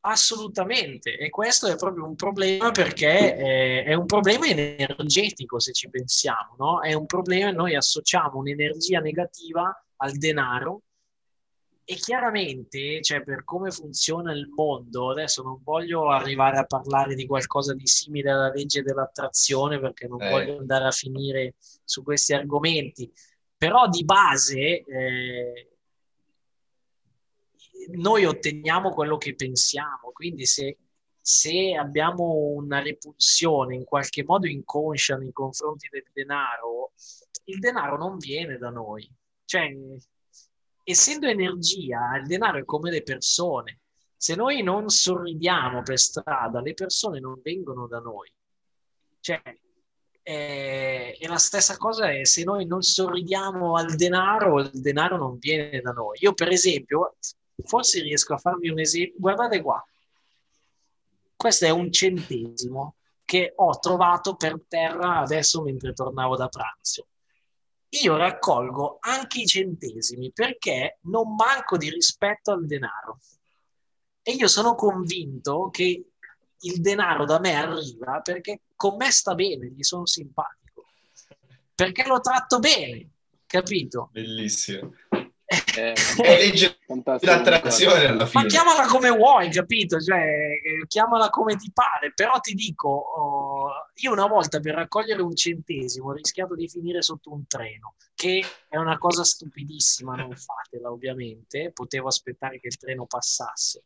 Assolutamente, 0.00 1.16
e 1.16 1.30
questo 1.30 1.68
è 1.68 1.76
proprio 1.76 2.06
un 2.06 2.14
problema 2.14 2.70
perché 2.70 3.34
è, 3.34 3.84
è 3.84 3.94
un 3.94 4.06
problema 4.06 4.46
energetico 4.46 5.58
se 5.58 5.72
ci 5.72 5.88
pensiamo, 5.90 6.54
no? 6.58 6.80
È 6.80 6.92
un 6.92 7.06
problema, 7.06 7.50
noi 7.50 7.74
associamo 7.74 8.38
un'energia 8.38 9.00
negativa 9.00 9.72
al 9.96 10.12
denaro 10.12 10.82
e 11.88 11.94
chiaramente, 11.94 13.00
cioè, 13.00 13.22
per 13.22 13.44
come 13.44 13.70
funziona 13.70 14.32
il 14.32 14.48
mondo, 14.48 15.12
adesso 15.12 15.44
non 15.44 15.60
voglio 15.62 16.10
arrivare 16.10 16.58
a 16.58 16.64
parlare 16.64 17.14
di 17.14 17.26
qualcosa 17.26 17.74
di 17.74 17.86
simile 17.86 18.32
alla 18.32 18.50
legge 18.50 18.82
dell'attrazione 18.82 19.78
perché 19.78 20.08
non 20.08 20.20
eh. 20.20 20.28
voglio 20.28 20.58
andare 20.58 20.86
a 20.86 20.90
finire 20.90 21.54
su 21.84 22.02
questi 22.02 22.34
argomenti, 22.34 23.08
però 23.56 23.88
di 23.88 24.04
base 24.04 24.82
eh, 24.82 25.70
noi 27.92 28.24
otteniamo 28.24 28.90
quello 28.90 29.16
che 29.16 29.36
pensiamo, 29.36 30.10
quindi 30.12 30.44
se, 30.44 30.78
se 31.20 31.76
abbiamo 31.76 32.24
una 32.56 32.82
repulsione 32.82 33.76
in 33.76 33.84
qualche 33.84 34.24
modo 34.24 34.48
inconscia 34.48 35.16
nei 35.16 35.30
confronti 35.30 35.86
del 35.88 36.06
denaro, 36.12 36.92
il 37.44 37.60
denaro 37.60 37.96
non 37.96 38.18
viene 38.18 38.58
da 38.58 38.70
noi. 38.70 39.08
Cioè, 39.46 39.72
essendo 40.82 41.28
energia, 41.28 42.16
il 42.16 42.26
denaro 42.26 42.58
è 42.58 42.64
come 42.64 42.90
le 42.90 43.02
persone. 43.02 43.80
Se 44.16 44.34
noi 44.34 44.62
non 44.62 44.88
sorridiamo 44.88 45.82
per 45.82 45.98
strada, 45.98 46.60
le 46.60 46.74
persone 46.74 47.20
non 47.20 47.40
vengono 47.42 47.86
da 47.86 48.00
noi. 48.00 48.30
Cioè, 49.20 49.40
è, 50.20 51.16
è 51.16 51.26
la 51.28 51.38
stessa 51.38 51.76
cosa 51.76 52.10
è 52.10 52.24
se 52.24 52.42
noi 52.42 52.66
non 52.66 52.82
sorridiamo 52.82 53.76
al 53.76 53.94
denaro, 53.94 54.58
il 54.58 54.70
denaro 54.72 55.16
non 55.16 55.38
viene 55.38 55.80
da 55.80 55.92
noi. 55.92 56.18
Io, 56.20 56.34
per 56.34 56.48
esempio, 56.48 57.14
forse 57.64 58.02
riesco 58.02 58.34
a 58.34 58.38
farvi 58.38 58.68
un 58.68 58.80
esempio. 58.80 59.20
Guardate 59.20 59.62
qua. 59.62 59.84
Questo 61.36 61.66
è 61.66 61.70
un 61.70 61.92
centesimo 61.92 62.96
che 63.24 63.52
ho 63.54 63.78
trovato 63.78 64.34
per 64.34 64.60
terra 64.66 65.18
adesso 65.18 65.62
mentre 65.62 65.92
tornavo 65.92 66.34
da 66.36 66.48
pranzo 66.48 67.06
io 67.88 68.16
raccolgo 68.16 68.98
anche 69.00 69.40
i 69.40 69.46
centesimi 69.46 70.32
perché 70.32 70.98
non 71.02 71.34
manco 71.34 71.76
di 71.76 71.90
rispetto 71.90 72.50
al 72.52 72.66
denaro. 72.66 73.20
E 74.22 74.32
io 74.32 74.48
sono 74.48 74.74
convinto 74.74 75.68
che 75.70 76.04
il 76.58 76.80
denaro 76.80 77.24
da 77.24 77.38
me 77.38 77.54
arriva 77.54 78.20
perché 78.20 78.62
con 78.74 78.96
me 78.96 79.10
sta 79.10 79.34
bene, 79.34 79.68
gli 79.68 79.82
sono 79.82 80.06
simpatico, 80.06 80.86
perché 81.74 82.04
lo 82.06 82.20
tratto 82.20 82.58
bene, 82.58 83.10
capito? 83.46 84.10
Bellissimo. 84.12 84.92
Eh, 85.48 85.94
è 86.22 86.36
legge 86.38 86.78
l'attrazione 87.20 88.06
alla 88.06 88.26
fine. 88.26 88.42
Ma 88.42 88.48
chiamala 88.48 88.86
come 88.86 89.10
vuoi, 89.10 89.48
capito? 89.50 90.00
Cioè, 90.00 90.60
chiamala 90.88 91.30
come 91.30 91.54
ti 91.56 91.70
pare, 91.72 92.12
però 92.12 92.40
ti 92.40 92.54
dico, 92.54 92.88
oh, 92.88 93.70
io 93.94 94.12
una 94.12 94.26
volta 94.26 94.58
per 94.58 94.74
raccogliere 94.74 95.22
un 95.22 95.36
centesimo 95.36 96.08
ho 96.08 96.12
rischiato 96.12 96.56
di 96.56 96.68
finire 96.68 97.00
sotto 97.00 97.32
un 97.32 97.46
treno, 97.46 97.94
che 98.14 98.44
è 98.68 98.76
una 98.76 98.98
cosa 98.98 99.22
stupidissima, 99.22 100.16
non 100.16 100.34
fatela 100.34 100.90
ovviamente, 100.90 101.70
potevo 101.72 102.08
aspettare 102.08 102.58
che 102.58 102.66
il 102.66 102.76
treno 102.76 103.06
passasse, 103.06 103.84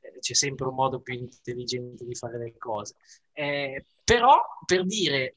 eh, 0.00 0.18
c'è 0.20 0.34
sempre 0.34 0.66
un 0.66 0.74
modo 0.74 1.00
più 1.00 1.14
intelligente 1.14 2.04
di 2.04 2.14
fare 2.14 2.38
le 2.38 2.56
cose. 2.58 2.96
Eh, 3.32 3.86
però 4.04 4.38
per 4.66 4.84
dire 4.84 5.36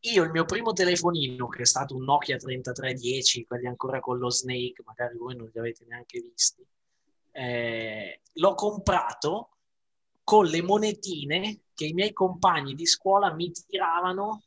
io 0.00 0.22
il 0.22 0.30
mio 0.30 0.44
primo 0.44 0.72
telefonino, 0.72 1.48
che 1.48 1.62
è 1.62 1.66
stato 1.66 1.96
un 1.96 2.04
Nokia 2.04 2.36
3310, 2.36 3.44
quelli 3.46 3.66
ancora 3.66 4.00
con 4.00 4.18
lo 4.18 4.30
Snake, 4.30 4.82
magari 4.84 5.16
voi 5.16 5.36
non 5.36 5.50
li 5.52 5.58
avete 5.58 5.84
neanche 5.88 6.20
visti, 6.20 6.64
eh, 7.32 8.20
l'ho 8.34 8.54
comprato 8.54 9.50
con 10.22 10.46
le 10.46 10.62
monetine 10.62 11.60
che 11.74 11.86
i 11.86 11.92
miei 11.92 12.12
compagni 12.12 12.74
di 12.74 12.86
scuola 12.86 13.32
mi 13.32 13.50
tiravano 13.50 14.42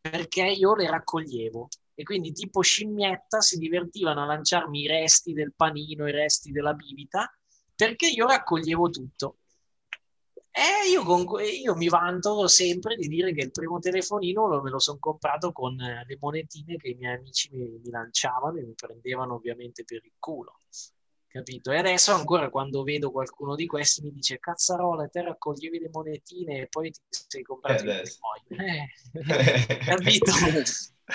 perché 0.00 0.44
io 0.46 0.74
le 0.74 0.88
raccoglievo. 0.88 1.68
E 1.94 2.04
quindi 2.04 2.32
tipo 2.32 2.60
scimmietta 2.60 3.40
si 3.40 3.58
divertivano 3.58 4.22
a 4.22 4.26
lanciarmi 4.26 4.82
i 4.82 4.86
resti 4.86 5.32
del 5.32 5.52
panino, 5.54 6.06
i 6.06 6.12
resti 6.12 6.52
della 6.52 6.72
bibita, 6.72 7.28
perché 7.74 8.08
io 8.08 8.26
raccoglievo 8.26 8.88
tutto. 8.88 9.37
E 10.58 10.90
io, 10.90 11.04
con, 11.04 11.24
io, 11.40 11.76
mi 11.76 11.88
vanto 11.88 12.48
sempre 12.48 12.96
di 12.96 13.06
dire 13.06 13.32
che 13.32 13.42
il 13.42 13.52
primo 13.52 13.78
telefonino 13.78 14.48
lo, 14.48 14.60
me 14.60 14.70
lo 14.70 14.80
sono 14.80 14.98
comprato 14.98 15.52
con 15.52 15.78
eh, 15.80 16.04
le 16.04 16.18
monetine 16.20 16.74
che 16.74 16.88
i 16.88 16.94
miei 16.94 17.14
amici 17.14 17.48
mi, 17.52 17.78
mi, 17.80 17.90
lanciavano 17.90 18.58
e 18.58 18.64
mi 18.64 18.74
prendevano 18.74 19.34
ovviamente 19.34 19.84
per 19.84 20.00
il 20.04 20.14
culo. 20.18 20.62
Capito? 21.28 21.70
E 21.70 21.78
adesso 21.78 22.12
ancora 22.12 22.50
quando 22.50 22.82
vedo 22.82 23.12
qualcuno 23.12 23.54
di 23.54 23.66
questi 23.66 24.02
mi 24.02 24.10
dice 24.10 24.40
cazzarola, 24.40 25.06
te 25.06 25.22
raccoglievi 25.22 25.78
le 25.78 25.90
monetine 25.92 26.62
e 26.62 26.66
poi 26.66 26.90
ti 26.90 27.00
sei 27.08 27.42
comprato 27.42 27.84
eh, 27.84 28.02
eh, 28.48 29.76
capito? 29.84 30.32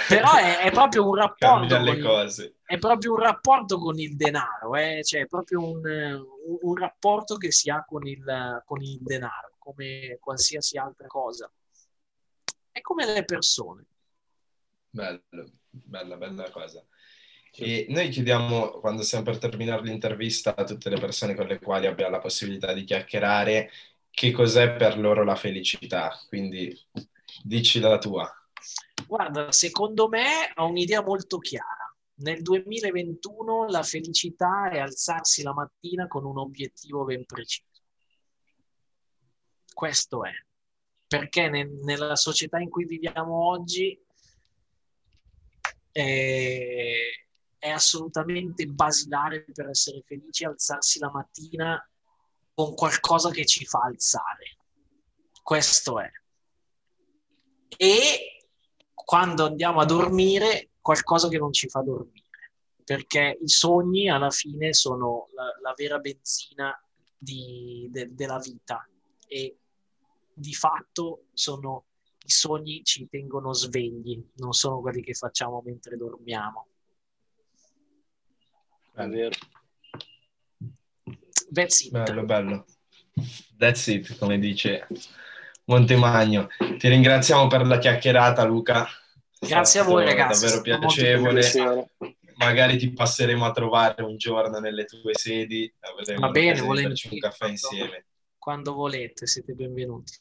Però 0.08 0.36
è, 0.36 0.60
è, 0.60 0.72
proprio 0.72 1.06
un 1.06 1.16
rapporto 1.16 1.76
con 1.76 1.88
il, 1.88 2.54
è 2.74 2.80
proprio 2.80 3.12
un 3.12 3.20
rapporto 3.20 3.78
con 3.78 4.00
il 4.00 4.16
denaro, 4.16 4.76
eh? 4.76 5.04
cioè 5.04 5.22
è 5.22 5.28
proprio 5.28 5.64
un, 5.64 6.26
un, 6.62 6.76
rapporto 6.76 7.38
che 7.38 7.52
si 7.52 7.70
ha 7.70 7.86
con 7.86 8.08
il, 8.08 8.64
con 8.66 8.82
il 8.82 8.98
denaro, 9.00 9.54
come 9.60 10.18
qualsiasi 10.20 10.80
altra 10.80 11.06
cosa. 11.06 11.52
È 12.72 12.82
come 12.82 13.06
le 13.06 13.26
persone. 13.26 13.86
Bello, 14.90 15.22
bella, 15.70 16.18
bella 16.18 16.50
cosa. 16.50 16.84
E 17.56 17.86
noi 17.90 18.10
chiediamo, 18.10 18.80
quando 18.80 19.04
stiamo 19.04 19.24
per 19.24 19.38
terminare 19.38 19.84
l'intervista, 19.84 20.56
a 20.56 20.64
tutte 20.64 20.90
le 20.90 21.00
persone 21.00 21.36
con 21.36 21.46
le 21.46 21.60
quali 21.60 21.86
abbiamo 21.86 22.10
la 22.10 22.20
possibilità 22.20 22.74
di 22.74 22.86
chiacchierare, 22.86 23.70
che 24.10 24.32
cos'è 24.32 24.74
per 24.74 24.98
loro 24.98 25.24
la 25.24 25.36
felicità. 25.36 26.20
Quindi 26.28 26.76
dici 27.44 27.80
la 27.80 28.00
tua. 28.00 28.28
Guarda, 29.06 29.52
secondo 29.52 30.08
me 30.08 30.52
ho 30.56 30.66
un'idea 30.66 31.04
molto 31.04 31.38
chiara. 31.38 31.83
Nel 32.16 32.42
2021 32.42 33.66
la 33.70 33.84
felicità 33.84 34.70
è 34.70 34.80
alzarsi 34.80 35.42
la 35.42 35.54
mattina 35.54 36.08
con 36.08 36.26
un 36.26 36.38
obiettivo 36.38 37.04
ben 37.06 37.26
preciso. 37.26 37.68
Questo 39.74 40.24
è. 40.24 40.32
Perché 41.08 41.50
ne, 41.50 41.64
nella 41.84 42.16
società 42.16 42.60
in 42.60 42.70
cui 42.70 42.86
viviamo 42.86 43.48
oggi 43.48 44.00
è, 45.92 46.96
è 47.58 47.70
assolutamente 47.70 48.66
basilare 48.68 49.46
per 49.52 49.70
essere 49.70 50.04
felici 50.06 50.46
alzarsi 50.46 51.00
la 51.00 51.12
mattina 51.12 51.90
con 52.54 52.76
qualcosa 52.76 53.32
che 53.32 53.46
ci 53.46 53.66
fa 53.66 53.80
alzare. 53.80 54.58
Questo 55.42 56.00
è. 56.00 56.12
E 57.76 58.48
quando 58.94 59.46
andiamo 59.46 59.80
a 59.80 59.86
dormire 59.86 60.73
qualcosa 60.84 61.30
che 61.30 61.38
non 61.40 61.54
ci 61.54 61.70
fa 61.70 61.82
dormire, 61.82 62.28
perché 62.84 63.40
i 63.42 63.48
sogni 63.48 64.10
alla 64.10 64.30
fine 64.30 64.74
sono 64.74 65.30
la, 65.34 65.46
la 65.62 65.74
vera 65.76 65.98
benzina 65.98 66.78
di, 67.18 67.88
de, 67.90 68.14
della 68.14 68.38
vita 68.38 68.86
e 69.26 69.58
di 70.34 70.54
fatto 70.54 71.28
sono 71.34 71.86
i 72.26 72.30
sogni 72.30 72.84
ci 72.84 73.08
tengono 73.10 73.54
svegli, 73.54 74.24
non 74.36 74.52
sono 74.52 74.82
quelli 74.82 75.02
che 75.02 75.14
facciamo 75.14 75.62
mentre 75.66 75.98
dormiamo. 75.98 76.68
È 78.94 79.08
vero. 79.08 79.36
That's 81.52 81.82
it. 81.82 81.92
Bello, 81.92 82.24
bello. 82.24 82.66
That's 83.58 83.88
it, 83.88 84.18
come 84.18 84.38
dice 84.38 84.88
Montemagno. 85.66 86.48
Ti 86.78 86.88
ringraziamo 86.88 87.48
per 87.48 87.66
la 87.66 87.78
chiacchierata, 87.78 88.44
Luca. 88.44 88.88
Grazie 89.48 89.80
a 89.80 89.84
voi, 89.84 90.06
ragazzi. 90.06 90.46
Davvero 90.46 90.62
piacevole. 90.62 91.90
Magari 92.36 92.78
ti 92.78 92.92
passeremo 92.92 93.46
a 93.46 93.52
trovare 93.52 94.04
un 94.04 94.18
giorno 94.18 94.60
nelle 94.60 94.86
tue 94.86 95.14
sedi. 95.14 95.72
Va 96.20 96.30
bene, 96.30 96.62
volentieri. 96.62 97.16
un 97.16 97.22
caffè 97.22 97.48
insieme. 97.48 98.06
Quando 98.38 98.74
volete, 98.74 99.28
siete 99.28 99.54
benvenuti. 99.54 100.18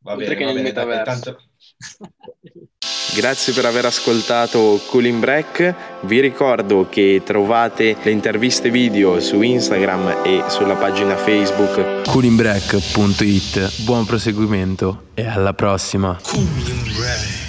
Va 0.00 0.12
Oltre 0.12 0.34
bene, 0.34 0.72
va 0.72 0.84
bene. 0.84 1.02
Dai, 1.02 1.04
tanto... 1.04 1.36
Grazie 3.14 3.52
per 3.52 3.64
aver 3.64 3.86
ascoltato 3.86 4.80
Cooling 4.86 5.18
Break. 5.18 5.74
Vi 6.02 6.20
ricordo 6.20 6.88
che 6.88 7.22
trovate 7.24 7.96
le 8.02 8.10
interviste 8.10 8.70
video 8.70 9.18
su 9.20 9.40
Instagram 9.40 10.22
e 10.24 10.44
sulla 10.48 10.74
pagina 10.74 11.16
Facebook 11.16 12.02
coolingbreak.it. 12.02 13.84
Buon 13.84 14.04
proseguimento 14.04 15.06
e 15.14 15.26
alla 15.26 15.54
prossima. 15.54 16.18
Cooling 16.22 16.96
Break. 16.96 17.47